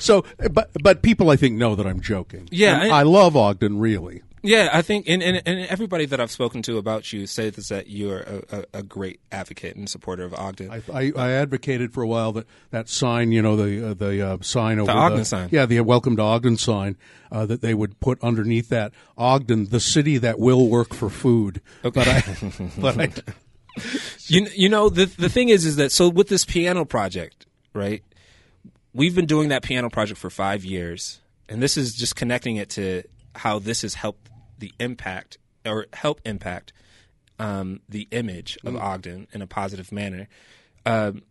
So, 0.00 0.24
but 0.50 0.70
but 0.82 1.02
people 1.02 1.30
I 1.30 1.36
think 1.36 1.56
know 1.56 1.76
that 1.76 1.86
I'm 1.86 2.00
joking. 2.00 2.48
Yeah, 2.50 2.80
I- 2.82 2.88
I 2.88 3.02
love 3.04 3.36
Ogden 3.36 3.78
really. 3.78 4.22
Yeah, 4.46 4.70
I 4.72 4.82
think, 4.82 5.08
and, 5.08 5.22
and, 5.22 5.42
and 5.44 5.66
everybody 5.66 6.06
that 6.06 6.20
I've 6.20 6.30
spoken 6.30 6.62
to 6.62 6.78
about 6.78 7.12
you 7.12 7.26
says 7.26 7.54
that 7.68 7.88
you're 7.88 8.20
a, 8.20 8.42
a, 8.50 8.64
a 8.78 8.82
great 8.82 9.20
advocate 9.32 9.76
and 9.76 9.88
supporter 9.88 10.24
of 10.24 10.34
Ogden. 10.34 10.70
I, 10.70 10.82
I, 10.92 11.12
I 11.16 11.32
advocated 11.32 11.92
for 11.92 12.02
a 12.02 12.06
while 12.06 12.32
that 12.32 12.46
that 12.70 12.88
sign, 12.88 13.32
you 13.32 13.42
know, 13.42 13.56
the 13.56 13.90
uh, 13.90 13.94
the 13.94 14.22
uh, 14.26 14.38
sign 14.40 14.78
over 14.78 14.92
the 14.92 14.96
Ogden 14.96 15.24
sign. 15.24 15.48
yeah, 15.50 15.66
the 15.66 15.80
Welcome 15.80 16.16
to 16.16 16.22
Ogden 16.22 16.56
sign 16.56 16.96
uh, 17.30 17.46
that 17.46 17.60
they 17.60 17.74
would 17.74 17.98
put 18.00 18.22
underneath 18.22 18.68
that 18.68 18.92
Ogden, 19.18 19.66
the 19.66 19.80
city 19.80 20.18
that 20.18 20.38
will 20.38 20.68
work 20.68 20.94
for 20.94 21.10
food. 21.10 21.60
Okay. 21.84 22.00
But 22.00 22.08
I, 22.08 22.70
but 22.78 23.00
I, 23.00 23.32
You 24.28 24.48
you 24.54 24.68
know 24.68 24.88
the 24.88 25.06
the 25.06 25.28
thing 25.28 25.48
is 25.48 25.64
is 25.64 25.76
that 25.76 25.92
so 25.92 26.08
with 26.08 26.28
this 26.28 26.44
piano 26.44 26.84
project, 26.84 27.46
right? 27.74 28.02
We've 28.92 29.14
been 29.14 29.26
doing 29.26 29.50
that 29.50 29.62
piano 29.62 29.90
project 29.90 30.18
for 30.18 30.30
5 30.30 30.64
years 30.64 31.20
and 31.48 31.62
this 31.62 31.76
is 31.76 31.94
just 31.94 32.16
connecting 32.16 32.56
it 32.56 32.70
to 32.70 33.02
how 33.34 33.58
this 33.58 33.82
has 33.82 33.94
helped 33.94 34.28
the 34.58 34.72
impact 34.78 35.38
or 35.64 35.86
help 35.92 36.20
impact 36.24 36.72
um, 37.38 37.80
the 37.88 38.08
image 38.10 38.58
of 38.64 38.76
Ogden 38.76 39.26
in 39.32 39.42
a 39.42 39.46
positive 39.46 39.92
manner. 39.92 40.28
Um, 40.84 41.22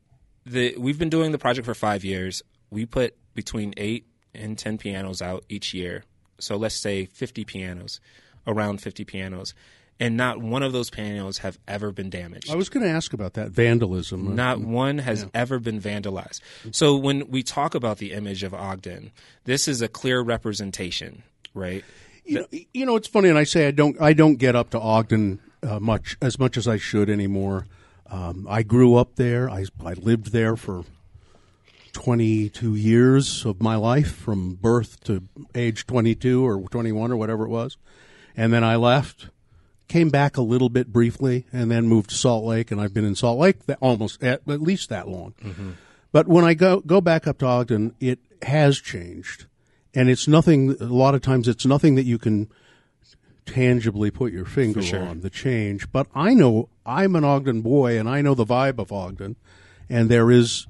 the 0.46 0.76
we've 0.78 1.00
been 1.00 1.10
doing 1.10 1.32
the 1.32 1.38
project 1.38 1.66
for 1.66 1.74
5 1.74 2.04
years. 2.04 2.44
We 2.70 2.86
put 2.86 3.16
between 3.34 3.74
8 3.78 4.06
and 4.34 4.58
10 4.58 4.78
pianos 4.78 5.22
out 5.22 5.46
each 5.50 5.74
year. 5.74 6.04
So 6.40 6.58
let's 6.58 6.76
say 6.76 7.06
50 7.06 7.46
pianos, 7.46 8.00
around 8.46 8.82
50 8.82 9.06
pianos. 9.06 9.54
And 9.98 10.18
not 10.18 10.42
one 10.42 10.62
of 10.62 10.74
those 10.74 10.90
pianos 10.90 11.38
have 11.38 11.58
ever 11.70 11.94
been 11.94 12.10
damaged. 12.10 12.52
I 12.52 12.56
was 12.56 12.68
going 12.68 12.86
to 12.86 12.92
ask 12.92 13.14
about 13.14 13.36
that 13.36 13.52
vandalism. 13.52 14.36
Not 14.36 14.60
one 14.60 14.98
has 14.98 15.26
ever 15.34 15.58
been 15.58 15.80
vandalized. 15.80 16.42
So 16.72 16.98
when 16.98 17.30
we 17.30 17.44
talk 17.44 17.76
about 17.76 17.98
the 17.98 18.12
image 18.12 18.44
of 18.44 18.54
Ogden, 18.54 19.14
this 19.46 19.70
is 19.70 19.82
a 19.82 19.88
clear 19.88 20.20
representation, 20.20 21.24
right? 21.54 21.86
You 22.26 22.40
know, 22.40 22.48
you 22.74 22.86
know, 22.86 22.96
it's 22.96 23.08
funny, 23.08 23.30
and 23.30 23.38
I 23.38 23.44
say 23.44 23.68
I 23.68 23.72
don't, 23.72 24.02
I 24.02 24.14
don't 24.14 24.36
get 24.38 24.56
up 24.56 24.72
to 24.72 24.80
Ogden 24.80 25.40
uh, 25.62 25.80
much 25.80 26.18
as 26.22 26.40
much 26.40 26.58
as 26.58 26.68
I 26.68 26.78
should 26.78 27.10
anymore. 27.10 27.68
Um, 28.10 28.48
I 28.50 28.64
grew 28.64 28.96
up 28.96 29.16
there. 29.16 29.50
I, 29.50 29.66
I 29.84 29.94
lived 29.94 30.32
there 30.32 30.56
for 30.56 30.84
twenty 31.92 32.50
two 32.50 32.76
years 32.76 33.46
of 33.46 33.62
my 33.62 33.76
life, 33.76 34.12
from 34.14 34.56
birth 34.56 35.04
to 35.06 35.24
age 35.54 35.86
twenty 35.86 36.16
two 36.16 36.46
or 36.46 36.62
twenty 36.70 36.92
one 36.92 37.12
or 37.12 37.18
whatever 37.18 37.46
it 37.46 37.50
was, 37.50 37.78
and 38.36 38.52
then 38.52 38.64
I 38.64 38.76
left. 38.76 39.30
Came 39.88 40.10
back 40.10 40.36
a 40.36 40.42
little 40.42 40.70
bit 40.70 40.92
briefly, 40.92 41.46
and 41.54 41.70
then 41.70 41.88
moved 41.88 42.10
to 42.10 42.16
Salt 42.16 42.44
Lake, 42.44 42.72
and 42.72 42.82
I've 42.82 42.92
been 42.92 43.06
in 43.06 43.14
Salt 43.14 43.38
Lake 43.38 43.58
almost 43.80 44.24
at, 44.24 44.42
at 44.48 44.60
least 44.60 44.90
that 44.90 45.08
long. 45.08 45.36
But 46.12 46.28
when 46.28 46.44
I 46.44 46.56
go 46.56 46.80
go 46.80 47.02
back 47.02 47.28
up 47.28 47.38
to 47.40 47.46
Ogden, 47.46 47.94
it 48.00 48.18
has 48.42 48.80
changed, 48.80 49.46
and 49.96 50.10
it's 50.10 50.28
nothing. 50.28 50.76
A 50.80 50.86
lot 50.86 51.16
of 51.16 51.22
times, 51.22 51.48
it's 51.48 51.66
nothing 51.66 51.96
that 51.96 52.04
you 52.04 52.18
can 52.18 52.50
tangibly 53.46 54.12
put 54.12 54.34
your 54.34 54.46
finger 54.46 54.82
on 55.00 55.22
the 55.22 55.30
change. 55.30 55.92
But 55.92 56.08
I 56.14 56.34
know 56.34 56.70
I'm 56.86 57.16
an 57.16 57.24
Ogden 57.24 57.62
boy, 57.62 57.98
and 57.98 58.10
I 58.10 58.22
know 58.22 58.36
the 58.36 58.46
vibe 58.46 58.80
of 58.80 58.92
Ogden, 58.92 59.36
and 59.90 60.10
there 60.10 60.30
is 60.30 60.68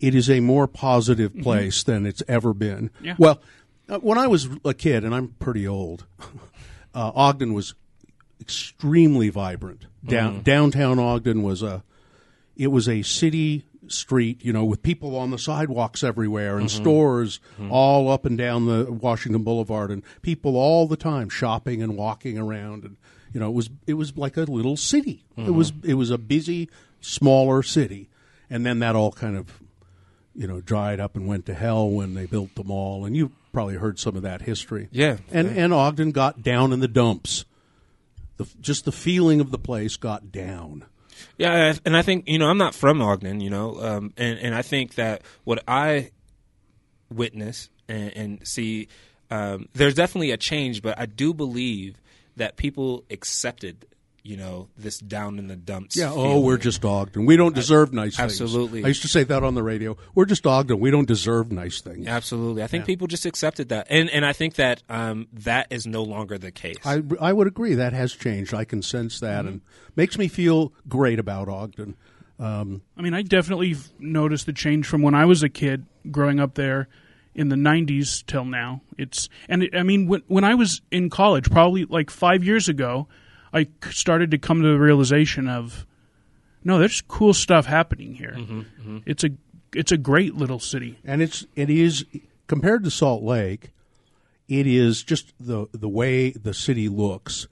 it 0.00 0.14
is 0.14 0.28
a 0.28 0.40
more 0.40 0.66
positive 0.66 1.34
place 1.38 1.82
than 1.82 2.04
it's 2.04 2.22
ever 2.28 2.52
been. 2.52 2.90
Yeah. 3.00 3.14
Well, 3.18 3.40
uh, 3.88 3.98
when 3.98 4.18
I 4.18 4.26
was 4.26 4.48
a 4.64 4.74
kid, 4.74 5.04
and 5.04 5.14
I'm 5.14 5.28
pretty 5.38 5.66
old, 5.66 6.04
uh, 6.94 7.12
Ogden 7.14 7.54
was 7.54 7.74
extremely 8.40 9.28
vibrant. 9.28 9.86
Down 10.04 10.42
downtown 10.42 10.98
Ogden 10.98 11.42
was 11.42 11.62
a 11.62 11.82
it 12.56 12.68
was 12.68 12.88
a 12.88 13.02
city 13.02 13.66
street, 13.92 14.44
you 14.44 14.52
know, 14.52 14.64
with 14.64 14.82
people 14.82 15.16
on 15.16 15.30
the 15.30 15.38
sidewalks 15.38 16.02
everywhere 16.02 16.58
and 16.58 16.68
mm-hmm. 16.68 16.82
stores 16.82 17.40
mm-hmm. 17.54 17.72
all 17.72 18.10
up 18.10 18.24
and 18.24 18.38
down 18.38 18.66
the 18.66 18.90
Washington 18.90 19.42
Boulevard 19.42 19.90
and 19.90 20.02
people 20.22 20.56
all 20.56 20.86
the 20.86 20.96
time 20.96 21.28
shopping 21.28 21.82
and 21.82 21.96
walking 21.96 22.38
around 22.38 22.84
and 22.84 22.96
you 23.32 23.40
know, 23.40 23.48
it 23.48 23.54
was 23.54 23.70
it 23.86 23.94
was 23.94 24.16
like 24.16 24.36
a 24.36 24.42
little 24.42 24.76
city. 24.76 25.24
It 25.36 25.50
was 25.50 25.70
mm-hmm. 25.70 25.90
it 25.90 25.94
was 25.94 26.10
a 26.10 26.16
busy 26.16 26.70
smaller 27.00 27.62
city. 27.62 28.08
And 28.48 28.64
then 28.64 28.78
that 28.78 28.96
all 28.96 29.12
kind 29.12 29.36
of 29.36 29.60
you 30.34 30.46
know, 30.46 30.60
dried 30.60 31.00
up 31.00 31.16
and 31.16 31.26
went 31.26 31.46
to 31.46 31.54
hell 31.54 31.88
when 31.88 32.14
they 32.14 32.26
built 32.26 32.54
the 32.54 32.64
mall 32.64 33.04
and 33.04 33.16
you 33.16 33.32
probably 33.52 33.76
heard 33.76 33.98
some 33.98 34.16
of 34.16 34.22
that 34.22 34.42
history. 34.42 34.88
Yeah. 34.90 35.16
And 35.32 35.48
and 35.48 35.72
Ogden 35.72 36.12
got 36.12 36.42
down 36.42 36.72
in 36.72 36.80
the 36.80 36.88
dumps. 36.88 37.44
The, 38.36 38.46
just 38.60 38.84
the 38.84 38.92
feeling 38.92 39.40
of 39.40 39.50
the 39.50 39.58
place 39.58 39.96
got 39.96 40.30
down. 40.30 40.84
Yeah, 41.38 41.74
and 41.84 41.96
I 41.96 42.02
think 42.02 42.28
you 42.28 42.38
know 42.38 42.48
I'm 42.48 42.58
not 42.58 42.74
from 42.74 43.00
Ogden, 43.02 43.40
you 43.40 43.50
know, 43.50 43.80
um, 43.80 44.12
and 44.16 44.38
and 44.38 44.54
I 44.54 44.62
think 44.62 44.94
that 44.94 45.22
what 45.44 45.62
I 45.68 46.10
witness 47.10 47.68
and, 47.88 48.16
and 48.16 48.48
see, 48.48 48.88
um, 49.30 49.68
there's 49.74 49.94
definitely 49.94 50.30
a 50.30 50.36
change, 50.36 50.82
but 50.82 50.98
I 50.98 51.06
do 51.06 51.34
believe 51.34 51.96
that 52.36 52.56
people 52.56 53.04
accepted, 53.10 53.86
you 54.26 54.36
know, 54.36 54.68
this 54.76 54.98
down 54.98 55.38
in 55.38 55.46
the 55.46 55.56
dumps. 55.56 55.96
Yeah. 55.96 56.10
Oh, 56.12 56.40
we're 56.40 56.56
just 56.56 56.84
Ogden. 56.84 57.26
We 57.26 57.36
don't 57.36 57.54
deserve 57.54 57.92
nice 57.92 58.16
things. 58.16 58.40
absolutely. 58.40 58.84
I 58.84 58.88
used 58.88 59.02
to 59.02 59.08
say 59.08 59.22
that 59.24 59.42
on 59.44 59.54
the 59.54 59.62
radio. 59.62 59.96
We're 60.14 60.24
just 60.24 60.46
Ogden. 60.46 60.80
We 60.80 60.90
don't 60.90 61.06
deserve 61.06 61.52
nice 61.52 61.80
things. 61.80 62.06
absolutely. 62.08 62.62
I 62.62 62.66
think 62.66 62.86
people 62.86 63.06
just 63.06 63.24
accepted 63.26 63.68
that, 63.68 63.86
and 63.90 64.10
and 64.10 64.26
I 64.26 64.32
think 64.32 64.54
that 64.56 64.82
um, 64.88 65.28
that 65.32 65.68
is 65.70 65.86
no 65.86 66.02
longer 66.02 66.38
the 66.38 66.50
case. 66.50 66.76
I, 66.84 67.02
I 67.20 67.32
would 67.32 67.46
agree. 67.46 67.74
That 67.74 67.92
has 67.92 68.12
changed. 68.14 68.52
I 68.54 68.64
can 68.64 68.82
sense 68.82 69.20
that, 69.20 69.40
Mm-hmm. 69.44 69.48
and 69.48 69.60
makes 69.94 70.18
me 70.18 70.28
feel 70.28 70.72
great 70.88 71.18
about 71.18 71.48
Ogden. 71.48 71.96
Um, 72.38 72.82
I 72.98 73.02
mean, 73.02 73.14
I 73.14 73.22
definitely 73.22 73.76
noticed 73.98 74.44
the 74.46 74.52
change 74.52 74.86
from 74.86 75.00
when 75.02 75.14
I 75.14 75.24
was 75.24 75.42
a 75.42 75.48
kid 75.48 75.86
growing 76.10 76.38
up 76.38 76.54
there 76.54 76.88
in 77.34 77.48
the 77.48 77.56
90s 77.56 78.24
till 78.26 78.44
now. 78.44 78.82
It's 78.98 79.28
and 79.48 79.62
it, 79.62 79.74
I 79.76 79.82
mean 79.82 80.06
when 80.06 80.22
when 80.26 80.44
I 80.44 80.54
was 80.54 80.82
in 80.90 81.08
college, 81.10 81.50
probably 81.50 81.84
like 81.84 82.10
5 82.10 82.44
years 82.44 82.68
ago, 82.68 83.08
I 83.56 83.64
c- 83.64 83.90
started 83.92 84.30
to 84.32 84.38
come 84.38 84.62
to 84.62 84.68
the 84.68 84.78
realization 84.78 85.48
of 85.48 85.86
no, 86.64 86.78
there's 86.78 87.00
cool 87.00 87.32
stuff 87.32 87.66
happening 87.66 88.14
here. 88.14 88.34
Mm-hmm, 88.36 88.60
mm-hmm. 88.60 88.98
It's 89.06 89.24
a 89.24 89.30
it's 89.74 89.92
a 89.92 89.96
great 89.96 90.34
little 90.34 90.58
city. 90.60 90.98
and 91.04 91.22
it's 91.22 91.46
it 91.54 91.70
is 91.70 92.04
compared 92.46 92.84
to 92.84 92.90
Salt 92.90 93.22
Lake, 93.22 93.70
it 94.48 94.66
is 94.66 95.02
just 95.02 95.32
the 95.40 95.66
the 95.72 95.88
way 95.88 96.30
the 96.30 96.54
city 96.54 96.88
looks. 96.88 97.48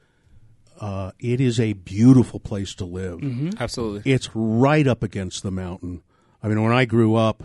Uh, 0.81 1.13
it 1.21 1.41
is 1.41 1.61
a 1.61 1.73
beautiful 1.73 2.41
place 2.41 2.75
to 2.75 2.85
live. 2.85 3.21
Mm-hmm. 3.21 3.51
absolutely. 3.61 4.13
It's 4.13 4.29
right 4.35 4.87
up 4.87 5.03
against 5.05 5.43
the 5.45 5.53
mountain. 5.53 6.03
I 6.43 6.49
mean, 6.49 6.61
when 6.63 6.73
I 6.73 6.85
grew 6.85 7.15
up, 7.15 7.45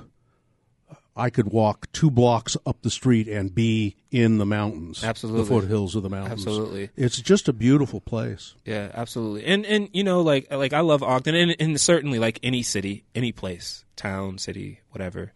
I 1.19 1.29
could 1.29 1.49
walk 1.49 1.91
two 1.91 2.09
blocks 2.09 2.55
up 2.65 2.81
the 2.81 2.89
street 2.89 3.27
and 3.27 3.53
be 3.53 3.95
in 4.11 4.37
the 4.37 4.45
mountains, 4.45 5.03
Absolutely. 5.03 5.41
the 5.41 5.47
foothills 5.47 5.95
of 5.95 6.03
the 6.03 6.09
mountains. 6.09 6.47
Absolutely. 6.47 6.89
it's 6.95 7.21
just 7.21 7.47
a 7.47 7.53
beautiful 7.53 7.99
place. 7.99 8.55
Yeah, 8.65 8.89
absolutely. 8.93 9.45
And 9.45 9.65
and 9.65 9.89
you 9.93 10.03
know, 10.03 10.21
like 10.21 10.51
like 10.51 10.73
I 10.73 10.79
love 10.79 11.03
Ogden, 11.03 11.35
and, 11.35 11.55
and 11.59 11.79
certainly 11.79 12.19
like 12.19 12.39
any 12.41 12.63
city, 12.63 13.03
any 13.13 13.31
place, 13.31 13.85
town, 13.95 14.37
city, 14.37 14.79
whatever. 14.91 15.33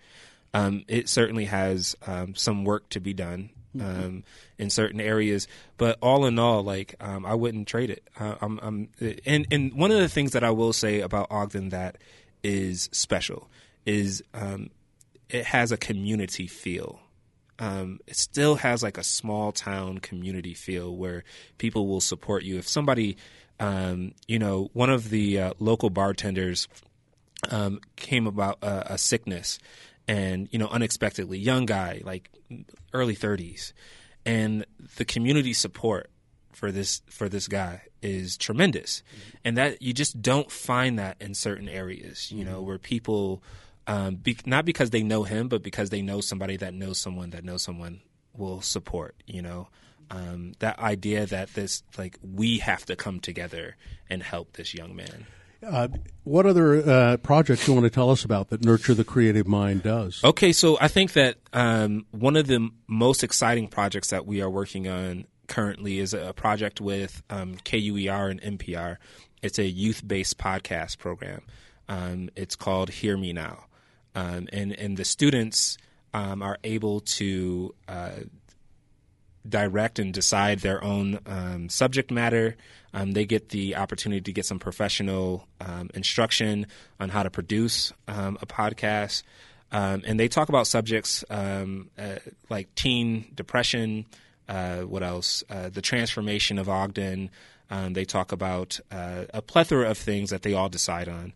Um, 0.55 0.83
it 0.87 1.09
certainly 1.09 1.45
has 1.45 1.95
um, 2.05 2.35
some 2.35 2.63
work 2.63 2.87
to 2.89 2.99
be 2.99 3.13
done 3.13 3.49
um, 3.81 4.23
in 4.57 4.69
certain 4.69 5.01
areas, 5.01 5.47
but 5.77 5.97
all 6.01 6.25
in 6.25 6.37
all, 6.37 6.63
like 6.63 6.95
um, 6.99 7.25
I 7.25 7.33
wouldn't 7.33 7.67
trade 7.67 7.89
it. 7.89 8.07
Uh, 8.19 8.35
I'm, 8.41 8.59
I'm, 8.61 8.89
and 9.25 9.47
and 9.51 9.73
one 9.73 9.91
of 9.91 9.97
the 9.97 10.09
things 10.09 10.31
that 10.31 10.43
I 10.43 10.51
will 10.51 10.73
say 10.73 11.01
about 11.01 11.27
Ogden 11.31 11.69
that 11.69 11.97
is 12.43 12.89
special 12.91 13.49
is 13.85 14.23
um, 14.33 14.69
it 15.33 15.45
has 15.45 15.71
a 15.71 15.77
community 15.77 16.47
feel 16.47 16.99
um, 17.59 17.99
it 18.07 18.15
still 18.15 18.55
has 18.55 18.81
like 18.83 18.97
a 18.97 19.03
small 19.03 19.51
town 19.51 19.99
community 19.99 20.53
feel 20.53 20.95
where 20.95 21.23
people 21.57 21.87
will 21.87 22.01
support 22.01 22.43
you. 22.43 22.57
If 22.57 22.67
somebody, 22.67 23.17
um, 23.59 24.13
you 24.27 24.39
know, 24.39 24.69
one 24.73 24.89
of 24.89 25.09
the 25.09 25.39
uh, 25.39 25.53
local 25.59 25.89
bartenders 25.89 26.67
um, 27.49 27.79
came 27.95 28.25
about 28.25 28.57
a, 28.61 28.93
a 28.93 28.97
sickness, 28.97 29.59
and 30.07 30.49
you 30.51 30.59
know, 30.59 30.67
unexpectedly, 30.67 31.37
young 31.37 31.65
guy, 31.65 32.01
like 32.03 32.29
early 32.91 33.15
thirties, 33.15 33.73
and 34.25 34.65
the 34.97 35.05
community 35.05 35.53
support 35.53 36.09
for 36.51 36.71
this 36.71 37.01
for 37.09 37.29
this 37.29 37.47
guy 37.47 37.83
is 38.01 38.35
tremendous, 38.35 39.03
and 39.45 39.57
that 39.57 39.81
you 39.81 39.93
just 39.93 40.21
don't 40.21 40.51
find 40.51 40.97
that 40.97 41.17
in 41.21 41.35
certain 41.35 41.69
areas. 41.69 42.31
You 42.31 42.43
know, 42.43 42.61
where 42.61 42.79
people 42.79 43.43
um, 43.87 44.15
be, 44.15 44.37
not 44.45 44.65
because 44.65 44.89
they 44.89 45.03
know 45.03 45.23
him, 45.23 45.47
but 45.47 45.63
because 45.63 45.89
they 45.89 46.01
know 46.01 46.21
somebody 46.21 46.57
that 46.57 46.73
knows 46.73 46.97
someone 46.97 47.31
that 47.31 47.43
knows 47.43 47.63
someone 47.63 48.01
will 48.35 48.61
support. 48.61 49.15
You 49.25 49.41
know, 49.41 49.67
um, 50.09 50.53
that 50.59 50.79
idea 50.79 51.25
that 51.25 51.53
this 51.53 51.83
like 51.97 52.17
we 52.21 52.59
have 52.59 52.85
to 52.85 52.95
come 52.95 53.19
together 53.19 53.75
and 54.09 54.23
help 54.23 54.53
this 54.53 54.73
young 54.73 54.95
man. 54.95 55.25
Uh, 55.65 55.87
what 56.23 56.45
other 56.45 56.89
uh, 56.89 57.17
projects 57.17 57.67
you 57.67 57.73
want 57.73 57.85
to 57.85 57.89
tell 57.89 58.09
us 58.09 58.25
about 58.25 58.49
that 58.49 58.65
Nurture 58.65 58.93
the 58.93 59.05
Creative 59.05 59.47
Mind 59.47 59.83
does? 59.83 60.21
Okay, 60.23 60.51
so 60.51 60.77
I 60.81 60.89
think 60.89 61.13
that 61.13 61.37
um, 61.53 62.05
one 62.11 62.35
of 62.35 62.47
the 62.47 62.69
most 62.87 63.23
exciting 63.23 63.69
projects 63.69 64.09
that 64.09 64.25
we 64.25 64.41
are 64.41 64.49
working 64.49 64.89
on 64.89 65.25
currently 65.47 65.99
is 65.99 66.13
a 66.13 66.33
project 66.33 66.81
with 66.81 67.21
um, 67.29 67.55
KUER 67.63 68.29
and 68.29 68.41
NPR. 68.41 68.97
It's 69.41 69.59
a 69.59 69.65
youth 69.65 70.05
based 70.05 70.37
podcast 70.37 70.97
program. 70.97 71.43
Um, 71.87 72.29
it's 72.35 72.55
called 72.55 72.89
Hear 72.89 73.17
Me 73.17 73.33
Now. 73.33 73.65
Um, 74.15 74.47
and, 74.53 74.73
and 74.73 74.97
the 74.97 75.05
students 75.05 75.77
um, 76.13 76.41
are 76.41 76.57
able 76.63 77.01
to 77.01 77.73
uh, 77.87 78.11
direct 79.47 79.99
and 79.99 80.13
decide 80.13 80.59
their 80.59 80.83
own 80.83 81.19
um, 81.25 81.69
subject 81.69 82.11
matter. 82.11 82.55
Um, 82.93 83.13
they 83.13 83.25
get 83.25 83.49
the 83.49 83.75
opportunity 83.75 84.21
to 84.21 84.31
get 84.31 84.45
some 84.45 84.59
professional 84.59 85.47
um, 85.59 85.89
instruction 85.93 86.67
on 86.99 87.09
how 87.09 87.23
to 87.23 87.31
produce 87.31 87.91
um, 88.07 88.37
a 88.41 88.45
podcast. 88.45 89.23
And 89.71 90.19
they 90.19 90.27
talk 90.27 90.49
about 90.49 90.67
subjects 90.67 91.23
uh, 91.31 91.65
like 92.49 92.73
teen 92.75 93.31
depression, 93.33 94.05
uh, 94.47 94.81
what 94.81 95.03
else? 95.03 95.43
Uh, 95.49 95.69
the 95.69 95.81
transformation 95.81 96.59
of 96.59 96.69
Ogden. 96.69 97.29
Um, 97.69 97.93
they 97.93 98.05
talk 98.05 98.31
about 98.31 98.79
uh, 98.91 99.25
a 99.33 99.41
plethora 99.41 99.89
of 99.89 99.97
things 99.97 100.29
that 100.29 100.41
they 100.41 100.53
all 100.53 100.69
decide 100.69 101.07
on. 101.07 101.33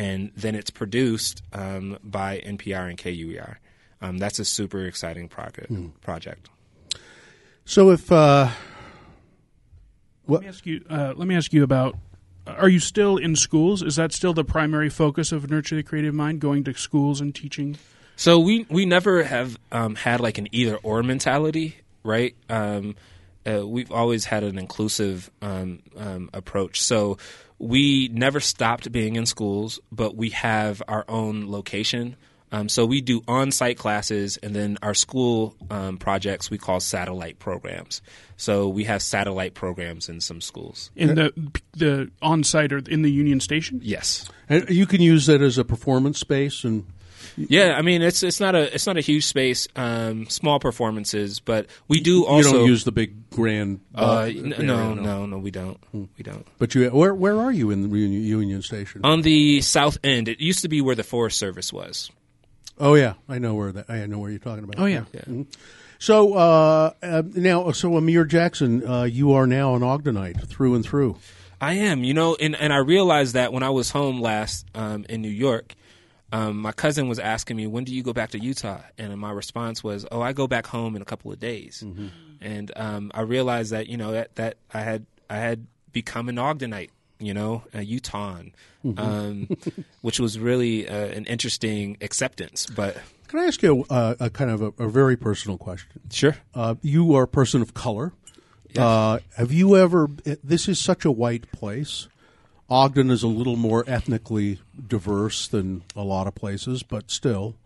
And 0.00 0.32
then 0.34 0.54
it's 0.54 0.70
produced 0.70 1.42
um, 1.52 1.98
by 2.02 2.38
NPR 2.46 2.88
and 2.88 2.96
KUER. 2.96 3.58
Um, 4.00 4.16
that's 4.16 4.38
a 4.38 4.46
super 4.46 4.86
exciting 4.86 5.28
project. 5.28 5.70
project. 6.00 6.48
So 7.66 7.90
if 7.90 8.10
uh, 8.10 8.48
Let 10.26 10.40
me 10.40 10.48
ask 10.48 10.64
you. 10.64 10.84
Uh, 10.88 11.12
let 11.14 11.28
me 11.28 11.36
ask 11.36 11.52
you 11.52 11.62
about. 11.62 11.98
Are 12.46 12.70
you 12.70 12.80
still 12.80 13.18
in 13.18 13.36
schools? 13.36 13.82
Is 13.82 13.96
that 13.96 14.12
still 14.12 14.32
the 14.32 14.42
primary 14.42 14.88
focus 14.88 15.32
of 15.32 15.50
Nurture 15.50 15.76
the 15.76 15.82
Creative 15.82 16.14
Mind? 16.14 16.40
Going 16.40 16.64
to 16.64 16.72
schools 16.72 17.20
and 17.20 17.34
teaching? 17.34 17.76
So 18.16 18.38
we 18.38 18.66
we 18.70 18.86
never 18.86 19.22
have 19.22 19.58
um, 19.70 19.96
had 19.96 20.20
like 20.20 20.38
an 20.38 20.48
either 20.50 20.76
or 20.76 21.02
mentality, 21.02 21.76
right? 22.02 22.34
Um, 22.48 22.96
uh, 23.46 23.66
we've 23.66 23.92
always 23.92 24.24
had 24.24 24.44
an 24.44 24.56
inclusive 24.58 25.30
um, 25.42 25.80
um, 25.96 26.30
approach. 26.32 26.80
So 26.80 27.18
we 27.60 28.08
never 28.08 28.40
stopped 28.40 28.90
being 28.90 29.16
in 29.16 29.26
schools, 29.26 29.78
but 29.92 30.16
we 30.16 30.30
have 30.30 30.82
our 30.88 31.04
own 31.08 31.50
location. 31.50 32.16
Um, 32.52 32.68
so 32.68 32.84
we 32.84 33.00
do 33.00 33.22
on-site 33.28 33.78
classes, 33.78 34.38
and 34.38 34.56
then 34.56 34.78
our 34.82 34.94
school 34.94 35.54
um, 35.70 35.98
projects 35.98 36.50
we 36.50 36.58
call 36.58 36.80
satellite 36.80 37.38
programs. 37.38 38.02
So 38.36 38.66
we 38.66 38.84
have 38.84 39.02
satellite 39.02 39.54
programs 39.54 40.08
in 40.08 40.20
some 40.20 40.40
schools. 40.40 40.90
in 40.96 41.14
the 41.14 41.32
the 41.76 42.10
on 42.22 42.42
site 42.42 42.72
or 42.72 42.78
in 42.78 43.02
the 43.02 43.12
Union 43.12 43.38
Station. 43.38 43.80
Yes. 43.84 44.28
and 44.48 44.68
you 44.68 44.86
can 44.86 45.00
use 45.00 45.26
that 45.26 45.42
as 45.42 45.58
a 45.58 45.64
performance 45.64 46.18
space, 46.18 46.64
and 46.64 46.86
Yeah, 47.36 47.74
I 47.76 47.82
mean 47.82 48.02
it's 48.02 48.22
it's 48.22 48.40
not 48.40 48.54
a 48.54 48.74
it's 48.74 48.86
not 48.86 48.96
a 48.96 49.00
huge 49.00 49.24
space, 49.26 49.68
um, 49.76 50.26
small 50.28 50.58
performances, 50.60 51.40
but 51.40 51.66
we 51.88 52.00
do 52.00 52.18
you 52.18 52.26
also. 52.26 52.52
don't 52.52 52.66
use 52.66 52.84
the 52.84 52.92
big 52.92 53.30
grand. 53.30 53.80
uh, 53.94 54.22
n- 54.28 54.52
area, 54.52 54.62
no, 54.66 54.94
no, 54.94 55.26
no, 55.26 55.38
we 55.38 55.50
don't. 55.50 55.78
Hmm. 55.92 56.04
We 56.18 56.24
don't. 56.24 56.46
But 56.58 56.74
you, 56.74 56.88
where 56.90 57.14
where 57.14 57.38
are 57.40 57.52
you 57.52 57.70
in 57.70 57.82
the 57.90 57.96
Union, 57.98 58.22
Union 58.22 58.62
Station? 58.62 59.00
On 59.04 59.22
the 59.22 59.60
south 59.60 59.98
end, 60.04 60.28
it 60.28 60.40
used 60.40 60.62
to 60.62 60.68
be 60.68 60.80
where 60.80 60.94
the 60.94 61.04
Forest 61.04 61.38
Service 61.38 61.72
was. 61.72 62.10
oh 62.78 62.94
yeah, 62.94 63.14
I 63.28 63.38
know 63.38 63.54
where 63.54 63.72
that. 63.72 63.88
I 63.90 64.04
know 64.06 64.18
where 64.18 64.30
you're 64.30 64.38
talking 64.38 64.64
about. 64.64 64.78
Oh 64.78 64.86
yeah. 64.86 65.04
yeah. 65.12 65.44
So 65.98 66.34
uh, 66.34 66.92
uh, 67.02 67.22
now, 67.34 67.72
so 67.72 67.94
Amir 67.96 68.24
Jackson, 68.24 68.86
uh, 68.86 69.02
you 69.02 69.32
are 69.34 69.46
now 69.46 69.74
an 69.74 69.82
Ogdenite 69.82 70.46
through 70.48 70.74
and 70.74 70.84
through. 70.84 71.16
I 71.60 71.74
am, 71.74 72.04
you 72.04 72.14
know, 72.14 72.36
and, 72.40 72.56
and 72.56 72.72
I 72.72 72.78
realized 72.78 73.34
that 73.34 73.52
when 73.52 73.62
I 73.62 73.68
was 73.68 73.90
home 73.90 74.18
last 74.18 74.64
um, 74.74 75.04
in 75.10 75.20
New 75.20 75.28
York, 75.28 75.74
um, 76.32 76.58
my 76.58 76.72
cousin 76.72 77.08
was 77.08 77.18
asking 77.18 77.56
me, 77.56 77.66
"When 77.66 77.84
do 77.84 77.94
you 77.94 78.02
go 78.02 78.12
back 78.12 78.30
to 78.30 78.38
Utah?" 78.38 78.80
And 78.98 79.16
my 79.18 79.30
response 79.32 79.82
was, 79.82 80.06
"Oh, 80.12 80.20
I 80.20 80.32
go 80.32 80.46
back 80.46 80.66
home 80.66 80.96
in 80.96 81.02
a 81.02 81.04
couple 81.04 81.32
of 81.32 81.38
days." 81.40 81.84
And 82.40 82.72
um, 82.76 83.10
I 83.14 83.20
realized 83.22 83.72
that 83.72 83.88
you 83.88 83.96
know 83.96 84.12
that, 84.12 84.34
that 84.36 84.56
I 84.72 84.80
had 84.80 85.06
I 85.28 85.36
had 85.36 85.66
become 85.92 86.28
an 86.28 86.36
Ogdenite, 86.36 86.90
you 87.18 87.34
know, 87.34 87.64
a 87.74 87.82
Utahn, 87.82 88.52
um, 88.96 89.48
which 90.02 90.18
was 90.20 90.38
really 90.38 90.88
uh, 90.88 90.94
an 91.06 91.26
interesting 91.26 91.96
acceptance. 92.00 92.66
But 92.66 92.96
Can 93.28 93.40
I 93.40 93.44
ask 93.46 93.62
you 93.62 93.84
a, 93.90 94.16
a 94.20 94.30
kind 94.30 94.50
of 94.50 94.62
a, 94.62 94.72
a 94.78 94.88
very 94.88 95.16
personal 95.16 95.58
question? 95.58 96.00
sure, 96.10 96.36
Uh, 96.54 96.76
you 96.82 97.14
are 97.14 97.24
a 97.24 97.28
person 97.28 97.60
of 97.62 97.74
color. 97.74 98.12
Uh, 98.76 99.18
have 99.36 99.52
you 99.52 99.76
ever? 99.76 100.08
This 100.44 100.68
is 100.68 100.78
such 100.78 101.04
a 101.04 101.10
white 101.10 101.50
place. 101.52 102.06
Ogden 102.70 103.10
is 103.10 103.22
a 103.22 103.28
little 103.28 103.56
more 103.56 103.84
ethnically 103.86 104.60
diverse 104.86 105.48
than 105.48 105.82
a 105.96 106.02
lot 106.02 106.26
of 106.26 106.34
places, 106.34 106.82
but 106.82 107.10
still, 107.10 107.56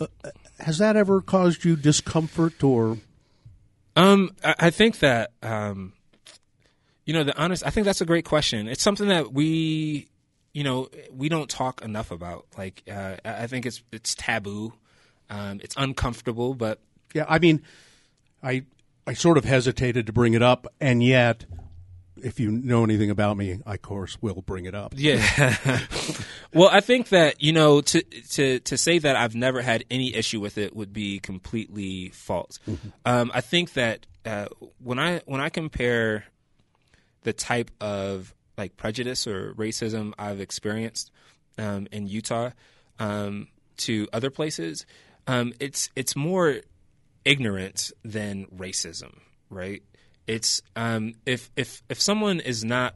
uh, 0.00 0.06
has 0.58 0.78
that 0.78 0.96
ever 0.96 1.20
caused 1.20 1.64
you 1.64 1.76
discomfort 1.76 2.62
or? 2.62 2.98
Um, 3.94 4.34
I, 4.44 4.54
I 4.58 4.70
think 4.70 4.98
that 4.98 5.32
um, 5.42 5.92
you 7.04 7.12
know, 7.12 7.24
the 7.24 7.36
honest. 7.40 7.66
I 7.66 7.70
think 7.70 7.84
that's 7.84 8.00
a 8.00 8.06
great 8.06 8.24
question. 8.24 8.68
It's 8.68 8.82
something 8.82 9.08
that 9.08 9.32
we, 9.32 10.08
you 10.52 10.64
know, 10.64 10.88
we 11.12 11.28
don't 11.28 11.48
talk 11.48 11.82
enough 11.82 12.10
about. 12.10 12.46
Like, 12.56 12.82
uh, 12.90 13.16
I 13.24 13.46
think 13.46 13.66
it's 13.66 13.82
it's 13.92 14.14
taboo. 14.14 14.72
Um, 15.30 15.60
it's 15.62 15.74
uncomfortable, 15.76 16.54
but 16.54 16.78
Yeah, 17.14 17.24
I 17.28 17.38
mean, 17.38 17.62
I 18.42 18.64
I 19.06 19.14
sort 19.14 19.38
of 19.38 19.44
hesitated 19.44 20.06
to 20.06 20.12
bring 20.12 20.34
it 20.34 20.42
up, 20.42 20.66
and 20.80 21.02
yet, 21.02 21.44
if 22.22 22.40
you 22.40 22.50
know 22.50 22.84
anything 22.84 23.10
about 23.10 23.36
me, 23.36 23.60
I 23.66 23.74
of 23.74 23.82
course 23.82 24.20
will 24.20 24.42
bring 24.42 24.64
it 24.64 24.74
up. 24.74 24.94
yeah. 24.96 25.26
well, 26.54 26.68
I 26.70 26.80
think 26.80 27.10
that 27.10 27.42
you 27.42 27.52
know 27.52 27.80
to 27.80 28.02
to 28.02 28.60
to 28.60 28.76
say 28.76 28.98
that 28.98 29.16
I've 29.16 29.34
never 29.34 29.62
had 29.62 29.84
any 29.90 30.14
issue 30.14 30.40
with 30.40 30.58
it 30.58 30.74
would 30.74 30.92
be 30.92 31.18
completely 31.18 32.08
false. 32.10 32.58
Um, 33.04 33.30
I 33.34 33.40
think 33.40 33.74
that 33.74 34.06
uh, 34.24 34.46
when 34.78 34.98
I 34.98 35.20
when 35.26 35.40
I 35.40 35.48
compare 35.48 36.24
the 37.22 37.32
type 37.32 37.70
of 37.80 38.34
like 38.56 38.76
prejudice 38.76 39.26
or 39.26 39.54
racism 39.54 40.12
I've 40.18 40.40
experienced 40.40 41.10
um, 41.58 41.88
in 41.90 42.06
Utah 42.06 42.50
um, 42.98 43.48
to 43.78 44.08
other 44.12 44.30
places, 44.30 44.86
um, 45.26 45.52
it's 45.60 45.90
it's 45.96 46.14
more 46.16 46.60
ignorance 47.24 47.92
than 48.04 48.46
racism, 48.46 49.18
right? 49.50 49.82
It's 50.26 50.62
um, 50.76 51.14
if 51.26 51.50
if 51.56 51.82
if 51.88 52.00
someone 52.00 52.40
is 52.40 52.64
not 52.64 52.94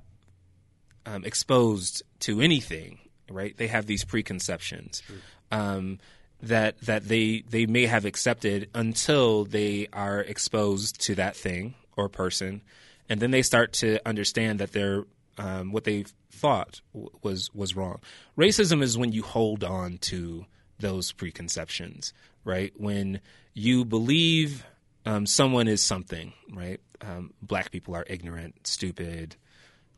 um, 1.05 1.25
exposed 1.25 2.03
to 2.21 2.41
anything, 2.41 2.99
right? 3.31 3.57
They 3.57 3.67
have 3.69 3.87
these 3.87 4.05
preconceptions 4.05 5.03
um, 5.51 5.99
that 6.43 6.81
that 6.83 7.09
they 7.09 7.43
they 7.49 7.67
may 7.67 7.87
have 7.87 8.05
accepted 8.05 8.71
until 8.75 9.45
they 9.45 9.89
are 9.93 10.21
exposed 10.21 11.01
to 11.03 11.15
that 11.17 11.37
thing 11.37 11.75
or 11.97 12.09
person, 12.09 12.63
and 13.09 13.21
then 13.21 13.31
they 13.31 13.43
start 13.43 13.73
to 13.75 13.99
understand 14.07 14.61
that 14.61 14.73
they're 14.73 15.05
um, 15.39 15.73
what 15.73 15.85
they 15.85 16.05
thought 16.31 16.81
w- 16.93 17.11
was 17.23 17.51
was 17.55 17.75
wrong. 17.77 18.01
Racism 18.39 18.83
is 18.83 18.97
when 18.97 19.13
you 19.13 19.23
hold 19.23 19.65
on 19.65 19.99
to 19.99 20.47
those 20.79 21.13
preconceptions, 21.13 22.13
right? 22.45 22.73
When 22.77 23.21
you 23.55 23.85
believe 23.85 24.65
um, 25.07 25.25
someone 25.25 25.69
is 25.69 25.83
something, 25.83 26.33
right? 26.53 26.81
Um, 27.01 27.33
black 27.43 27.71
people 27.71 27.95
are 27.95 28.05
ignorant, 28.07 28.67
stupid, 28.67 29.37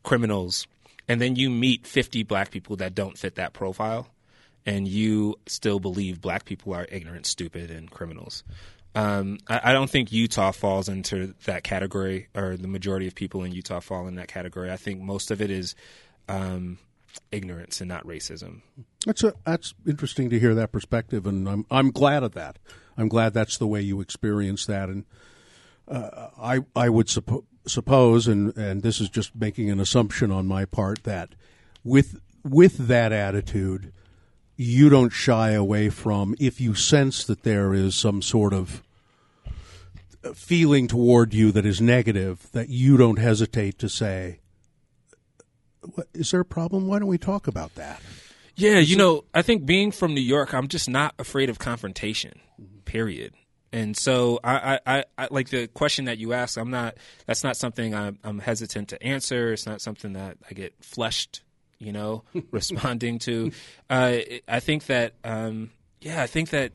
criminals, 0.03 0.67
and 1.09 1.21
then 1.21 1.37
you 1.37 1.51
meet 1.51 1.87
50 1.87 2.23
black 2.25 2.51
people 2.51 2.77
that 2.77 2.95
don't 2.95 3.17
fit 3.17 3.37
that 3.37 3.53
profile, 3.53 4.09
and 4.67 4.87
you 4.87 5.37
still 5.47 5.81
believe 5.81 6.21
black 6.21 6.45
people 6.45 6.75
are 6.75 6.87
ignorant, 6.91 7.27
stupid, 7.27 7.71
and 7.71 7.91
criminals. 7.91 8.45
Um, 8.95 9.39
I, 9.49 9.61
I 9.65 9.73
don't 9.73 9.89
think 9.89 10.13
Utah 10.13 10.51
falls 10.51 10.89
into 10.89 11.35
that 11.45 11.63
category, 11.63 12.29
or 12.35 12.57
the 12.57 12.69
majority 12.69 13.07
of 13.07 13.15
people 13.15 13.45
in 13.45 13.53
Utah 13.53 13.81
fall 13.81 14.07
in 14.07 14.17
that 14.17 14.29
category. 14.29 14.71
I 14.71 14.77
think 14.77 15.01
most 15.01 15.31
of 15.31 15.41
it 15.41 15.51
is 15.51 15.75
um, 16.29 16.79
ignorance 17.33 17.81
and 17.81 17.89
not 17.89 18.07
racism. 18.07 18.63
That's 19.07 19.23
a, 19.25 19.35
that's 19.45 19.75
interesting 19.87 20.31
to 20.31 20.39
hear 20.39 20.55
that 20.55 20.73
perspective, 20.73 21.27
and 21.27 21.49
I'm 21.49 21.67
I'm 21.71 21.91
glad 21.91 22.23
of 22.23 22.33
that. 22.33 22.59
I'm 22.97 23.09
glad 23.09 23.33
that's 23.33 23.59
the 23.59 23.67
way 23.67 23.81
you 23.81 24.01
experience 24.01 24.67
that, 24.67 24.89
and 24.89 25.05
I 25.91 26.61
I 26.77 26.89
would 26.89 27.07
suppo- 27.07 27.45
suppose, 27.67 28.27
and 28.27 28.57
and 28.57 28.83
this 28.83 29.01
is 29.01 29.09
just 29.09 29.35
making 29.35 29.71
an 29.71 29.81
assumption 29.81 30.31
on 30.31 30.47
my 30.47 30.65
part 30.65 31.05
that 31.05 31.31
with 31.85 32.21
with 32.45 32.89
that 32.89 33.13
attitude, 33.13 33.93
you 34.57 34.89
don't 34.89 35.11
shy 35.13 35.51
away 35.51 35.89
from 35.89 36.35
if 36.39 36.61
you 36.61 36.75
sense 36.75 37.25
that 37.25 37.43
there 37.43 37.73
is 37.75 37.95
some 37.95 38.23
sort 38.23 38.53
of 38.53 38.83
feeling 40.35 40.89
toward 40.89 41.33
you 41.33 41.53
that 41.53 41.65
is 41.65 41.81
negative, 41.81 42.49
that 42.53 42.69
you 42.69 42.97
don't 42.97 43.19
hesitate 43.19 43.79
to 43.79 43.89
say, 43.89 44.41
"What- 45.95 46.09
"Is 46.13 46.33
there 46.33 46.41
a 46.41 46.45
problem? 46.45 46.87
Why 46.87 46.99
don't 46.99 47.09
we 47.09 47.19
talk 47.19 47.47
about 47.47 47.75
that?" 47.77 48.03
Yeah, 48.57 48.81
you 48.81 48.97
know, 48.97 49.25
I 49.33 49.43
think 49.43 49.65
being 49.65 49.93
from 49.93 50.15
New 50.15 50.21
York, 50.21 50.53
I'm 50.53 50.67
just 50.67 50.89
not 50.89 51.15
afraid 51.19 51.49
of 51.49 51.61
confrontation. 51.61 52.41
Period. 52.85 53.33
And 53.73 53.97
so, 53.97 54.41
I, 54.43 54.81
I, 54.87 55.05
I, 55.19 55.29
like 55.31 55.51
the 55.51 55.67
question 55.69 56.07
that 56.07 56.17
you 56.19 56.33
asked. 56.33 56.57
I'm 56.57 56.71
not. 56.71 56.97
That's 57.27 57.45
not 57.45 57.57
something 57.57 57.95
I'm, 57.95 58.19
I'm 58.25 58.39
hesitant 58.39 58.89
to 58.89 59.03
answer. 59.03 59.53
It's 59.53 59.67
not 59.67 59.81
something 59.83 60.15
that 60.15 60.39
I 60.51 60.55
get 60.55 60.73
flushed, 60.81 61.43
you 61.79 61.93
know, 61.93 62.23
responding 62.51 63.19
to. 63.21 63.53
Uh, 63.91 64.19
I 64.49 64.61
think 64.61 64.87
that, 64.87 65.13
um, 65.23 65.71
yeah, 66.01 66.23
I 66.23 66.27
think 66.27 66.51
that 66.51 66.73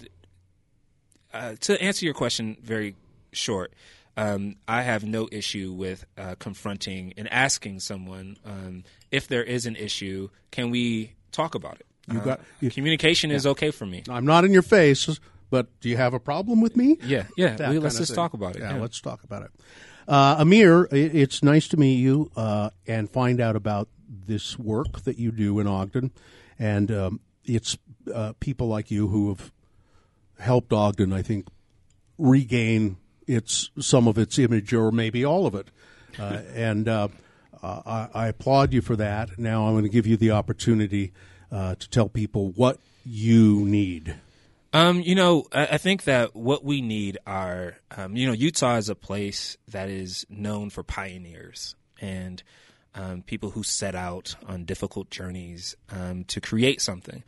uh, 1.33 1.55
to 1.61 1.81
answer 1.81 2.05
your 2.05 2.13
question 2.13 2.57
very 2.61 2.95
short, 3.31 3.73
um, 4.15 4.57
I 4.67 4.83
have 4.83 5.03
no 5.03 5.27
issue 5.31 5.73
with 5.73 6.05
uh, 6.17 6.35
confronting 6.37 7.13
and 7.17 7.31
asking 7.33 7.79
someone 7.79 8.37
um, 8.45 8.83
if 9.11 9.27
there 9.27 9.43
is 9.43 9.65
an 9.65 9.75
issue. 9.75 10.29
Can 10.51 10.69
we 10.69 11.13
talk 11.31 11.55
about 11.55 11.79
it? 11.79 11.87
You 12.11 12.19
Uh, 12.19 12.23
got- 12.23 12.41
you- 12.61 12.69
communication 12.69 13.31
is 13.31 13.47
okay 13.47 13.71
for 13.71 13.85
me. 13.87 14.03
I'm 14.09 14.25
not 14.25 14.45
in 14.45 14.53
your 14.53 14.61
face, 14.61 15.09
but 15.53 15.79
do 15.81 15.87
you 15.87 15.97
have 15.97 16.15
a 16.15 16.19
problem 16.19 16.61
with 16.61 16.75
me? 16.75 16.97
Yeah, 17.03 17.25
yeah. 17.37 17.55
That 17.57 17.75
let's 17.75 17.99
just 17.99 18.09
thing. 18.09 18.15
talk 18.15 18.33
about 18.33 18.55
it. 18.55 18.63
Yeah, 18.63 18.73
yeah. 18.73 18.81
let's 18.81 18.99
talk 18.99 19.23
about 19.23 19.43
it. 19.43 19.51
Uh, 20.07 20.37
Amir, 20.39 20.87
it's 20.91 21.43
nice 21.43 21.67
to 21.67 21.77
meet 21.77 21.97
you 21.97 22.31
uh, 22.35 22.71
and 22.87 23.07
find 23.07 23.39
out 23.39 23.55
about 23.55 23.87
this 24.09 24.57
work 24.57 25.01
that 25.01 25.19
you 25.19 25.31
do 25.31 25.59
in 25.59 25.67
Ogden. 25.67 26.09
And 26.57 26.91
um, 26.91 27.19
it's 27.45 27.77
uh, 28.11 28.33
people 28.39 28.67
like 28.67 28.89
you 28.89 29.09
who 29.09 29.29
have 29.29 29.51
helped 30.39 30.73
Ogden, 30.73 31.13
I 31.13 31.21
think, 31.21 31.47
regain 32.17 32.97
its 33.27 33.69
some 33.79 34.07
of 34.07 34.17
its 34.17 34.39
image 34.39 34.73
or 34.73 34.91
maybe 34.91 35.23
all 35.23 35.45
of 35.45 35.53
it. 35.53 35.67
Uh, 36.17 36.41
and 36.55 36.87
uh, 36.89 37.09
uh, 37.61 37.81
I, 37.85 38.23
I 38.23 38.27
applaud 38.29 38.73
you 38.73 38.81
for 38.81 38.95
that. 38.95 39.37
Now 39.37 39.67
I'm 39.67 39.73
going 39.75 39.83
to 39.83 39.89
give 39.89 40.07
you 40.07 40.17
the 40.17 40.31
opportunity 40.31 41.13
uh, 41.51 41.75
to 41.75 41.89
tell 41.91 42.09
people 42.09 42.49
what 42.55 42.79
you 43.05 43.65
need. 43.65 44.15
Um, 44.73 45.01
you 45.01 45.13
know, 45.13 45.45
I, 45.51 45.77
think 45.77 46.05
that 46.05 46.35
what 46.35 46.65
we 46.65 46.81
need 46.81 47.19
are, 47.27 47.77
um, 47.95 48.15
you 48.15 48.25
know, 48.25 48.33
Utah 48.33 48.77
is 48.77 48.89
a 48.89 48.95
place 48.95 49.55
that 49.67 49.87
is 49.87 50.25
known 50.29 50.71
for 50.71 50.81
pioneers 50.81 51.75
and 52.01 52.41
um, 52.95 53.21
people 53.21 53.51
who 53.51 53.61
set 53.61 53.93
out 53.93 54.35
on 54.47 54.65
difficult 54.65 55.11
journeys 55.11 55.75
um, 55.91 56.23
to 56.25 56.41
create 56.41 56.81
something. 56.81 57.23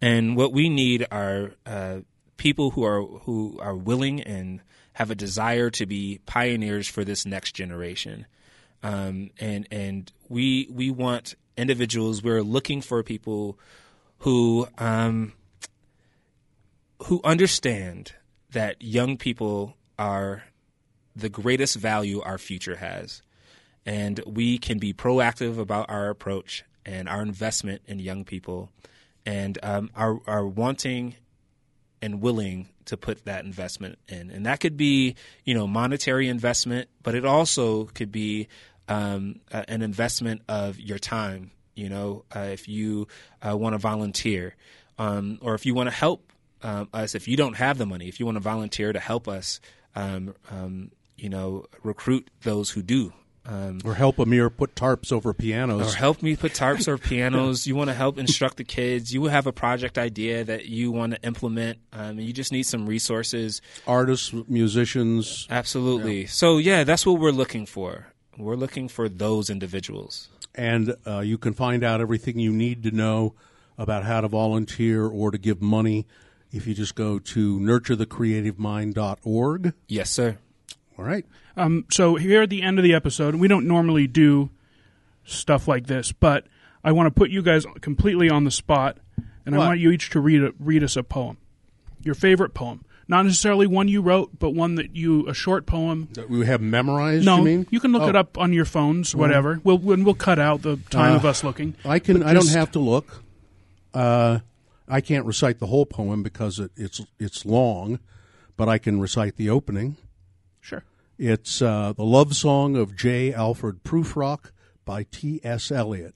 And 0.00 0.36
what 0.36 0.52
we 0.52 0.68
need 0.68 1.06
are 1.12 1.52
uh, 1.64 1.98
people 2.36 2.70
who 2.70 2.84
are 2.84 3.02
who 3.02 3.58
are 3.60 3.76
willing 3.76 4.20
and 4.22 4.60
have 4.94 5.12
a 5.12 5.14
desire 5.14 5.70
to 5.70 5.86
be 5.86 6.20
pioneers 6.26 6.88
for 6.88 7.04
this 7.04 7.24
next 7.24 7.52
generation. 7.52 8.26
Um, 8.82 9.30
and 9.38 9.68
and 9.70 10.10
we 10.28 10.68
we 10.70 10.90
want 10.90 11.36
individuals. 11.56 12.24
We're 12.24 12.42
looking 12.42 12.80
for 12.80 13.02
people 13.04 13.56
who 14.18 14.66
um, 14.78 15.32
who 17.04 17.20
understand 17.24 18.12
that 18.50 18.80
young 18.82 19.16
people 19.16 19.76
are 19.98 20.44
the 21.14 21.28
greatest 21.28 21.76
value 21.76 22.20
our 22.22 22.38
future 22.38 22.76
has. 22.76 23.22
And 23.84 24.20
we 24.26 24.58
can 24.58 24.78
be 24.78 24.92
proactive 24.92 25.58
about 25.58 25.88
our 25.88 26.10
approach 26.10 26.64
and 26.84 27.08
our 27.08 27.22
investment 27.22 27.82
in 27.86 27.98
young 27.98 28.24
people 28.24 28.70
and 29.26 29.58
um, 29.62 29.90
are, 29.94 30.18
are 30.26 30.46
wanting 30.46 31.16
and 32.00 32.20
willing 32.20 32.68
to 32.84 32.96
put 32.96 33.24
that 33.24 33.44
investment 33.44 33.98
in. 34.08 34.30
And 34.30 34.46
that 34.46 34.60
could 34.60 34.76
be, 34.76 35.16
you 35.44 35.54
know, 35.54 35.66
monetary 35.66 36.28
investment, 36.28 36.88
but 37.02 37.14
it 37.14 37.24
also 37.24 37.84
could 37.84 38.12
be 38.12 38.48
um, 38.88 39.40
uh, 39.52 39.64
an 39.68 39.82
investment 39.82 40.42
of 40.48 40.78
your 40.80 40.98
time. 40.98 41.50
You 41.74 41.88
know, 41.88 42.24
uh, 42.34 42.48
if 42.52 42.68
you 42.68 43.06
uh, 43.46 43.56
want 43.56 43.74
to 43.74 43.78
volunteer, 43.78 44.56
um, 44.98 45.38
or 45.42 45.54
if 45.54 45.66
you 45.66 45.74
want 45.74 45.88
to 45.88 45.94
help 45.94 46.32
um, 46.62 46.88
us, 46.92 47.14
if 47.14 47.28
you 47.28 47.36
don't 47.36 47.56
have 47.56 47.78
the 47.78 47.86
money, 47.86 48.08
if 48.08 48.18
you 48.20 48.26
want 48.26 48.36
to 48.36 48.40
volunteer 48.40 48.92
to 48.92 49.00
help 49.00 49.28
us, 49.28 49.60
um, 49.94 50.34
um, 50.50 50.90
you 51.16 51.28
know, 51.28 51.66
recruit 51.82 52.28
those 52.42 52.70
who 52.70 52.82
do. 52.82 53.12
Um, 53.46 53.78
Or 53.82 53.94
help 53.94 54.18
Amir 54.18 54.50
put 54.50 54.74
tarps 54.74 55.10
over 55.10 55.32
pianos. 55.32 55.94
or 55.94 55.96
help 55.96 56.22
me 56.22 56.36
put 56.36 56.52
tarps 56.52 56.86
over 56.86 56.98
pianos. 56.98 57.66
You 57.66 57.74
want 57.76 57.88
to 57.88 57.94
help 57.94 58.18
instruct 58.18 58.58
the 58.58 58.64
kids. 58.64 59.14
You 59.14 59.24
have 59.24 59.46
a 59.46 59.52
project 59.52 59.96
idea 59.96 60.44
that 60.44 60.66
you 60.66 60.92
want 60.92 61.14
to 61.14 61.22
implement. 61.22 61.78
Um, 61.92 62.18
and 62.18 62.22
you 62.24 62.34
just 62.34 62.52
need 62.52 62.64
some 62.64 62.86
resources. 62.86 63.62
artists, 63.86 64.34
musicians. 64.48 65.46
Absolutely. 65.48 66.26
So 66.26 66.58
yeah, 66.58 66.84
that's 66.84 67.06
what 67.06 67.18
we're 67.18 67.30
looking 67.30 67.64
for. 67.64 68.08
We're 68.36 68.54
looking 68.56 68.86
for 68.86 69.08
those 69.08 69.48
individuals. 69.48 70.28
And 70.54 70.94
uh, 71.06 71.20
you 71.20 71.38
can 71.38 71.54
find 71.54 71.82
out 71.82 72.00
everything 72.02 72.38
you 72.38 72.52
need 72.52 72.82
to 72.82 72.90
know 72.90 73.34
about 73.78 74.04
how 74.04 74.20
to 74.20 74.28
volunteer 74.28 75.06
or 75.06 75.30
to 75.30 75.38
give 75.38 75.62
money 75.62 76.06
if 76.52 76.66
you 76.66 76.74
just 76.74 76.94
go 76.94 77.18
to 77.18 77.60
nurturethecreativemind.org. 77.60 79.72
Yes, 79.86 80.10
sir. 80.10 80.38
All 80.98 81.04
right. 81.04 81.24
Um, 81.56 81.84
so 81.90 82.16
here 82.16 82.42
at 82.42 82.50
the 82.50 82.62
end 82.62 82.78
of 82.78 82.82
the 82.84 82.94
episode, 82.94 83.34
we 83.36 83.48
don't 83.48 83.66
normally 83.66 84.06
do 84.06 84.50
stuff 85.24 85.68
like 85.68 85.86
this, 85.86 86.12
but 86.12 86.46
I 86.82 86.92
want 86.92 87.06
to 87.06 87.10
put 87.10 87.30
you 87.30 87.42
guys 87.42 87.66
completely 87.80 88.30
on 88.30 88.44
the 88.44 88.50
spot, 88.50 88.98
and 89.44 89.54
I 89.54 89.58
want 89.58 89.80
you 89.80 89.90
each 89.90 90.10
to 90.10 90.20
read 90.20 90.42
a, 90.42 90.52
read 90.58 90.82
us 90.84 90.96
a 90.96 91.02
poem, 91.02 91.36
your 92.02 92.14
favorite 92.14 92.54
poem, 92.54 92.84
not 93.08 93.24
necessarily 93.24 93.66
one 93.66 93.88
you 93.88 94.02
wrote, 94.02 94.38
but 94.38 94.50
one 94.50 94.76
that 94.76 94.94
you 94.94 95.26
a 95.28 95.34
short 95.34 95.66
poem. 95.66 96.08
That 96.12 96.30
we 96.30 96.46
have 96.46 96.60
memorized, 96.60 97.24
No, 97.24 97.38
you 97.38 97.44
mean? 97.44 97.66
you 97.70 97.80
can 97.80 97.92
look 97.92 98.02
Oh. 98.02 98.08
it 98.08 98.16
up 98.16 98.38
on 98.38 98.52
your 98.52 98.64
phones, 98.64 99.14
whatever. 99.14 99.60
We'll 99.64 99.78
we'll 99.78 100.02
we'll 100.04 100.14
cut 100.14 100.38
out 100.38 100.62
the 100.62 100.76
time 100.90 101.14
Uh, 101.14 101.16
of 101.16 101.24
us 101.24 101.42
looking. 101.42 101.74
I 101.84 101.98
can. 101.98 102.18
But 102.18 102.26
I 102.28 102.34
don't 102.34 102.48
have 102.50 102.70
to 102.72 102.78
look. 102.78 103.24
Uh, 103.94 104.40
I 104.88 105.00
can't 105.00 105.26
recite 105.26 105.58
the 105.58 105.66
whole 105.66 105.86
poem 105.86 106.22
because 106.22 106.58
it, 106.58 106.70
it's 106.76 107.00
it's 107.18 107.44
long, 107.44 108.00
but 108.56 108.68
I 108.68 108.78
can 108.78 109.00
recite 109.00 109.36
the 109.36 109.50
opening. 109.50 109.96
Sure. 110.60 110.84
It's 111.18 111.60
uh, 111.60 111.92
the 111.94 112.04
love 112.04 112.34
song 112.34 112.76
of 112.76 112.96
J. 112.96 113.32
Alfred 113.32 113.82
Prufrock 113.84 114.52
by 114.84 115.04
T. 115.10 115.40
S. 115.44 115.70
Eliot. 115.70 116.14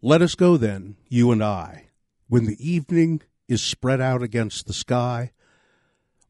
Let 0.00 0.22
us 0.22 0.34
go 0.34 0.56
then, 0.56 0.96
you 1.08 1.32
and 1.32 1.42
I, 1.42 1.88
when 2.28 2.46
the 2.46 2.56
evening 2.58 3.22
is 3.48 3.62
spread 3.62 4.00
out 4.00 4.22
against 4.22 4.66
the 4.66 4.72
sky, 4.72 5.32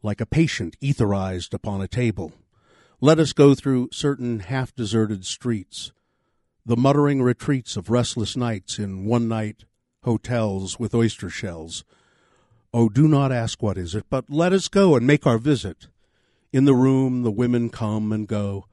like 0.03 0.21
a 0.21 0.27
patient 0.27 0.77
etherized 0.81 1.53
upon 1.53 1.83
a 1.83 1.89
table. 1.89 2.33
Let 3.01 3.19
us 3.19 3.33
go 3.33 3.55
through 3.55 3.91
certain 3.93 4.41
half 4.41 4.75
deserted 4.75 5.27
streets, 5.27 5.93
the 6.65 6.77
muttering 6.77 7.23
retreats 7.23 7.77
of 7.77 7.91
restless 7.91 8.37
nights 8.37 8.79
in 8.79 9.05
one 9.05 9.29
night 9.29 9.65
hotels 10.09 10.79
with 10.79 10.95
oyster 10.95 11.29
shells. 11.29 11.85
Oh, 12.73 12.89
do 12.89 13.07
not 13.07 13.31
ask 13.31 13.63
what 13.63 13.77
is 13.77 13.95
it, 13.95 14.07
but 14.09 14.31
let 14.31 14.55
us 14.55 14.67
go 14.67 14.97
and 14.97 15.07
make 15.07 15.27
our 15.27 15.37
visit. 15.37 15.89
In 16.51 16.65
the 16.65 16.73
room, 16.73 17.25
the 17.25 17.31
women 17.31 17.69
come 17.69 18.11
and 18.11 18.27
go, 18.27 18.65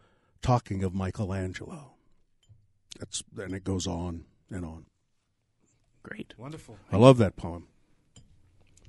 talking 0.42 0.82
of 0.82 0.96
Michelangelo. 0.96 1.92
That's 2.98 3.22
and 3.38 3.54
it 3.54 3.66
goes 3.66 3.86
on 3.86 4.24
and 4.50 4.64
on. 4.64 4.86
Great. 6.04 6.34
Wonderful. 6.38 6.78
I 6.90 6.96
love 6.96 7.18
that 7.18 7.36
poem. 7.36 7.68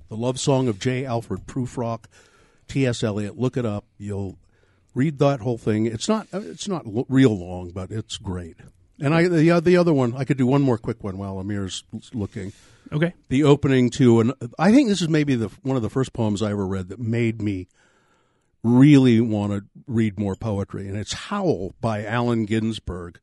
The 0.07 0.15
love 0.15 0.39
song 0.39 0.69
of 0.69 0.79
J. 0.79 1.03
Alfred 1.03 1.47
Prufrock, 1.47 2.05
T.S. 2.69 3.03
Eliot. 3.03 3.37
Look 3.37 3.57
it 3.57 3.65
up. 3.65 3.83
You'll 3.97 4.37
read 4.95 5.19
that 5.19 5.41
whole 5.41 5.57
thing. 5.57 5.85
It's 5.85 6.07
not 6.07 6.27
it's 6.31 6.69
not 6.69 6.85
real 7.09 7.37
long, 7.37 7.71
but 7.71 7.91
it's 7.91 8.15
great. 8.15 8.61
And 8.99 9.13
I 9.13 9.27
the 9.27 9.59
the 9.61 9.77
other 9.77 9.93
one 9.93 10.15
I 10.15 10.23
could 10.23 10.37
do 10.37 10.47
one 10.47 10.61
more 10.61 10.77
quick 10.77 11.03
one 11.03 11.17
while 11.17 11.39
Amir's 11.39 11.83
looking. 12.13 12.53
Okay. 12.91 13.13
The 13.29 13.43
opening 13.43 13.89
to 13.91 14.19
an 14.21 14.33
I 14.57 14.71
think 14.71 14.89
this 14.89 15.01
is 15.01 15.09
maybe 15.09 15.35
the 15.35 15.49
one 15.61 15.75
of 15.75 15.83
the 15.83 15.89
first 15.89 16.13
poems 16.13 16.41
I 16.41 16.51
ever 16.51 16.65
read 16.65 16.89
that 16.89 16.99
made 16.99 17.41
me 17.41 17.67
really 18.63 19.21
want 19.21 19.53
to 19.53 19.63
read 19.85 20.19
more 20.19 20.35
poetry, 20.35 20.87
and 20.87 20.97
it's 20.97 21.13
Howl 21.13 21.73
by 21.79 22.03
Allen 22.03 22.45
Ginsberg. 22.45 23.19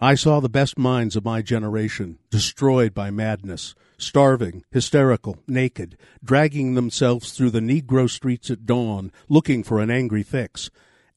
I 0.00 0.14
saw 0.14 0.38
the 0.38 0.48
best 0.48 0.78
minds 0.78 1.16
of 1.16 1.24
my 1.24 1.42
generation 1.42 2.18
destroyed 2.30 2.94
by 2.94 3.10
madness, 3.10 3.74
starving, 3.98 4.64
hysterical, 4.70 5.38
naked, 5.48 5.96
dragging 6.22 6.74
themselves 6.74 7.32
through 7.32 7.50
the 7.50 7.60
Negro 7.60 8.08
streets 8.08 8.48
at 8.48 8.64
dawn, 8.64 9.10
looking 9.28 9.64
for 9.64 9.80
an 9.80 9.90
angry 9.90 10.22
fix. 10.22 10.70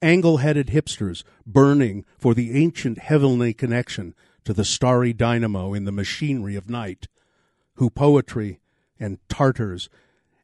Angle 0.04 0.38
headed 0.38 0.68
hipsters 0.68 1.24
burning 1.46 2.06
for 2.18 2.34
the 2.34 2.58
ancient 2.58 2.98
heavenly 2.98 3.54
connection 3.54 4.16
to 4.44 4.54
the 4.54 4.66
starry 4.66 5.14
dynamo 5.14 5.76
in 5.76 5.86
the 5.86 5.92
machinery 5.92 6.56
of 6.56 6.70
night, 6.70 7.08
who 7.76 7.90
poetry 7.90 8.60
and 9.00 9.20
tartars 9.30 9.90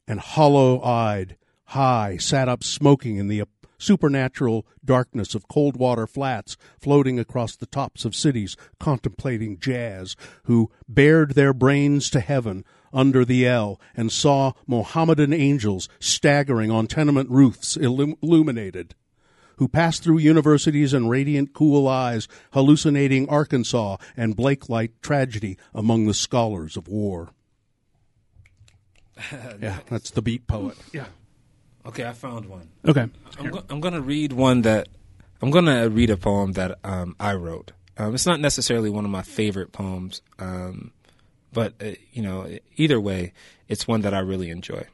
and 0.06 0.20
hollow 0.20 0.80
eyed, 0.82 1.36
high, 1.64 2.16
sat 2.18 2.48
up 2.48 2.62
smoking 2.62 3.16
in 3.16 3.26
the 3.26 3.42
supernatural 3.78 4.64
darkness 4.84 5.34
of 5.34 5.48
cold 5.48 5.76
water 5.76 6.06
flats 6.06 6.56
floating 6.80 7.18
across 7.18 7.56
the 7.56 7.66
tops 7.66 8.04
of 8.04 8.14
cities, 8.14 8.56
contemplating 8.78 9.58
jazz, 9.58 10.14
who 10.44 10.70
bared 10.88 11.34
their 11.34 11.52
brains 11.52 12.10
to 12.10 12.20
heaven 12.20 12.64
under 12.92 13.24
the 13.24 13.46
L 13.46 13.80
and 13.96 14.12
saw 14.12 14.52
Mohammedan 14.66 15.32
angels 15.32 15.88
staggering 15.98 16.70
on 16.70 16.86
tenement 16.86 17.28
roofs 17.28 17.76
illuminated. 17.76 18.94
Who 19.58 19.68
passed 19.68 20.02
through 20.02 20.18
universities 20.18 20.92
and 20.92 21.10
radiant 21.10 21.52
cool 21.52 21.86
eyes, 21.86 22.28
hallucinating 22.52 23.28
Arkansas 23.28 23.96
and 24.16 24.34
Blake 24.36 24.68
Light 24.68 24.92
tragedy 25.02 25.58
among 25.74 26.06
the 26.06 26.14
scholars 26.14 26.76
of 26.76 26.88
war. 26.88 27.30
yeah, 29.60 29.78
that's 29.88 30.10
the 30.10 30.22
beat 30.22 30.46
poet. 30.46 30.76
Yeah. 30.92 31.06
Okay, 31.86 32.06
I 32.06 32.12
found 32.12 32.46
one. 32.46 32.68
Okay. 32.86 33.06
I'm, 33.38 33.50
go- 33.50 33.64
I'm 33.68 33.80
going 33.80 33.94
to 33.94 34.00
read 34.00 34.32
one 34.32 34.62
that 34.62 34.88
I'm 35.40 35.50
going 35.50 35.66
to 35.66 35.88
read 35.88 36.10
a 36.10 36.16
poem 36.16 36.52
that 36.52 36.78
um, 36.84 37.16
I 37.18 37.34
wrote. 37.34 37.72
Um, 37.96 38.14
it's 38.14 38.26
not 38.26 38.40
necessarily 38.40 38.90
one 38.90 39.04
of 39.04 39.10
my 39.10 39.22
favorite 39.22 39.72
poems, 39.72 40.22
um, 40.38 40.92
but 41.52 41.74
uh, 41.80 41.92
you 42.12 42.22
know, 42.22 42.48
either 42.76 43.00
way, 43.00 43.32
it's 43.68 43.88
one 43.88 44.02
that 44.02 44.14
I 44.14 44.20
really 44.20 44.50
enjoy. 44.50 44.86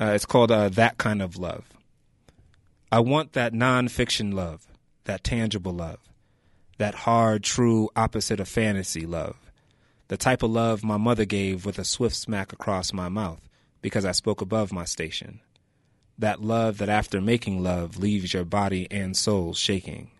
Uh, 0.00 0.12
it's 0.14 0.26
called 0.26 0.52
uh, 0.52 0.68
"That 0.68 0.98
Kind 0.98 1.22
of 1.22 1.36
Love." 1.36 1.64
I 2.92 3.00
want 3.00 3.32
that 3.32 3.52
nonfiction 3.52 4.32
love, 4.32 4.66
that 5.04 5.24
tangible 5.24 5.72
love, 5.72 5.98
that 6.78 6.94
hard, 6.94 7.42
true 7.42 7.90
opposite 7.96 8.38
of 8.38 8.48
fantasy 8.48 9.06
love, 9.06 9.36
The 10.08 10.16
type 10.16 10.42
of 10.42 10.50
love 10.50 10.84
my 10.84 10.96
mother 10.96 11.24
gave 11.24 11.66
with 11.66 11.78
a 11.78 11.84
swift 11.84 12.14
smack 12.14 12.52
across 12.52 12.92
my 12.92 13.08
mouth 13.08 13.40
because 13.82 14.04
I 14.04 14.12
spoke 14.12 14.40
above 14.40 14.72
my 14.72 14.84
station. 14.84 15.40
That 16.18 16.40
love 16.40 16.78
that 16.78 16.88
after 16.88 17.20
making 17.20 17.62
love 17.62 17.98
leaves 17.98 18.32
your 18.32 18.44
body 18.44 18.86
and 18.90 19.16
soul 19.16 19.52
shaking. 19.52 20.10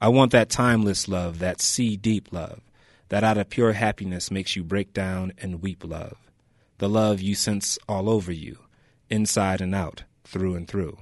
I 0.00 0.08
want 0.08 0.32
that 0.32 0.48
timeless 0.48 1.08
love, 1.08 1.40
that 1.40 1.60
sea 1.60 1.96
deep 1.96 2.32
love, 2.32 2.60
that 3.08 3.24
out 3.24 3.36
of 3.36 3.50
pure 3.50 3.72
happiness 3.72 4.30
makes 4.30 4.54
you 4.54 4.62
break 4.62 4.94
down 4.94 5.32
and 5.38 5.60
weep 5.60 5.84
love. 5.84 6.16
The 6.78 6.88
love 6.88 7.20
you 7.20 7.34
sense 7.34 7.78
all 7.88 8.08
over 8.08 8.32
you, 8.32 8.60
inside 9.10 9.60
and 9.60 9.74
out, 9.74 10.04
through 10.24 10.54
and 10.54 10.66
through. 10.66 10.96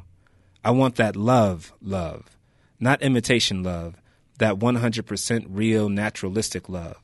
I 0.68 0.70
want 0.70 0.96
that 0.96 1.16
love, 1.16 1.72
love, 1.80 2.36
not 2.78 3.00
imitation 3.00 3.62
love, 3.62 3.94
that 4.36 4.58
100% 4.58 5.46
real 5.48 5.88
naturalistic 5.88 6.68
love. 6.68 6.98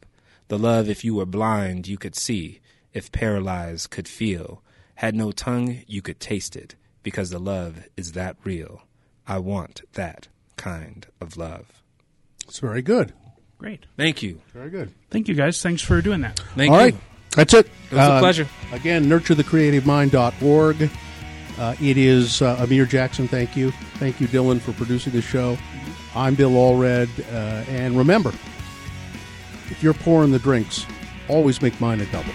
The 0.49 0.59
love 0.59 0.91
if 0.91 1.03
you 1.03 1.15
were 1.15 1.25
blind 1.25 1.89
you 1.89 1.97
could 1.97 2.15
see, 2.15 2.61
if 2.93 3.11
paralyzed 3.11 3.89
could 3.89 4.07
feel, 4.07 4.63
had 4.97 5.15
no 5.15 5.33
tongue 5.33 5.81
you 5.87 6.03
could 6.03 6.21
taste 6.21 6.57
it, 6.57 6.75
because 7.03 7.31
the 7.31 7.39
love 7.39 7.89
is 7.97 8.13
that 8.13 8.37
real. 8.45 8.83
I 9.27 9.39
want 9.39 9.81
that 9.95 10.29
kind 10.57 11.07
of 11.19 11.39
love. 11.39 11.83
It's 12.47 12.59
very 12.59 12.83
good. 12.83 13.15
Great. 13.57 13.87
Thank 13.97 14.23
you. 14.23 14.43
Very 14.53 14.69
good. 14.69 14.93
Thank 15.09 15.27
you 15.27 15.35
guys. 15.35 15.63
Thanks 15.63 15.81
for 15.81 16.03
doing 16.03 16.21
that. 16.21 16.39
Thank 16.55 16.71
All 16.71 16.77
you. 16.81 16.85
right. 16.85 16.95
That's 17.31 17.55
it. 17.55 17.65
It 17.91 17.95
was 17.95 17.99
a 17.99 18.13
uh, 18.13 18.19
pleasure. 18.21 18.49
Again, 18.73 19.07
nurturethecreativemind.org. 19.07 20.91
Uh, 21.59 21.75
it 21.81 21.97
is 21.97 22.43
uh, 22.43 22.57
Amir 22.61 22.87
Jackson. 22.87 23.29
Thank 23.29 23.57
you. 23.57 23.71
Thank 23.99 24.21
you, 24.21 24.27
Dylan, 24.29 24.61
for 24.61 24.73
producing 24.73 25.13
the 25.13 25.23
show. 25.23 25.57
I'm 26.15 26.35
Bill 26.35 26.51
Allred. 26.51 27.09
Uh, 27.33 27.65
and 27.71 27.97
remember, 27.97 28.31
if 29.71 29.83
you're 29.83 29.95
pouring 29.95 30.31
the 30.33 30.39
drinks, 30.39 30.87
always 31.29 31.63
make 31.63 31.81
mine 31.81 32.01
a 32.01 32.07
double. 32.07 32.33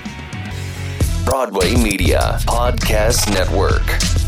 Broadway 1.26 1.76
Media 1.76 2.40
Podcast 2.44 3.32
Network. 3.34 4.19